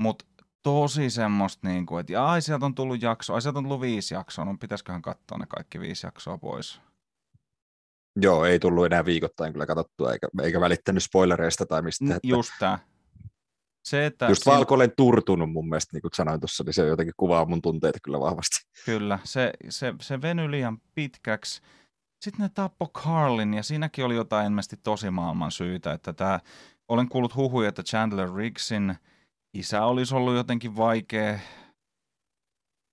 [0.00, 0.24] Mutta
[0.62, 4.14] tosi semmoista, niin kuin, että ai sieltä on tullut jakso, ai sieltä on tullut viisi
[4.14, 6.80] jaksoa, no pitäisiköhän katsoa ne kaikki viisi jaksoa pois.
[8.16, 12.12] Joo, ei tullut enää viikoittain kyllä katsottua, eikä, eikä välittänyt spoilereista tai mistään.
[12.12, 12.78] Että Just tämä.
[13.84, 16.86] Se, että just siinä- Valko olen turtunut mun mielestä, niin kuin sanoin tuossa, niin se
[16.86, 18.56] jotenkin kuvaa mun tunteita kyllä vahvasti.
[18.84, 21.60] Kyllä, se, se, se venyi liian pitkäksi.
[22.24, 26.40] Sitten ne tappo Carlin ja siinäkin oli jotain ilmeisesti tosi maailman syitä, että tämä,
[26.88, 28.96] olen kuullut huhuja, että Chandler Riggsin
[29.54, 31.38] isä olisi ollut jotenkin vaikea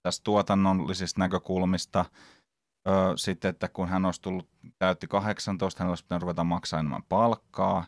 [0.04, 2.06] tästä tuotannollisista näkökulmista.
[2.88, 4.50] Ö, sitten, että kun hän olisi tullut,
[4.80, 7.86] täytti 18, hän olisi pitänyt ruveta maksaa enemmän palkkaa.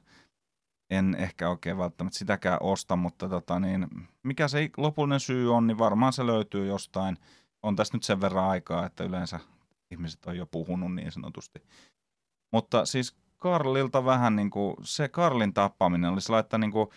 [0.89, 3.88] En ehkä oikein välttämättä sitäkään osta, mutta tota niin,
[4.24, 7.17] mikä se lopullinen syy on, niin varmaan se löytyy jostain.
[7.63, 9.39] On tässä nyt sen verran aikaa, että yleensä
[9.91, 11.63] ihmiset on jo puhunut niin sanotusti.
[12.53, 16.89] Mutta siis Karlilta vähän niin kuin, se Karlin tappaminen oli sellainen, että niin kuin,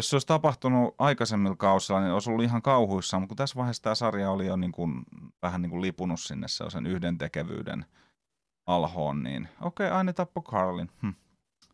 [0.00, 3.82] jos se olisi tapahtunut aikaisemmilla kausilla, niin olisi ollut ihan kauhuissaan, mutta kun tässä vaiheessa
[3.82, 5.02] tämä sarja oli jo niin kuin,
[5.42, 7.84] vähän niin kuin lipunut sinne sellaisen yhdentekevyyden
[8.66, 10.90] alhoon, niin okei, okay, aina tappo Karlin.
[11.02, 11.08] Hm.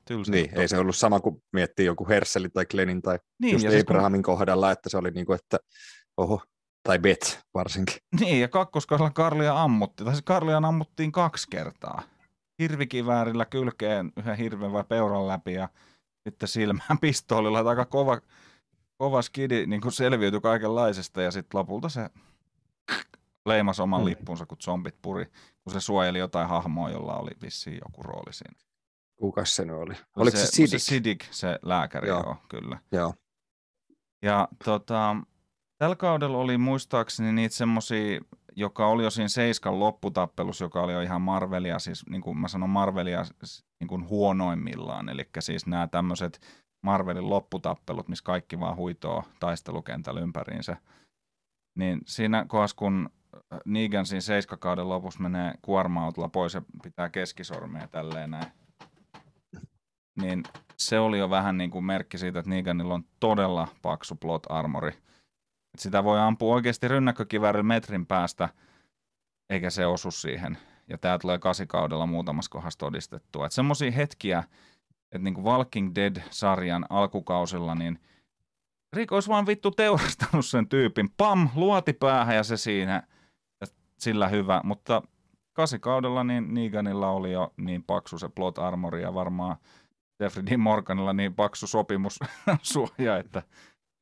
[0.05, 0.61] Tylsä Niin, juttu.
[0.61, 3.85] ei se ollut sama kuin miettii joku Herselin tai Glennin tai niin, just ja siis
[3.85, 5.59] kun- Abrahamin kohdalla, että se oli niin kuin, että
[6.17, 6.43] oho,
[6.83, 7.97] tai Bet varsinkin.
[8.21, 10.05] Niin, ja kakkoskaudella Karlia ammutti.
[10.05, 12.03] Tai siis Karlia ammuttiin kaksi kertaa.
[12.63, 15.69] Hirvikiväärillä kylkeen yhden hirven vai peuran läpi ja
[16.31, 17.61] sitten silmään pistoolilla.
[17.61, 18.21] Että Aika kova,
[18.97, 22.11] kova skidi niin kuin selviytyi kaikenlaisesta ja sitten lopulta se
[23.47, 24.07] leimasi oman Hmm.
[24.09, 25.27] lippunsa, kun zombit puri,
[25.65, 28.55] kun se suojeli jotain hahmoa, jolla oli vissiin joku rooli siinä.
[29.17, 29.95] Kukas se nyt oli?
[30.17, 30.81] Oliko se, se Sidik?
[30.81, 32.37] Sidik, se lääkäri, joo, Joo.
[32.49, 32.79] kyllä.
[32.93, 33.15] Joo.
[34.23, 35.17] Ja tota,
[35.79, 38.21] tällä kaudella oli muistaakseni niitä semmosia,
[38.57, 42.49] joka oli jo siinä Seiskan lopputappelussa, joka oli jo ihan Marvelia, siis niin kuin mä
[42.49, 43.23] sanon Marvelia
[43.81, 45.09] niin kuin huonoimmillaan.
[45.09, 46.41] Eli siis nämä tämmöiset
[46.87, 50.77] Marvelin lopputappelut, missä kaikki vaan huitoo taistelukentällä ympäriinsä.
[51.79, 53.11] Niin siinä kohdassa, kun
[53.65, 58.53] Negan siinä Seiskakauden lopussa menee kuorma pois ja pitää keskisormia tälleen näin,
[60.23, 60.43] niin
[60.77, 64.93] se oli jo vähän niin kuin merkki siitä, että Neganilla on todella paksu plot armori.
[65.79, 68.49] Sitä voi ampua oikeasti rynnäkkökiväärillä metrin päästä,
[69.51, 70.59] eikä se osu siihen.
[70.89, 73.47] Ja tämä tulee kasikaudella muutamassa kohdassa todistettua.
[73.47, 74.45] Että semmoisia hetkiä,
[75.13, 77.99] että niin Walking Dead-sarjan alkukausilla, niin
[78.93, 81.11] Rick olisi vaan vittu teurastanut sen tyypin.
[81.17, 83.03] Pam, luoti päähän ja se siinä.
[83.61, 83.67] Ja
[83.99, 84.61] sillä hyvä.
[84.65, 85.03] Mutta
[85.53, 89.57] kasikaudella niin Neganilla oli jo niin paksu se plot armori ja varmaan
[90.21, 93.43] Jeffrey Dean Morganilla niin paksu sopimussuoja, että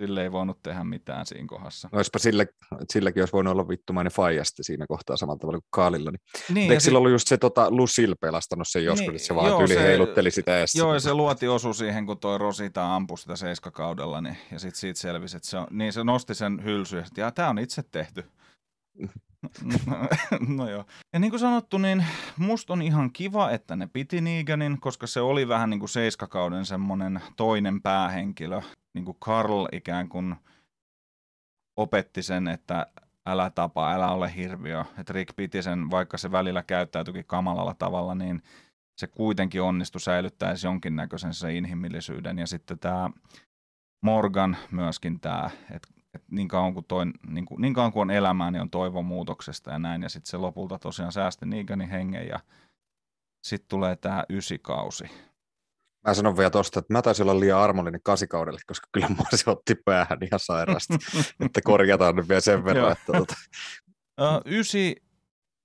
[0.06, 1.88] sille ei voinut tehdä mitään siinä kohdassa.
[1.92, 2.46] No olisipa sillä,
[2.92, 6.10] silläkin olisi voinut olla vittumainen faija sitten siinä kohtaa samalla tavalla kuin Kaalilla.
[6.10, 6.20] Niin.
[6.54, 9.48] Niin, Eikö sillä ollut just se tota, Lucille pelastanut sen joskus, Niin, että se vaan
[9.48, 10.74] joo, yli se- heilutteli sitä edes.
[10.74, 14.80] Joo, ja se luoti osu siihen, kun toi Rosita ampui sitä seiskakaudella, niin, ja sitten
[14.80, 17.82] siitä selvisi, että se, on, niin se nosti sen hylsyyn, sit, ja tämä on itse
[17.90, 18.24] tehty.
[19.86, 19.96] No,
[20.56, 20.84] no joo.
[21.12, 22.04] Ja niin kuin sanottu, niin
[22.36, 26.66] musta on ihan kiva, että ne piti Neganin, koska se oli vähän niin kuin seiskakauden
[26.66, 28.60] semmoinen toinen päähenkilö.
[28.94, 30.36] Niin kuin Carl ikään kuin
[31.76, 32.86] opetti sen, että
[33.26, 34.84] älä tapa, älä ole hirviö.
[34.98, 38.42] Että Rick piti sen, vaikka se välillä käyttäytyikin kamalalla tavalla, niin
[38.98, 42.38] se kuitenkin onnistui säilyttää edes jonkinnäköisen se inhimillisyyden.
[42.38, 43.10] Ja sitten tämä
[44.00, 48.10] Morgan myöskin tämä, että et niin, kauan kuin toi, niin, kuin, niin kauan kuin on
[48.10, 50.02] elämää, niin on toivo muutoksesta ja näin.
[50.02, 52.40] Ja sitten se lopulta tosiaan säästi Neganin hengen ja
[53.44, 55.04] sitten tulee tämä ysikausi.
[56.06, 59.50] Mä sanon vielä tosta, että mä taisin olla liian armollinen kasikaudelle, koska kyllä mua se
[59.50, 60.94] otti päähän ihan sairaasti,
[61.46, 62.92] että korjataan nyt vielä sen verran.
[62.92, 63.36] että
[64.20, 64.96] Ö, ysi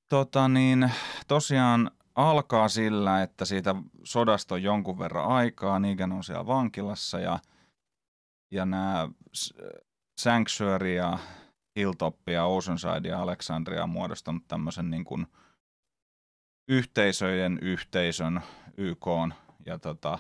[0.09, 0.91] tota niin,
[1.27, 5.79] tosiaan alkaa sillä, että siitä sodasta on jonkun verran aikaa.
[5.79, 7.39] Negan on siellä vankilassa ja,
[8.51, 9.09] ja nämä
[10.19, 11.19] Sanctuary ja
[11.75, 15.27] Hilltop ja Oceanside ja Alexandria on muodostanut tämmöisen niin kuin
[16.67, 18.41] yhteisöjen yhteisön
[18.77, 19.05] YK
[19.65, 20.19] ja tota,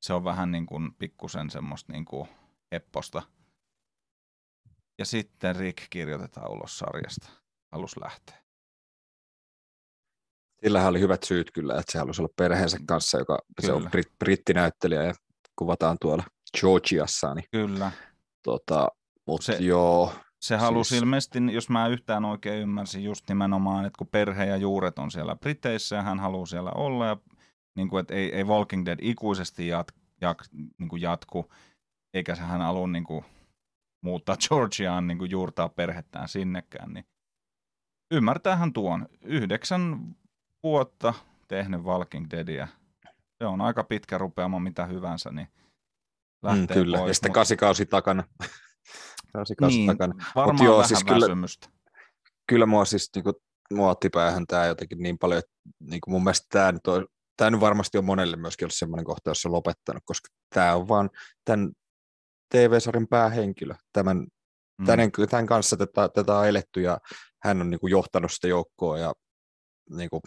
[0.00, 2.28] se on vähän niin kuin pikkusen semmoista niin kuin
[2.72, 3.22] hepposta.
[4.98, 7.28] Ja sitten Rick kirjoitetaan ulos sarjasta.
[7.72, 8.42] Halus lähteä.
[10.64, 13.90] sillähän oli hyvät syyt kyllä, että se halusi olla perheensä kanssa, joka se on Kyllä.
[13.90, 15.14] brit, brittinäyttelijä ja
[15.56, 16.24] kuvataan tuolla
[16.60, 17.92] Georgiassa, niin Kyllä.
[18.42, 18.88] Tota,
[19.26, 23.98] mutta Se- joo, Se halusi Siis- ilmeisesti, jos mä yhtään oikein ymmärsin, just nimenomaan, että
[23.98, 27.16] kun perhe ja juuret on siellä Briteissä ja hän haluaa siellä olla, ja
[27.76, 30.38] niin kuin, että ei, ei Walking Dead ikuisesti jat, jat,
[30.78, 31.52] niin kuin jatku,
[32.14, 33.24] eikä se hän halua niin kuin,
[34.04, 37.04] muuttaa Georgiaan, niin kuin juurtaa perhettään sinnekään, niin
[38.12, 39.08] ymmärtäähän tuon.
[39.20, 40.14] Yhdeksän
[40.62, 41.14] vuotta
[41.48, 42.68] tehnyt Walking Deadia.
[43.38, 45.48] Se on aika pitkä rupeama mitä hyvänsä, niin
[46.42, 46.98] mm, lähtee kyllä.
[46.98, 47.08] pois.
[47.08, 48.24] ja sitten mut- kasikausi takana.
[49.32, 50.24] tosi kanssa Niin, takana.
[50.34, 51.68] varmaan joo, vähän siis kyllä- väsymystä.
[52.46, 53.34] kyllä mua siis niin kuin,
[53.72, 57.06] mua otti päähän tämä jotenkin niin paljon, että niin kuin mun mielestä tämä nyt, on,
[57.36, 60.88] tämä nyt varmasti on monelle myöskin ollut semmoinen kohta, jossa on lopettanut, koska tämä on
[60.88, 61.10] vaan
[61.44, 61.70] tämän
[62.54, 63.74] TV-sarjan päähenkilö.
[63.92, 64.16] Tämän,
[64.78, 64.84] Mm.
[64.84, 64.86] mm.
[64.86, 66.98] tämän, tämän kanssa tätä, tätä on eletty ja
[67.42, 69.12] hän on niin kuin, johtanut sitä joukkoa ja
[69.90, 70.20] niin kuin,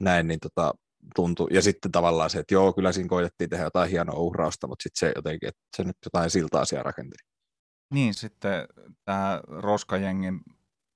[0.00, 0.74] näin, niin tota,
[1.14, 1.48] tuntui.
[1.50, 5.08] Ja sitten tavallaan se, että joo, kyllä siinä koitettiin tehdä jotain hienoa uhrausta, mutta sitten
[5.08, 7.30] se jotenkin, että se nyt jotain siltaa siellä rakenteli.
[7.94, 8.68] Niin, sitten
[9.04, 10.40] tämä Roskajengin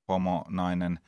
[0.06, 0.98] pomo-nainen,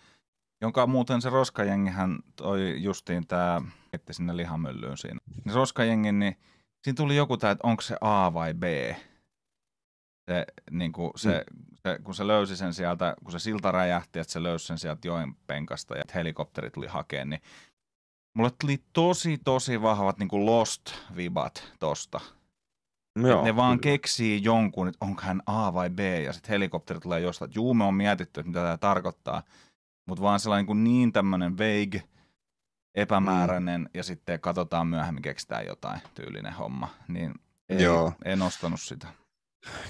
[0.60, 5.20] jonka muuten se Roskajengihän toi justiin tämä, että sinne lihamyllyyn siinä.
[5.44, 6.36] Niin Roskajengin, niin
[6.84, 8.62] siinä tuli joku tämä, että onko se A vai B.
[10.30, 11.44] Se, niin kuin se,
[11.74, 15.08] se, kun se löysi sen sieltä, kun se silta räjähti, että se löysi sen sieltä
[15.08, 17.40] joen penkasta ja helikopteri tuli hakeen, niin
[18.36, 22.20] mulle tuli tosi, tosi vahvat niin Lost-vibat tosta.
[23.22, 23.92] Joo, ne vaan kyllä.
[23.92, 27.50] keksii jonkun, että onko hän A vai B, ja sitten helikopteri tulee jostain.
[27.54, 29.42] Juu, me on mietitty, että mitä tämä tarkoittaa.
[30.08, 32.02] Mutta vaan sellainen niin, niin tämmöinen vague,
[32.94, 33.88] epämääräinen, mm.
[33.94, 36.88] ja sitten katsotaan myöhemmin, keksitään jotain tyylinen homma.
[37.08, 37.34] Niin
[37.68, 38.12] ei, Joo.
[38.24, 39.08] en ostanut sitä.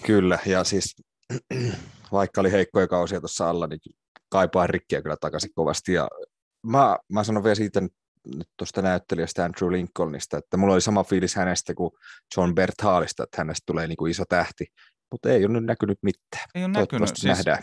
[0.07, 0.97] Kyllä, ja siis
[2.12, 3.80] vaikka oli heikkoja kausia tuossa alla, niin
[4.28, 5.92] kaipaa rikkiä kyllä takaisin kovasti.
[5.92, 6.09] Ja
[6.66, 7.92] mä, mä sanon vielä siitä nyt
[8.57, 11.91] tuosta näyttelijästä Andrew Lincolnista, että mulla oli sama fiilis hänestä kuin
[12.37, 14.66] John Berthalista, että hänestä tulee niin kuin iso tähti,
[15.12, 16.45] mutta ei ole nyt näkynyt mitään.
[16.55, 17.09] Ei ole näkynyt.
[17.14, 17.62] Siis nähdään.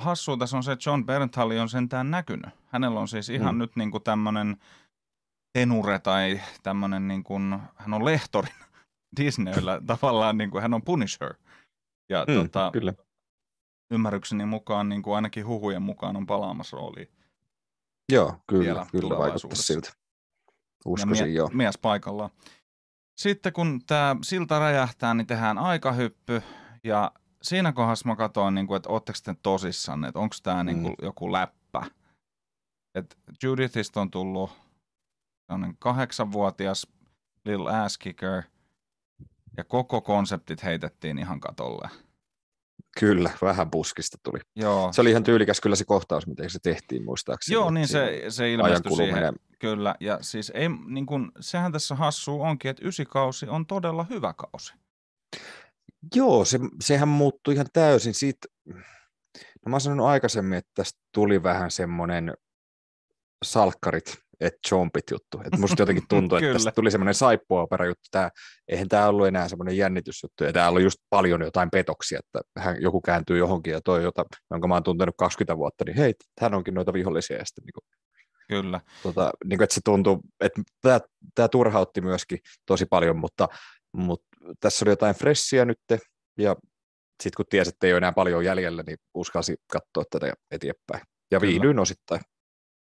[0.00, 2.50] hassua tässä on se, että John Bernthal on sentään näkynyt.
[2.66, 3.58] Hänellä on siis ihan Mm.
[3.58, 3.58] mm.
[3.58, 4.56] nyt niin kuin tämmöinen
[5.58, 8.48] tenure tai tämmöinen, niin kuin, hän on lehtori
[9.20, 11.34] Disneyllä tavallaan, niin kuin, hän on Punisher.
[12.10, 12.94] Ja Mm, tota, Kyllä.
[13.92, 17.08] ymmärrykseni mukaan, niin kuin ainakin huhujen mukaan on palaamassa rooliin.
[18.12, 19.62] Joo, kyllä, kyllä vaikuttaa tulevaisuudessa.
[19.62, 19.88] siltä.
[19.88, 19.94] Ja
[20.86, 21.50] Uskoisin, mie- joo.
[21.52, 22.30] mies paikallaan.
[23.18, 26.42] Sitten kun tämä silta räjähtää, niin tehdään aikahyppy.
[26.84, 30.82] Ja siinä kohdassa mä katsoin, niin kuin, että ootteko te tosissaan, että onko tämä niin
[30.82, 31.82] kuin, joku läppä.
[32.94, 34.50] Et Judithista on tullut
[35.78, 36.86] kahdeksanvuotias
[37.44, 38.42] little ass kicker,
[39.56, 41.88] ja koko konseptit heitettiin ihan katolle.
[42.98, 44.38] Kyllä, vähän puskista tuli.
[44.56, 47.54] Joo, Se oli ihan tyylikäs kyllä se kohtaus, miten se tehtiin muistaakseni.
[47.54, 49.34] Joo niin se, se ilmestyi siihen.
[49.58, 54.32] Kyllä, ja siis ei, niin kun, sehän tässä hassu onkin, että ysikausi on todella hyvä
[54.32, 54.74] kausi.
[56.14, 58.48] Joo, se, sehän muuttui ihan täysin siitä.
[59.64, 62.34] No mä oon sanonut aikaisemmin, että tästä tuli vähän semmoinen
[63.44, 65.40] salkkarit, että chompit juttu.
[65.44, 68.08] Että musta jotenkin tuntuu, että tästä tuli semmoinen saippuopera juttu.
[68.10, 68.30] Tää,
[68.68, 70.44] eihän tämä ollut enää semmoinen jännitysjuttu.
[70.44, 74.24] Ja täällä oli just paljon jotain petoksia, että hän, joku kääntyy johonkin ja toi, jota,
[74.50, 77.36] jonka mä oon tuntenut 20 vuotta, niin hei, hän onkin noita vihollisia.
[77.36, 77.84] Ja sitten, niin kuin,
[78.48, 78.80] Kyllä.
[79.02, 81.00] tota, niin kuin, että se tuntuu, että tämä,
[81.34, 83.48] tämä turhautti myöskin tosi paljon, mutta,
[83.96, 84.28] mutta
[84.60, 85.78] tässä oli jotain fressiä nyt,
[86.38, 86.56] ja
[87.22, 91.02] sitten kun tiesi, että ei ole enää paljon jäljellä, niin uskalsi katsoa tätä eteenpäin.
[91.30, 91.50] Ja Kyllä.
[91.50, 92.20] viihdyin osittain.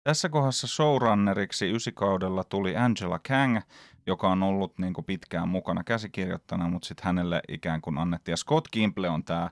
[0.06, 3.58] Tässä kohdassa showrunneriksi ysikaudella tuli Angela Kang,
[4.06, 8.32] joka on ollut niin kuin pitkään mukana käsikirjoittana, mutta sitten hänelle ikään kuin annettiin.
[8.32, 9.50] Ja Scott Gimple on tämä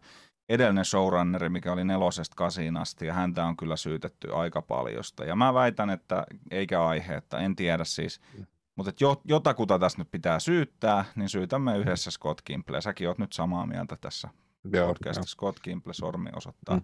[0.48, 5.24] edellinen showrunneri, mikä oli nelosesta kasiin asti, ja häntä on kyllä syytetty aika paljosta.
[5.24, 8.20] Ja mä väitän, että eikä aiheetta, en tiedä siis.
[8.76, 12.80] Mutta jo, jotakuta tässä nyt pitää syyttää, niin syytämme yhdessä Scott Gimple.
[12.80, 14.28] Säkin oot nyt samaa mieltä tässä
[14.72, 15.36] Joo, podcastissa.
[15.36, 16.76] Scott Gimple sormi osoittaa.
[16.76, 16.82] Mm.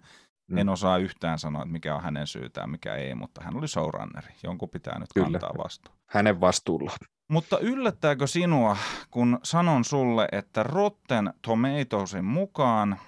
[0.50, 0.58] Mm.
[0.58, 4.34] En osaa yhtään sanoa, että mikä on hänen syytään, mikä ei, mutta hän oli showrunneri.
[4.42, 5.38] Jonkun pitää nyt Kyllä.
[5.38, 5.94] kantaa vastuu.
[6.06, 6.92] Hänen vastuulla.
[7.28, 8.76] Mutta yllättääkö sinua,
[9.10, 13.00] kun sanon sulle, että Rotten Tomatoesin mukaan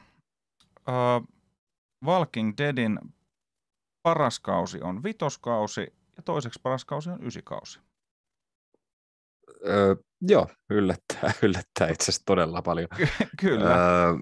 [0.89, 1.29] uh,
[2.05, 2.99] Walking Deadin
[4.03, 7.81] paras kausi on vitoskausi ja toiseksi paras kausi on ysikausi?
[9.67, 9.95] Öö,
[10.29, 12.89] joo, yllättää, yllättää itse asiassa todella paljon.
[13.41, 13.75] Kyllä.
[13.75, 14.13] Öö,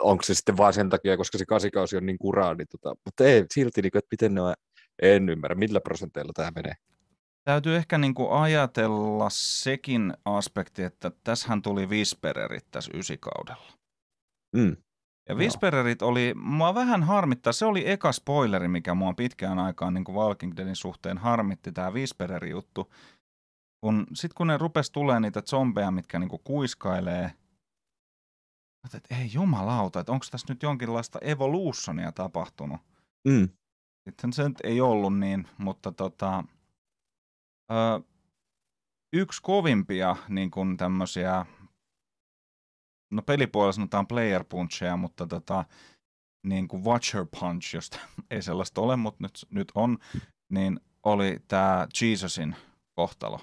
[0.00, 3.24] onko se sitten vaan sen takia, koska se kasikausi on niin kuraa, niin tota, mutta
[3.24, 4.54] ei, silti, niin kuin, että miten ne on,
[5.02, 6.74] en ymmärrä, millä prosenteilla tämä menee.
[7.44, 13.72] Täytyy ehkä niin kuin ajatella sekin aspekti, että tässähän tuli Whispererit tässä ysikaudella.
[14.56, 14.76] Mm.
[15.28, 15.38] Ja Joo.
[15.38, 20.16] Whispererit oli, mua vähän harmittaa, se oli eka spoileri, mikä mua pitkään aikaan niin kuin
[20.16, 22.92] Walking Deadin suhteen harmitti, tämä Whispereri-juttu.
[23.80, 27.32] Kun, Sitten kun ne rupes tulee niitä zombeja, mitkä niin kuin kuiskailee,
[28.84, 32.80] että ei jumalauta, että onko tässä nyt jonkinlaista evolutionia tapahtunut.
[33.28, 33.48] Mm.
[34.08, 36.44] Sitten se nyt ei ollut niin, mutta tota,
[37.70, 38.00] ö,
[39.12, 41.46] yksi kovimpia niin kuin tämmöisiä,
[43.10, 45.64] no pelipuolella sanotaan player puncheja, mutta tota,
[46.46, 47.98] niin kuin watcher punch, josta
[48.30, 49.98] ei sellaista ole, mutta nyt, nyt on,
[50.48, 52.56] niin oli tämä Jesusin
[52.94, 53.40] kohtalo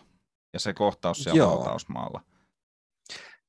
[0.56, 1.58] ja se kohtaus siellä Joo.
[1.58, 2.22] valtausmaalla.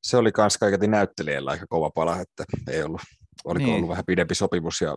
[0.02, 3.00] Se oli kans kaiketi näyttelijällä aika kova pala, että ei ollut
[3.44, 3.76] oliko Niin.
[3.76, 4.96] ollut vähän pidempi sopimus ja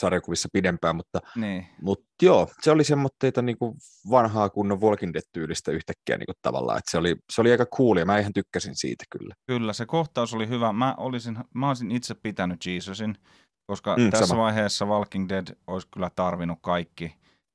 [0.00, 1.66] sarjakuvissa pidempään, mutta, Niin.
[1.82, 3.74] mutta joo, se oli semmoitteita niin kuin
[4.10, 7.96] vanhaa kunnon Walking Dead-tyylistä yhtäkkiä niin kuin tavallaan, että se oli, se oli aika cool
[7.96, 9.34] ja mä ihan tykkäsin siitä kyllä.
[9.46, 10.72] Kyllä, se kohtaus oli hyvä.
[10.72, 13.18] Mä olisin, mä olisin itse pitänyt Jesusin,
[13.66, 14.42] koska mm, tässä sama.
[14.42, 17.14] vaiheessa Walking Dead olisi kyllä tarvinnut kaikki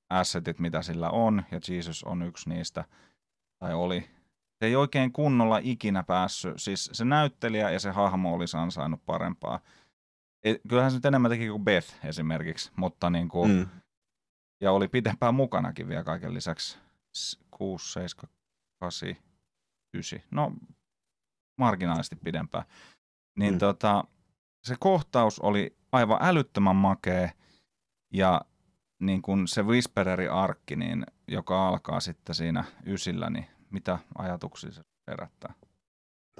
[0.09, 2.85] assetit, mitä sillä on, ja Jesus on yksi niistä,
[3.61, 4.01] tai oli.
[4.59, 9.59] Se ei oikein kunnolla ikinä päässyt, siis se näyttelijä ja se hahmo olisi ansainnut parempaa.
[10.43, 13.67] E, kyllähän se nyt enemmän teki kuin Beth esimerkiksi, mutta niin kuin, Mm.
[14.61, 16.77] ja oli pidempään mukanakin vielä kaiken lisäksi.
[17.17, 18.29] S- 6, 7,
[18.79, 19.15] 8,
[19.93, 20.19] 9.
[20.31, 20.53] No,
[21.57, 22.65] marginaalisesti pidempään.
[23.39, 23.59] Niin mm.
[23.59, 24.03] tota,
[24.63, 27.29] se kohtaus oli aivan älyttömän makea
[28.13, 28.41] ja
[29.01, 35.53] niin kun se Whispereri-arkki, niin, joka alkaa sitten siinä ysillä, niin mitä ajatuksia se herättää?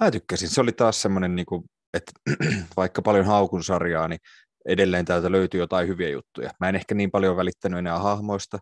[0.00, 0.48] Mä tykkäsin.
[0.48, 1.46] Se oli taas semmoinen, niin
[1.94, 2.12] että
[2.76, 4.20] vaikka paljon haukun sarjaa, niin
[4.68, 6.50] edelleen täältä löytyy jotain hyviä juttuja.
[6.60, 8.58] Mä en ehkä niin paljon välittänyt enää hahmoista,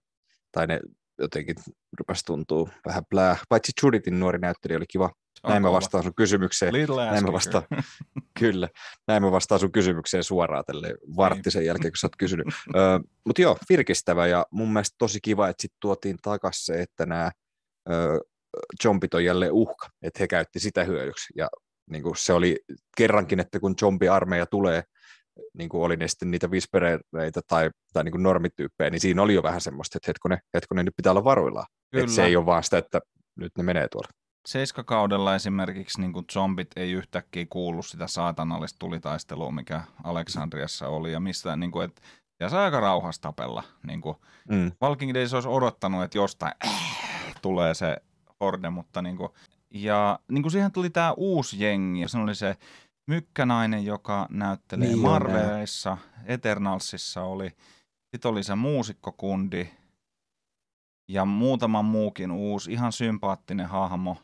[0.53, 0.81] tai ne
[1.19, 1.57] jotenkin
[1.99, 3.37] rupesi tuntuu vähän plää.
[3.49, 5.11] Paitsi Judithin nuori näyttelijä oli kiva.
[5.49, 6.73] Näin mä vastaan sun kysymykseen.
[7.11, 7.65] Näin mä vastaan,
[8.41, 8.69] kyllä,
[9.09, 12.47] näin mä vastaan sun kysymykseen suoraan tälle vartti sen jälkeen, kun sä oot kysynyt.
[13.27, 17.31] Mutta joo, virkistävä ja mun mielestä tosi kiva, että sitten tuotiin takaisin se, että nämä
[18.83, 21.33] zombit on jälleen uhka, että he käytti sitä hyödyksi.
[21.37, 21.49] Ja
[21.91, 22.59] niin kuin se oli
[22.97, 24.83] kerrankin, että kun zombiarmeija tulee,
[25.55, 29.35] niin kuin oli ne sitten niitä whispereitä tai, tai niin kuin normityyppejä, niin siinä oli
[29.35, 31.67] jo vähän semmoista, että hetkonen, hetkonen nyt pitää olla varuillaan.
[31.93, 33.01] Että se ei ole vaan sitä, että
[33.37, 34.09] nyt ne menee tuolla.
[34.51, 41.21] Seiskakaudella esimerkiksi niin kuin zombit ei yhtäkkiä kuulu sitä saatanallista tulitaistelua, mikä Aleksandriassa oli, ja
[41.21, 42.03] mistä niin kuin, et,
[42.41, 43.63] ja sai aika rauhassa tapella.
[43.87, 44.17] Niin kuin,
[44.49, 44.73] Mm.
[44.83, 46.53] Walking Days olisi odottanut, että jostain
[47.43, 47.97] tulee se
[48.41, 49.29] horde, mutta niin kuin,
[49.71, 52.57] ja niin kuin siihen tuli tämä uusi jengi, se oli se
[53.07, 57.51] mykkänainen, joka näyttelee Niin on, Marvelissa, Eternalsissa oli,
[58.11, 59.69] sitten oli se muusikkokundi,
[61.09, 64.17] ja muutama muukin uusi, ihan sympaattinen hahmo.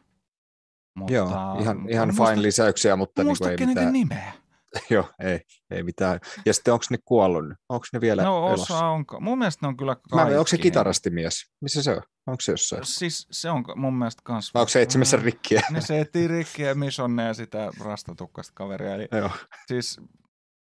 [0.96, 1.26] Mutta, Joo,
[1.60, 3.92] ihan, ihan fine muista- lisäyksiä, mutta niin kuin ei mitään.
[3.92, 4.32] nimeä.
[4.90, 5.40] Joo, ei,
[5.70, 6.20] ei mitään.
[6.46, 7.44] Ja sitten onko ne kuollut?
[7.68, 8.74] Onko ne vielä No elossa?
[8.74, 10.34] osa on, mun mielestä ne on kyllä Mä, kaikki.
[10.36, 11.34] onko se kitarastimies?
[11.60, 12.02] Missä se on?
[12.26, 12.84] Onko se jossain?
[12.86, 14.54] Siis se on mun mielestä kans...
[14.54, 15.62] Vai onko se etsimässä rikkiä?
[15.70, 18.94] Ne se etsii rikkiä Misonne ja sitä rastatukkasta kaveria.
[18.94, 19.30] Eli Joo.
[19.66, 20.00] siis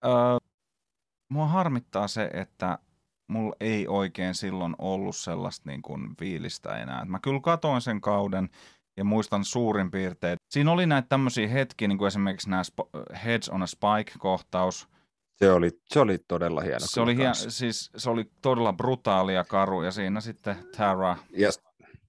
[0.05, 0.49] äh,
[1.29, 2.77] mua harmittaa se, että
[3.27, 7.05] mulla ei oikein silloin ollut sellaista niin kuin fiilistä enää.
[7.05, 8.49] Mä kyllä katoin sen kauden
[8.97, 10.37] ja muistan suurin piirtein.
[10.49, 14.87] Siinä oli näitä tämmöisiä hetkiä, niin kuin esimerkiksi nämä sp- Heads on a Spike-kohtaus.
[15.35, 16.79] Se oli, se oli todella hieno.
[16.79, 21.17] Se oli, hien, siis, se oli todella brutaali ja karu ja siinä sitten Tara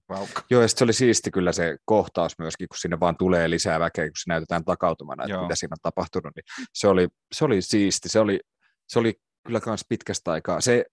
[0.09, 0.43] Raukka.
[0.49, 4.05] joo, ja se oli siisti kyllä se kohtaus myöskin, kun sinne vaan tulee lisää väkeä,
[4.05, 5.41] kun se näytetään takautumana, että Joo.
[5.41, 6.35] mitä siinä on tapahtunut.
[6.35, 8.09] Niin se, oli, se oli siisti.
[8.09, 8.39] Se oli,
[8.87, 9.13] se oli
[9.45, 10.61] kyllä myös pitkästä aikaa.
[10.61, 10.85] Se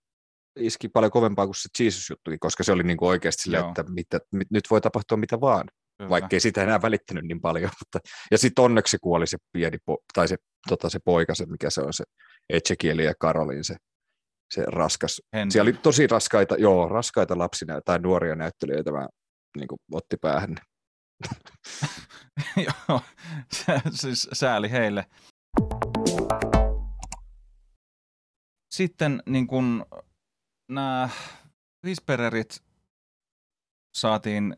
[0.57, 4.19] iski paljon kovempaa kuin se Jesus-juttukin, koska se oli niin kuin oikeasti silleen, että mitä,
[4.33, 5.69] mit, nyt voi tapahtua mitä vaan.
[6.01, 6.11] Kyllä.
[6.11, 7.71] vaikkei sitä enää välittänyt niin paljon.
[7.81, 10.37] Mutta, ja sitten onneksi kuoli se pieni, po, tai se,
[10.69, 12.05] tota, se poika, se, mikä se on, se
[12.49, 13.77] Ezekieli ja Karolin, se,
[14.55, 15.23] se raskas.
[15.33, 15.51] Henry.
[15.51, 19.09] Siellä oli tosi raskaita, joo, raskaita lapsina tai nuoria näyttelijöitä, mä
[19.57, 20.57] niin kuin, otti päähän.
[22.67, 23.01] Joo,
[23.53, 25.07] se, siis sääli heille.
[28.75, 29.87] Sitten niin kun
[30.71, 31.09] nämä
[31.85, 32.63] Whispererit
[33.97, 34.55] saatiin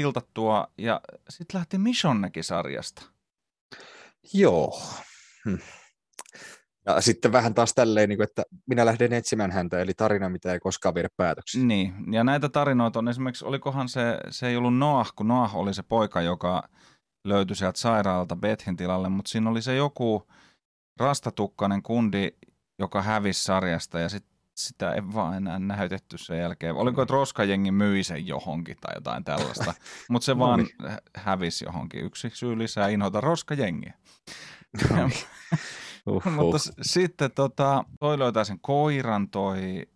[0.00, 3.02] tiltattua ja sitten lähti Michonnekin sarjasta.
[4.34, 4.82] Joo.
[5.44, 5.58] Hm.
[6.86, 10.52] Ja sitten vähän taas tälleen, niin kuin, että minä lähden etsimään häntä, eli tarina, mitä
[10.52, 11.68] ei koskaan viedä päätöksiin.
[11.68, 15.74] Niin, ja näitä tarinoita on esimerkiksi, olikohan se, se ei ollut Noah, kun Noah oli
[15.74, 16.62] se poika, joka
[17.24, 20.26] löytyi sieltä sairaalalta Bethin tilalle, mutta siinä oli se joku
[21.00, 22.30] rastatukkainen kundi,
[22.78, 24.24] joka hävisi sarjasta ja sit,
[24.66, 26.74] sitä ei vaan enää näytetty sen jälkeen.
[26.74, 29.74] Oliko, että Roskajengi myi sen johonkin tai jotain tällaista,
[30.10, 30.90] mutta se No vaan niin.
[30.90, 32.04] hä- hävisi johonkin.
[32.04, 33.94] Yksi syy lisää inhota Roskajengiä.
[36.06, 36.32] Uhuh.
[36.32, 39.86] Mutta s- sitten tota, toi löytää sen koiran, toi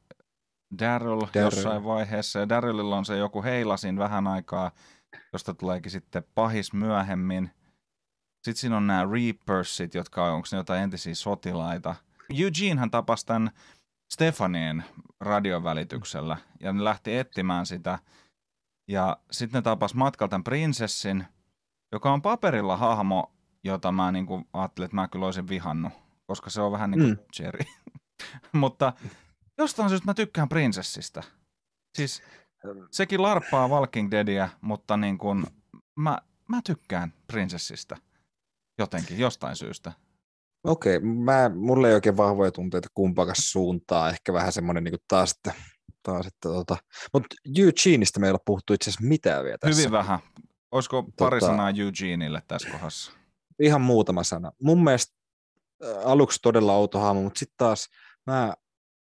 [0.78, 1.44] Daryl, Daryl.
[1.44, 2.38] jossain vaiheessa.
[2.38, 4.70] Ja Darylilla on se joku heilasin vähän aikaa,
[5.32, 7.50] josta tuleekin sitten pahis myöhemmin.
[8.44, 11.94] Sitten siinä on nämä Reapersit, jotka on, onko ne jotain entisiä sotilaita.
[12.40, 13.50] Eugenehän tapasi tämän
[14.12, 14.84] Stefanien
[15.20, 17.98] radion välityksellä ja ne lähti etsimään sitä.
[18.88, 21.26] Ja sitten ne tapas matkalla tämän prinsessin,
[21.92, 23.32] joka on paperilla hahmo,
[23.64, 25.92] jota mä niin kuin ajattelin, että mä kyllä olisin vihannut,
[26.26, 27.44] koska se on vähän niin kuin mm.
[27.44, 27.64] Jerry.
[28.52, 28.92] Mutta
[29.58, 31.22] jostain syystä mä tykkään prinsessistä.
[31.96, 32.22] Siis
[32.90, 35.46] sekin larppaa Walking Deadia, mutta niin kuin
[35.96, 37.96] mä, mä tykkään prinsessistä
[38.78, 39.92] jotenkin, jostain syystä.
[40.64, 45.52] Okei, mä, mulla ei oikein vahvoja tunteita kumpakas suuntaa, ehkä vähän semmoinen niin taas, että,
[46.02, 46.76] taas, että tota.
[47.12, 49.76] mutta Eugeneista meillä puhuttu itse asiassa mitään vielä tässä.
[49.80, 50.18] Hyvin vähän.
[50.72, 53.12] Olisiko pari Tota- sanaa Eugeneille tässä kohdassa?
[53.58, 54.52] Ihan muutama sana.
[54.62, 55.14] Mun mielestä
[55.84, 57.88] äh, aluksi todella outo hahmo, mutta sitten taas
[58.26, 58.54] mä,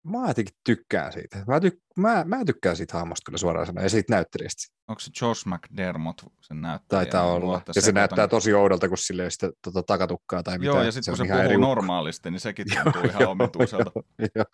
[0.05, 1.45] mä jotenkin tykkään siitä.
[1.47, 4.63] Mä, tyk, mä, mä tykkään siitä hahmosta kyllä suoraan sanoen ja siitä näyttelijästä.
[4.89, 7.05] Onko se Josh McDermott sen näyttelijä?
[7.05, 7.63] Taitaa olla.
[7.67, 7.95] Ja se sekoitan.
[7.95, 10.77] näyttää tosi oudolta, kun sille ei sitä tota, takatukkaa tai mitään.
[10.77, 11.67] Joo, ja sitten kun se eri puhuu ukko.
[11.67, 13.91] normaalisti, niin sekin tuntuu ihan omituiselta.
[14.35, 14.45] Joo.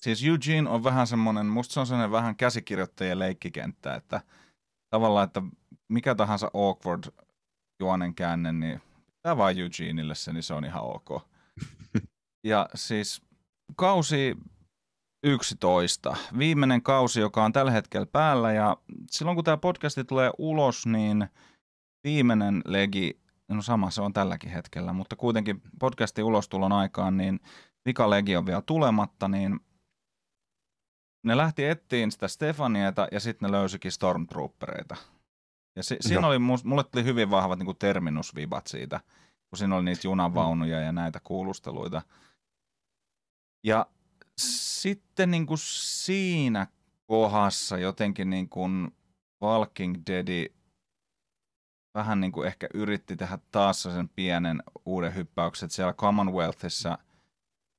[0.00, 4.20] Siis Eugene on vähän semmoinen, musta se on semmoinen vähän käsikirjoittajien leikkikenttä, että
[4.90, 5.42] tavallaan, että
[5.88, 7.04] mikä tahansa awkward
[7.80, 8.80] juonen käänne, niin
[9.22, 11.08] tämä vaan Eugeneille se, niin se on ihan ok.
[12.44, 13.22] Ja siis
[13.76, 14.34] kausi
[15.22, 18.76] 11, viimeinen kausi, joka on tällä hetkellä päällä, ja
[19.10, 21.28] silloin kun tämä podcasti tulee ulos, niin
[22.04, 27.40] viimeinen legi, no sama se on tälläkin hetkellä, mutta kuitenkin podcastin ulostulon aikaan, niin
[27.86, 29.60] vika legi on vielä tulematta, niin
[31.26, 34.96] ne lähti ettiin sitä Stefanieta ja sitten ne löysikin Stormtroopereita.
[35.76, 36.28] Ja si- siinä Joo.
[36.28, 39.00] oli, mulle tuli hyvin vahvat niin terminusvibat siitä,
[39.50, 42.02] kun siinä oli niitä junavaunuja ja näitä kuulusteluita.
[43.64, 43.86] Ja
[44.38, 46.66] sitten niin kuin siinä
[47.06, 48.88] kohdassa jotenkin niin kuin
[49.42, 50.50] Walking Dead
[51.94, 56.98] vähän niin kuin ehkä yritti tehdä taas sen pienen uuden hyppäyksen, että siellä Commonwealthissa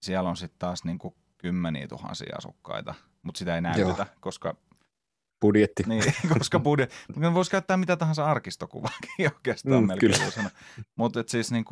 [0.01, 4.55] siellä on sitten taas niin kuin kymmeniä tuhansia asukkaita, mutta sitä ei näytetä, koska,
[5.41, 5.83] Budjetti.
[5.87, 6.03] niin,
[6.37, 6.93] koska budjet,
[7.33, 10.13] voisi käyttää mitä tahansa arkistokuvaakin oikeastaan Mm, melkein.
[10.95, 11.65] Mutta siis niin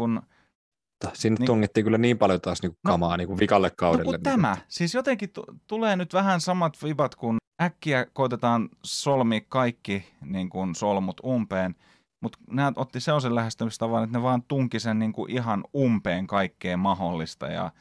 [1.06, 4.04] kuin, Siinä Niin- tongittiin kyllä niin paljon taas niin No- kamaa niin vikalle No kaudelle.
[4.06, 9.42] kun niin tämä, siis jotenkin t- tulee nyt vähän samat vibat, kun äkkiä koitetaan solmia
[9.50, 11.76] kaikki niin kuin solmut umpeen,
[12.24, 16.78] mutta nämä otti sellaisen lähestymistavan, että ne vaan tunki sen niin kuin ihan umpeen kaikkea
[16.78, 17.72] mahdollista ja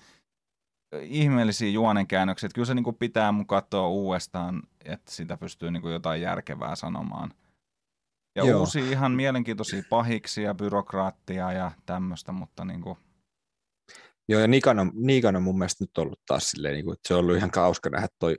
[1.02, 2.48] ihmeellisiä juonenkäännöksiä.
[2.54, 6.76] Kyllä se niin kuin pitää mun katsoa uudestaan, että sitä pystyy niin kuin jotain järkevää
[6.76, 7.30] sanomaan.
[8.36, 8.60] Ja Joo.
[8.60, 12.98] uusia ihan mielenkiintoisia pahiksia, byrokraattia ja tämmöistä, mutta niin kuin,
[14.29, 17.09] Joo, ja Nikan on, Nikan on mun mielestä nyt ollut taas silleen, niin kuin, että
[17.09, 18.37] se on ollut ihan hauska nähdä toi,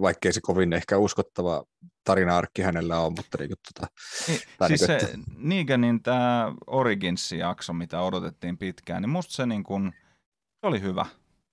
[0.00, 1.64] vaikkei se kovin ehkä uskottava
[2.04, 3.92] tarina-arkki hänellä on, mutta niin kuin, tota,
[4.28, 9.64] Niin, Tai siis niinku, se Neganin tämä Origins-jakso, mitä odotettiin pitkään, niin musta se, niin
[9.64, 9.92] kun,
[10.60, 11.06] se oli hyvä.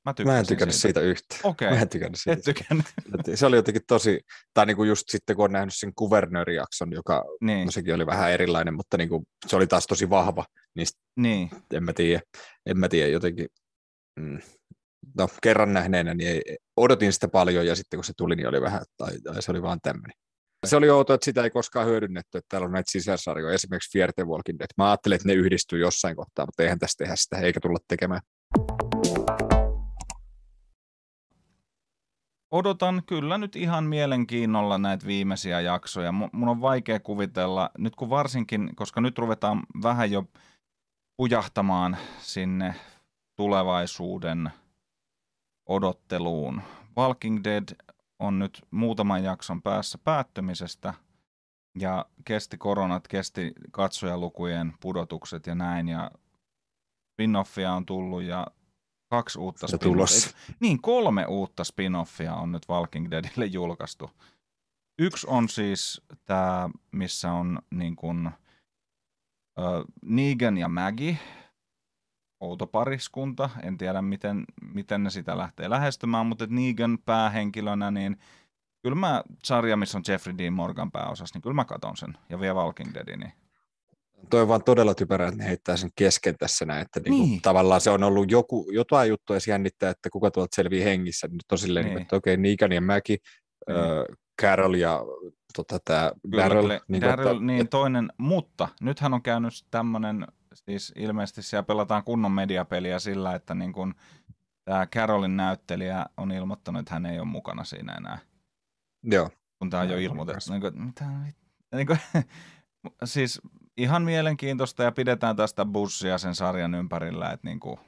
[0.06, 1.42] Mä, mä en tykännyt siitä, yhtään.
[1.44, 2.40] Okei, Mä en tykännyt siitä.
[2.40, 2.86] et tykännyt.
[3.36, 4.20] Se oli jotenkin tosi,
[4.54, 8.06] tai niin kuin just sitten kun on nähnyt sen kuvernöörijakson, joka niin, no sekin oli
[8.06, 11.50] vähän erilainen, mutta niin kuin, se oli taas tosi vahva, niin niin.
[11.74, 12.22] en mä tiedä,
[12.66, 13.48] en mä tiedä jotenkin,
[14.20, 14.39] mm,
[15.18, 18.61] no kerran nähneenä, niin ei, odotin sitä paljon ja sitten kun se tuli, niin oli
[18.61, 20.18] vähän, tai, tai se oli vaan tämmöinen.
[20.66, 24.13] Se oli outoa, että sitä ei koskaan hyödynnetty, että täällä on näitä sisäsarjoja, esimerkiksi Fear
[24.13, 24.68] the Walking Dead.
[24.78, 28.22] Mä ajattelin, että ne yhdistyy jossain kohtaa, mutta eihän tässä tehdä sitä, eikä tulla tekemään.
[32.51, 36.11] Odotan kyllä nyt ihan mielenkiinnolla näitä viimeisiä jaksoja.
[36.11, 40.26] Mu- Mun on vaikea kuvitella, nyt kun varsinkin, koska nyt ruvetaan vähän jo
[41.18, 42.76] pujahtamaan sinne
[43.36, 44.52] tulevaisuuden
[45.66, 46.62] odotteluun.
[46.98, 47.76] Walking Dead
[48.20, 50.94] on nyt muutaman jakson päässä päättymisestä
[51.80, 56.12] ja kesti koronat, kesti katsojalukujen pudotukset ja näin ja
[57.12, 58.48] spin-offia on tullut ja
[59.10, 59.84] kaksi uutta spin-offia.
[59.84, 60.38] tulossa.
[60.60, 64.12] Niin, kolme uutta spin-offia on nyt Walking Deadille julkaistu.
[65.00, 68.34] Yksi on siis tämä, missä on niin kuin, äh,
[70.06, 71.18] Negan ja Maggie,
[72.40, 73.49] outo pariskunta.
[73.64, 78.18] En tiedä, miten, miten ne sitä lähtee lähestymään, mutta Negan päähenkilönä, niin
[78.84, 82.18] kyllä mä, sarja, missä on Jeffrey Dean Morgan pääosassa, niin kyllä mä katon sen.
[82.30, 83.20] Ja vielä Walking Deadin.
[83.20, 83.34] Niin.
[84.30, 87.41] Toi on vaan todella typerää, että ne heittää sen kesken tässä näin, että niinku, Niin.
[87.41, 91.28] tavallaan se on ollut joku, jotain juttua, se jännittää, että kuka tuolta selviää hengissä.
[91.28, 91.95] Nyt on silleen, Niin.
[91.95, 92.02] niin.
[92.02, 93.18] että okei, Negan ja Mäki,
[93.68, 93.78] Niin.
[93.78, 95.02] äh, Carol ja
[95.56, 96.80] tota, tämä Kyllä, Daryl.
[96.88, 102.32] Niin, Daryl, että, niin toinen, mutta nythän on käynyt tämmöinen, siis ilmeisesti siellä pelataan kunnon
[102.32, 103.95] mediapeliä sillä, että niin kun
[104.65, 108.18] tämä Carolin näyttelijä on ilmoittanut, että hän ei ole mukana siinä enää,
[109.03, 109.30] Joo,
[109.60, 110.52] kun tämä on jo ilmoitettu.
[110.52, 111.06] Niin kuin, mitä,
[111.76, 111.99] niin kuin,
[113.03, 113.41] siis
[113.77, 117.80] ihan mielenkiintoista ja pidetään tästä bussia sen sarjan ympärillä, että niin kuin,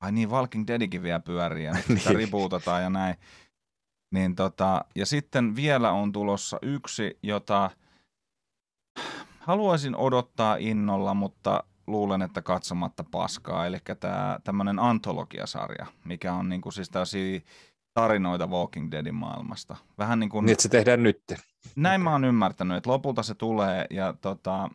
[0.00, 2.16] ai niin, Walking Deadikin vielä pyörii ja sitä Niin.
[2.16, 3.14] ripuutataan ja näin.
[4.14, 7.70] Niin tota, ja sitten vielä on tulossa yksi, jota
[9.48, 13.66] haluaisin odottaa innolla, mutta luulen, että katsomatta paskaa.
[13.66, 17.40] Eli tämä tämmöinen antologiasarja, mikä on niinku siis tällaisia
[17.94, 19.76] tarinoita Walking Deadin maailmasta.
[19.98, 21.22] Vähän niin kuin, niin se tehdään nyt.
[21.76, 23.86] näin mä oon ymmärtänyt, että lopulta se tulee.
[23.90, 24.70] Ja tota,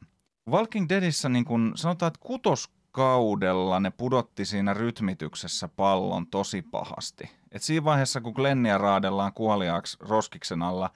[0.50, 7.32] Walking Deadissä niin kun, sanotaan, että kutos kaudella ne pudotti siinä rytmityksessä pallon tosi pahasti.
[7.52, 10.90] Et siinä vaiheessa, kun Glennia raadellaan kuoliaaksi roskiksen alla,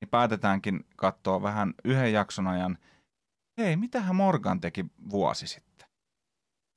[0.00, 2.78] niin päätetäänkin katsoa vähän yhden jakson ajan,
[3.58, 5.88] hei, mitähän Morgan teki vuosi sitten.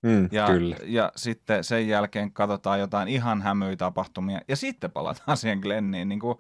[0.06, 0.76] Mm, Ja, kyllä.
[0.84, 6.10] ja sitten sen jälkeen katsotaan jotain ihan hämöitä tapahtumia ja sitten palataan siihen Glenniin.
[6.10, 6.38] Niin kuin,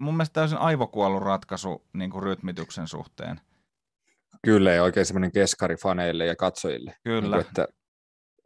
[0.00, 3.40] mun mielestä täysin aivokuollut ratkaisu niin kuin rytmityksen suhteen.
[4.42, 6.94] Kyllä, ja oikein semmoinen keskari faneille ja katsojille.
[7.04, 7.20] Kyllä.
[7.20, 7.68] Niin kuin, että,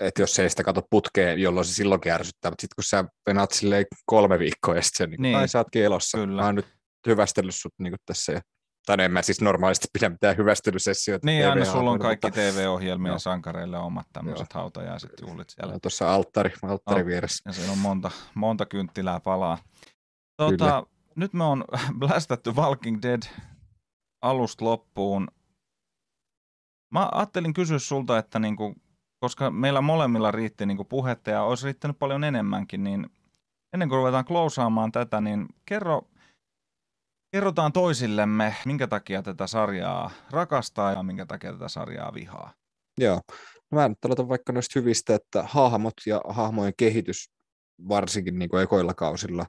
[0.01, 3.51] että jos ei sitä kato putkeen, jolloin se silloinkin ärsyttää, mutta sitten kun sä venaat
[3.51, 5.39] silleen kolme viikkoa ja sitten niin, Niin.
[5.39, 5.49] niin.
[5.49, 6.19] sä ootkin elossa.
[6.19, 6.43] Kyllä.
[6.43, 6.67] Mä oon nyt
[7.07, 8.33] hyvästellyt sut niin tässä.
[8.33, 8.41] Ja,
[8.87, 11.27] tai no en mä siis normaalisti pidä mitään hyvästelysessioita.
[11.27, 13.19] Niin, aina sulla on kaikki mutta TV-ohjelmia Joo.
[13.19, 15.79] sankareille omat tämmöiset hautajaiset juhlit siellä.
[15.79, 17.43] Tuossa alttari, alttari Al- vieressä.
[17.47, 19.59] Ja siinä on monta, monta kynttilää palaa.
[20.49, 20.83] Kyllä.
[21.17, 21.65] nyt me on
[21.99, 23.23] blästätty Walking Dead
[24.23, 25.29] alusta loppuun.
[26.91, 28.75] Mä ajattelin kysyä sulta, että niinku,
[29.21, 33.07] koska meillä molemmilla riitti niinku puhetta ja olisi riittänyt paljon enemmänkin, niin
[33.73, 36.03] ennen kuin ruvetaan klousaamaan tätä, niin kerro,
[37.33, 42.55] kerrotaan toisillemme, minkä takia tätä sarjaa rakastaa ja minkä takia tätä sarjaa vihaa.
[42.99, 43.21] Joo.
[43.71, 47.31] No mä nyt aloitan vaikka noista hyvistä, että hahmot ja hahmojen kehitys
[47.89, 49.47] varsinkin niin kuin ekoilla kausilla.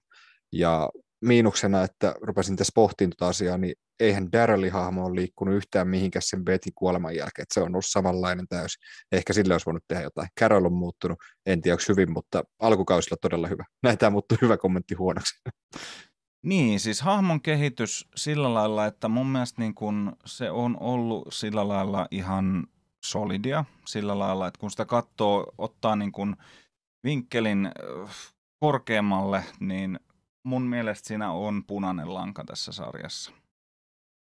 [0.51, 0.89] Ja
[1.21, 6.23] miinuksena, että rupesin tässä pohtimaan tuota asiaa, niin eihän Darrellin hahmo ole liikkunut yhtään mihinkään
[6.25, 7.43] sen Betin kuoleman jälkeen.
[7.43, 8.81] Että se on ollut samanlainen täysin.
[9.11, 10.27] Ehkä sille olisi voinut tehdä jotain.
[10.39, 13.65] Carol on muuttunut, en tiedä onko hyvin, mutta alkukausilla todella hyvä.
[13.83, 15.33] Näitä muuttuu hyvä kommentti huonoksi.
[16.43, 21.67] Niin, siis hahmon kehitys sillä lailla, että mun mielestä niin kun se on ollut sillä
[21.67, 22.67] lailla ihan
[23.05, 26.37] solidia, sillä lailla, että kun sitä katsoo, ottaa niin kun
[27.03, 28.15] vinkkelin äh,
[28.59, 29.99] korkeammalle, niin
[30.43, 33.31] mun mielestä siinä on punainen lanka tässä sarjassa.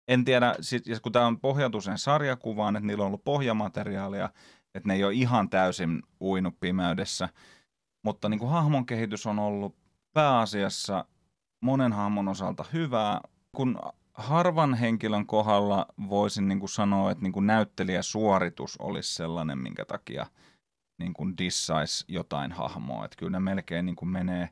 [0.08, 4.30] En tiedä, sit, kun tämä on pohjautu sen sarjakuvaan, että niillä on ollut pohjamateriaalia,
[4.76, 7.30] että ne ei ole ihan täysin uinut pimeydessä,
[8.04, 9.76] mutta niin kuin hahmon kehitys on ollut
[10.14, 11.06] pääasiassa
[11.62, 13.22] monen hahmon osalta hyvää.
[13.56, 13.80] Kun
[14.14, 20.26] harvan henkilön kohdalla voisin niin kuin sanoa, että niin kuin näyttelijäsuoritus olisi sellainen, minkä takia
[21.00, 23.06] niin kuin dissaisi jotain hahmoa.
[23.06, 24.50] Että kyllä ne melkein niin kuin menee,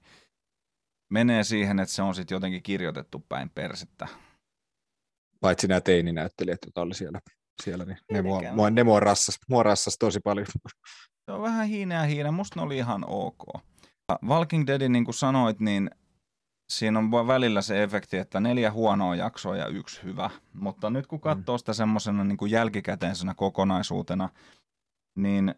[1.12, 4.08] menee siihen, että se on sitten jotenkin kirjoitettu päin persettä.
[5.42, 7.20] Paitsi nämä teininäyttelijät, joita oli siellä.
[7.64, 10.48] siellä niin ne, mua, mua, ne mua, rassas, mua rassas tosi paljon.
[11.26, 12.32] Se on vähän hiineä hiine.
[12.32, 13.44] Musta ne oli ihan ok.
[14.10, 15.90] Ja Walking Deadin, niin kuin sanoit, niin
[16.70, 20.30] siinä on välillä se efekti, että neljä huonoa jaksoa ja yksi hyvä.
[20.54, 24.30] Mutta nyt kun katsoo sitä semmoisena niin kuin jälkikäteisenä kokonaisuutena,
[25.16, 25.56] niin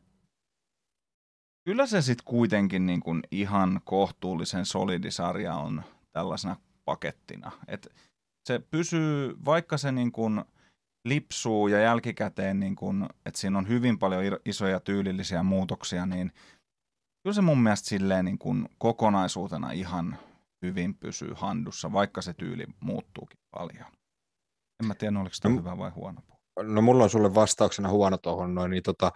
[1.66, 6.56] kyllä se sitten kuitenkin niin kuin ihan kohtuullisen solidisarja on tällaisena
[6.86, 7.52] pakettina.
[7.68, 7.88] Et
[8.48, 10.44] se pysyy, vaikka se niin kuin
[11.06, 16.32] lipsuu ja jälkikäteen, niin kuin, että siinä on hyvin paljon isoja tyylillisiä muutoksia, niin
[17.24, 20.18] kyllä se mun mielestä silleen niin kuin kokonaisuutena ihan
[20.62, 23.88] hyvin pysyy handussa, vaikka se tyyli muuttuukin paljon.
[24.82, 26.22] En mä tiedä, oliko tämä No, hyvä vai huono.
[26.64, 29.12] No mulla on sulle vastauksena huono tuohon noin, niin tota,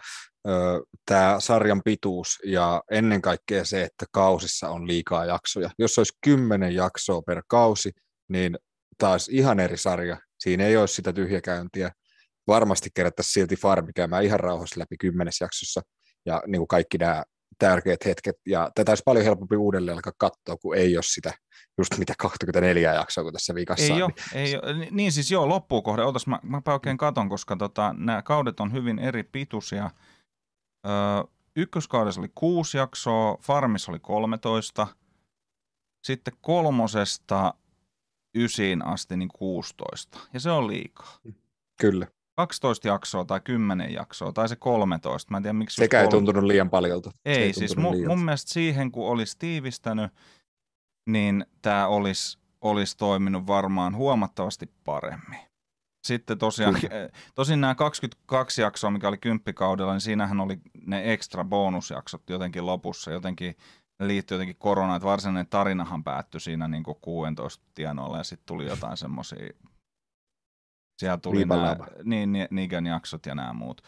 [1.06, 5.70] tämä sarjan pituus ja ennen kaikkea se, että kausissa on liikaa jaksoja.
[5.80, 7.92] Jos olisi kymmenen jaksoa per kausi,
[8.30, 8.58] niin
[8.98, 10.18] taas ihan eri sarja.
[10.40, 11.92] Siinä ei olisi sitä tyhjäkäyntiä.
[12.48, 15.82] Varmasti kerättäisiin silti farmi käymään ihan rauhassa läpi kymmenes jaksossa
[16.26, 17.24] ja niin kuin kaikki nämä
[17.60, 18.36] tärkeät hetket.
[18.46, 21.34] Ja tätä olisi paljon helpompi uudelleen alkaa katsoa, kun ei ole sitä
[21.78, 24.04] just mitä 24 jaksoa, kun tässä viikassa Ei on.
[24.04, 24.74] ole, ei ole.
[24.74, 26.04] Ni- Niin siis joo, loppuun kohde.
[26.04, 29.90] Ootas, mä, mäpä oikein katon, koska tota, nämä kaudet on hyvin eri pituisia.
[30.88, 30.94] Öö,
[31.56, 34.88] ykköskaudessa oli kuusi jaksoa, Farmis oli 13.
[36.08, 37.54] Sitten kolmosesta
[38.36, 40.20] ysiin asti niin 16.
[40.34, 41.18] Ja se on liikaa.
[41.82, 42.08] Kyllä.
[42.36, 45.32] 12 jaksoa tai 10 jaksoa, tai se 13.
[45.32, 47.10] Mä en tiedä, miksi Sekä ei tuntunut liian paljolta.
[47.12, 48.16] Se ei, siis mun, liialta.
[48.16, 50.12] mun mielestä siihen, kun olisi tiivistänyt,
[51.10, 55.40] niin tämä olisi, olisi toiminut varmaan huomattavasti paremmin.
[56.08, 56.76] Sitten tosiaan,
[57.36, 63.12] tosin nämä 22 jaksoa, mikä oli kymppikaudella, niin siinähän oli ne ekstra bonusjaksot jotenkin lopussa,
[63.12, 63.56] jotenkin
[64.00, 68.66] liittyi jotenkin koronaan, että varsinainen tarinahan päättyi siinä niin kuin 16 tienoilla ja sitten tuli
[68.66, 69.50] jotain semmoisia,
[70.98, 73.82] siellä tuli nämä, niin, ni- Nigan jaksot ja nämä muut.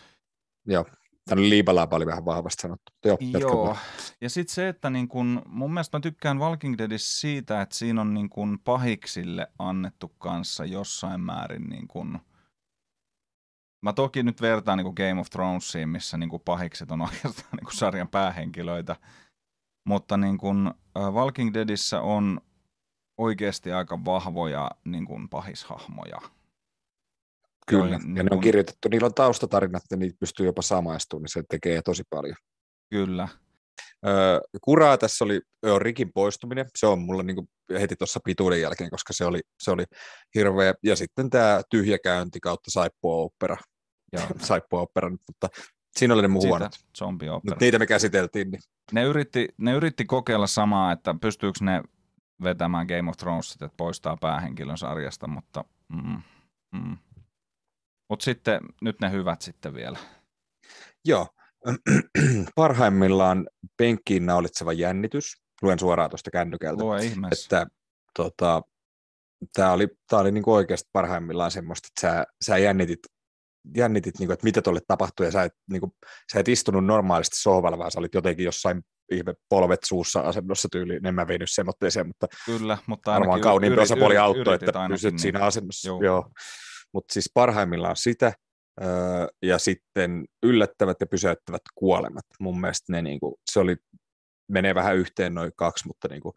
[0.66, 0.86] Joo.
[1.30, 2.92] Tänne liipalaapa oli vähän vahvasti sanottu.
[3.22, 3.78] mutta Joo, vaan.
[4.22, 8.02] ja sitten se, että niin kun, mun mielestä mä tykkään Walking Deadissä siitä, että siinä
[8.02, 12.20] on niin kun pahiksille annettu kanssa jossain määrin niin kun,
[13.82, 18.08] Mä toki nyt vertaan niin Game of Thronesiin, missä niin pahikset on oikeastaan niin sarjan
[18.08, 18.96] päähenkilöitä,
[19.86, 22.42] mutta niin kuin äh, Walking Deadissä on
[23.18, 26.18] oikeasti aika vahvoja niin kuin pahishahmoja.
[27.70, 31.30] Kyllä, ja niin ne on kirjoitettu, niillä on taustatarinat ja niitä pystyy jopa samaistumaan, niin
[31.30, 32.36] se tekee tosi paljon.
[32.90, 33.28] Kyllä.
[34.06, 37.50] Öö, kuraa tässä oli ö, Rikin poistuminen, se on mulla niin
[37.80, 39.84] heti tuossa pituuden jälkeen, koska se oli, se oli
[40.36, 43.58] hirveä, ja sitten tämä tyhjäkäynti kautta saippua opera,
[44.14, 44.28] Joo.
[44.40, 45.48] saippua opera, mutta
[45.98, 46.74] siinä oli ne mun huonot.
[46.74, 47.52] Sitä zombiopera.
[47.52, 48.62] Mutta niitä me käsiteltiin, niin
[48.92, 51.82] Ne yritti, ne yritti kokeilla samaa, että pystyykö ne
[52.44, 56.22] vetämään Game of Thronesit, että poistaa päähenkilön sarjasta, mutta mm,
[56.72, 56.98] mm.
[58.10, 59.98] Mut sitten nyt ne hyvät sitten vielä.
[61.06, 61.28] Joo,
[62.56, 63.48] parhaimmillaan
[63.78, 67.46] penkkiin naulitseva jännitys, luen suoraan tuosta kännykältä, Lue ihmeessä.
[67.62, 67.68] että
[68.18, 68.62] tota,
[69.54, 73.00] tämä oli, tää oli niinku oikeasti parhaimmillaan semmoista, että sä, sä jännitit,
[73.76, 75.96] jännitit niinku, että mitä tuolle tapahtui, ja sä et, niinku,
[76.34, 78.82] sä et istunut normaalisti sohvalla, vaan sä olit jotenkin jossain
[79.12, 83.76] ihme polvet suussa asennossa tyyliin, en mä vienyt sen otteeseen, mutta Kyllä, mutta varmaan kauniimpi
[83.78, 85.20] yrit- osapuoli yrit- auttoi, että pysyt niin.
[85.20, 85.88] siinä asennossa.
[85.88, 86.04] Juu.
[86.04, 86.30] Joo.
[86.98, 88.34] Mutta siis parhaimmillaan sitä,
[89.42, 92.26] ja sitten yllättävät ja pysäyttävät kuolemat.
[92.40, 93.76] Mun mielestä ne niinku, se oli,
[94.52, 96.34] menee vähän yhteen noin kaksi, mutta niinku,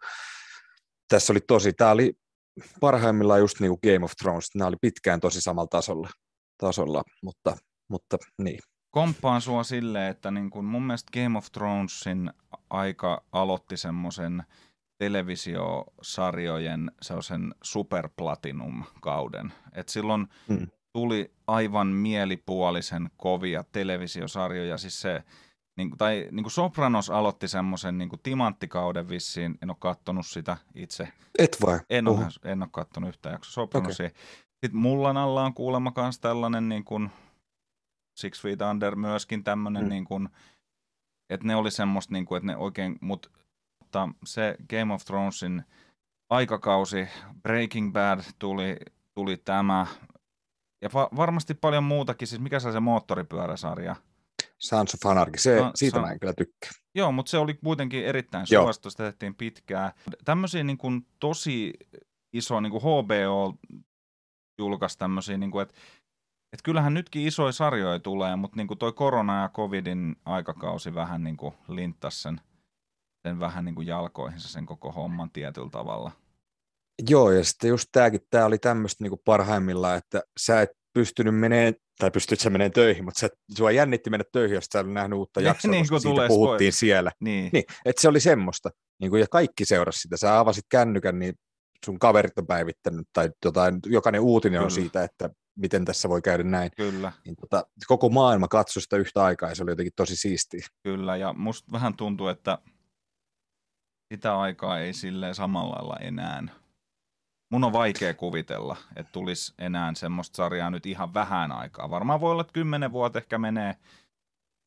[1.09, 2.13] tässä oli tosi, tämä oli
[2.81, 6.09] parhaimmillaan just niinku Game of Thrones, nämä oli pitkään tosi samalla tasolla,
[6.59, 7.57] tasolla mutta,
[7.89, 8.59] mutta niin.
[8.91, 12.31] komppaan sua silleen, että niin kun mun mielestä Game of Thronesin
[12.71, 14.43] aika aloitti semmoisen
[15.01, 19.53] televisiosarjojen sellaisen superplatinum-kauden.
[19.73, 20.67] Et silloin Mm.
[20.93, 25.23] tuli aivan mielipuolisen kovia televisiosarjoja, siis se,
[25.77, 30.57] niin, tai niin kuin Sopranos aloitti semmoisen niin kuin timanttikauden vissiin, en ole kattonut sitä
[30.75, 31.09] itse,
[31.39, 31.79] Et vai?
[31.91, 34.07] en ole, en ole kattonut yhtään jaksoa Sopranosia.
[34.07, 34.19] Okay.
[34.65, 37.11] Sitten Mullan alla on kuulemma myös tällainen niin kuin
[38.19, 39.89] Six Feet Under myöskin tämmöinen, Mm.
[39.89, 40.29] niin kuin,
[41.31, 43.33] että ne oli semmoista, niin kuin, että ne oikein, mut,
[44.07, 45.63] mutta se Game of Thronesin
[46.31, 47.09] aikakausi,
[47.43, 48.77] Breaking Bad tuli,
[49.15, 49.87] tuli tämä,
[50.83, 53.97] ja va- varmasti paljon muutakin, siis mikä se on se moottoripyöräsarja?
[54.59, 56.71] Sons of Anarchy, se, No, siitä se- mä en kyllä tykkää.
[56.95, 59.93] Joo, mutta se oli kuitenkin erittäin suosittu, sitä tehtiin pitkään.
[60.25, 61.73] Tämmöisiä niin kuin, tosi
[62.33, 63.55] iso, niin kuin HBO
[64.59, 65.75] julkaisi tämmöisiä, niin kuin, että
[66.53, 71.25] et kyllähän nytkin isoja sarjoja tulee, mutta niin kuin toi korona ja covidin aikakausi vähän
[71.25, 72.41] niin kuin linttasi sen,
[73.23, 76.13] sen vähän niin kuin jalkoihinsa sen koko homman tietyllä tavalla.
[77.09, 81.75] Joo, ja sitten just tämäkin, tämä oli tämmöistä niinku parhaimmillaan, että sä et pystynyt menee
[81.99, 85.19] tai pystyt sä menee töihin, mutta sä, sua jännitti mennä töihin, jos sä et nähnyt
[85.19, 87.13] uutta Niin, jaksoa, niin koska siitä puhuttiin spoil- siellä.
[87.21, 88.71] Niin, Niin, että se oli semmoista,
[89.01, 90.17] niin kuin, ja kaikki seurasi sitä.
[90.17, 91.35] Sä avasit kännykän, niin
[91.87, 94.75] sun kaverit on päivittänyt, tai jotain, jokainen uutinen on Kyllä.
[94.83, 96.71] siitä, että miten tässä voi käydä näin.
[96.77, 100.67] kyllä, Niin tota, koko maailma katsoi sitä yhtä aikaa, ja se oli jotenkin tosi siistiä.
[100.83, 101.17] kyllä.
[101.17, 102.59] Ja musta vähän tuntuu, että
[104.13, 106.43] sitä aikaa ei silleen samalla lailla enää.
[107.53, 111.91] Mun on vaikea kuvitella, että tulisi enää semmoista sarjaa nyt ihan vähän aikaa.
[111.91, 113.77] Varmaan voi olla, että kymmenen vuotta ehkä menee.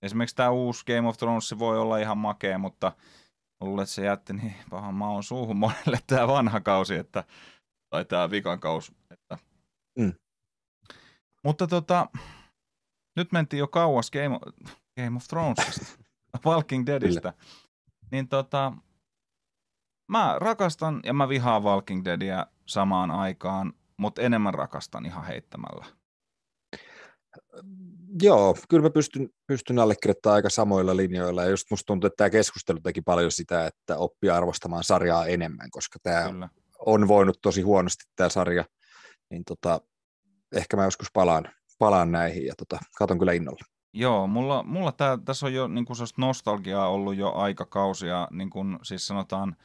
[0.01, 2.91] Esimerkiksi tämä uusi Game of Thrones voi olla ihan makea, mutta
[3.61, 7.23] luulen, että se jätti niin pahan maun suuhun monelle tämä vanha kausi, että,
[7.89, 8.95] tai tämä vikan kausi.
[9.11, 9.37] Että.
[9.99, 10.13] Mm.
[11.43, 12.07] Mutta tota,
[13.15, 14.41] nyt mentiin jo kauas Game of,
[15.01, 15.97] Game of Thronesista,
[16.45, 17.33] Walking Deadistä.
[18.11, 18.73] Niin tota,
[20.13, 25.85] mä rakastan ja mä vihaan Walking Deadia samaan aikaan, mutta enemmän rakastan ihan heittämällä.
[28.21, 32.29] Joo, kyllä mä pystyn, pystyn allekirjoittamaan aika samoilla linjoilla, ja just musta tuntuu, että tämä
[32.29, 36.49] keskustelu teki paljon sitä, että oppii arvostamaan sarjaa enemmän, koska tämä Kyllä.
[36.85, 38.65] on voinut tosi huonosti tämä sarja,
[39.29, 39.81] niin tota,
[40.55, 41.45] ehkä mä joskus palaan,
[41.79, 43.65] palaan näihin, ja tota, katon kyllä innolla.
[43.93, 48.79] Joo, mulla, mulla tää, tässä on jo niin kuin nostalgiaa ollut jo aikakausia, niin kuin
[48.83, 49.55] siis sanotaan,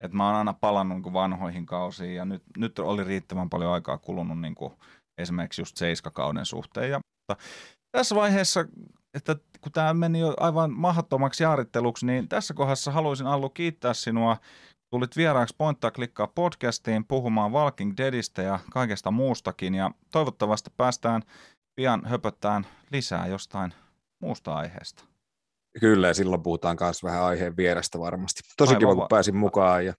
[0.00, 3.72] että mä oon aina palannut niin kuin vanhoihin kausiin ja nyt, nyt oli riittävän paljon
[3.72, 4.72] aikaa kulunut niin kuin
[5.18, 6.90] esimerkiksi just seiskakauden suhteen.
[6.90, 7.44] Ja, mutta
[7.92, 8.64] tässä vaiheessa,
[9.14, 14.36] että kun tämä meni jo aivan mahdottomaksi jaaritteluksi, niin tässä kohdassa haluaisin Allu kiittää sinua.
[14.94, 21.22] Tulit vieraaksi Pointtaa klikkaa podcastiin puhumaan Walking Deadistä ja kaikesta muustakin ja toivottavasti päästään
[21.74, 23.74] pian höpöttään lisää jostain
[24.22, 25.09] muusta aiheesta.
[25.80, 28.40] Kyllä, ja silloin puhutaan myös vähän aiheen vierestä varmasti.
[28.56, 29.94] Tosi Aivan kiva, va- kun pääsin mukaan, ja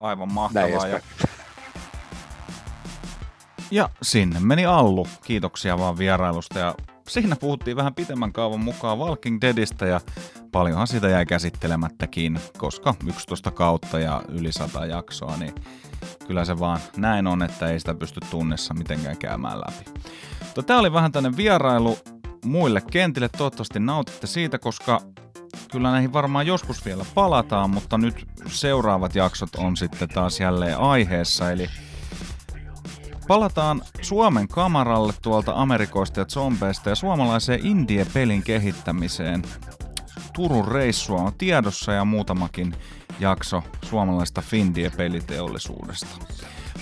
[0.00, 0.86] Aivan mahtavaa.
[0.86, 1.00] Ja,
[3.70, 5.06] ja sinne meni Allu.
[5.24, 6.58] Kiitoksia vaan vierailusta.
[6.58, 6.74] Ja
[7.08, 10.00] siinä puhuttiin vähän pitemmän kaavan mukaan Walking Deadistä ja
[10.52, 15.54] paljonhan sitä jäi käsittelemättäkin, koska 11 kautta ja yli 100 jaksoa, niin
[16.26, 20.00] kyllä se vaan näin on, että ei sitä pysty tunnessa mitenkään käymään läpi.
[20.44, 21.98] Mutta tämä oli vähän tänne vierailu
[22.46, 23.28] muille kentille.
[23.28, 25.00] Toivottavasti nautitte siitä, koska
[25.72, 31.50] kyllä näihin varmaan joskus vielä palataan, mutta nyt seuraavat jaksot on sitten taas jälleen aiheessa,
[31.50, 31.68] eli
[33.28, 39.42] Palataan Suomen kamaralle tuolta Amerikoista ja zombeista ja suomalaiseen indie-pelin kehittämiseen.
[40.32, 42.74] Turun reissua on tiedossa ja muutamakin
[43.20, 46.16] jakso suomalaista Findie-peliteollisuudesta.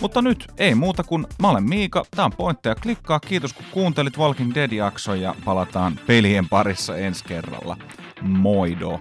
[0.00, 3.20] Mutta nyt ei muuta kuin mä olen Miika, tää on Pointteja klikkaa.
[3.20, 7.76] Kiitos kun kuuntelit Walking Dead-jakson ja palataan pelien parissa ensi kerralla.
[8.22, 9.00] Moido!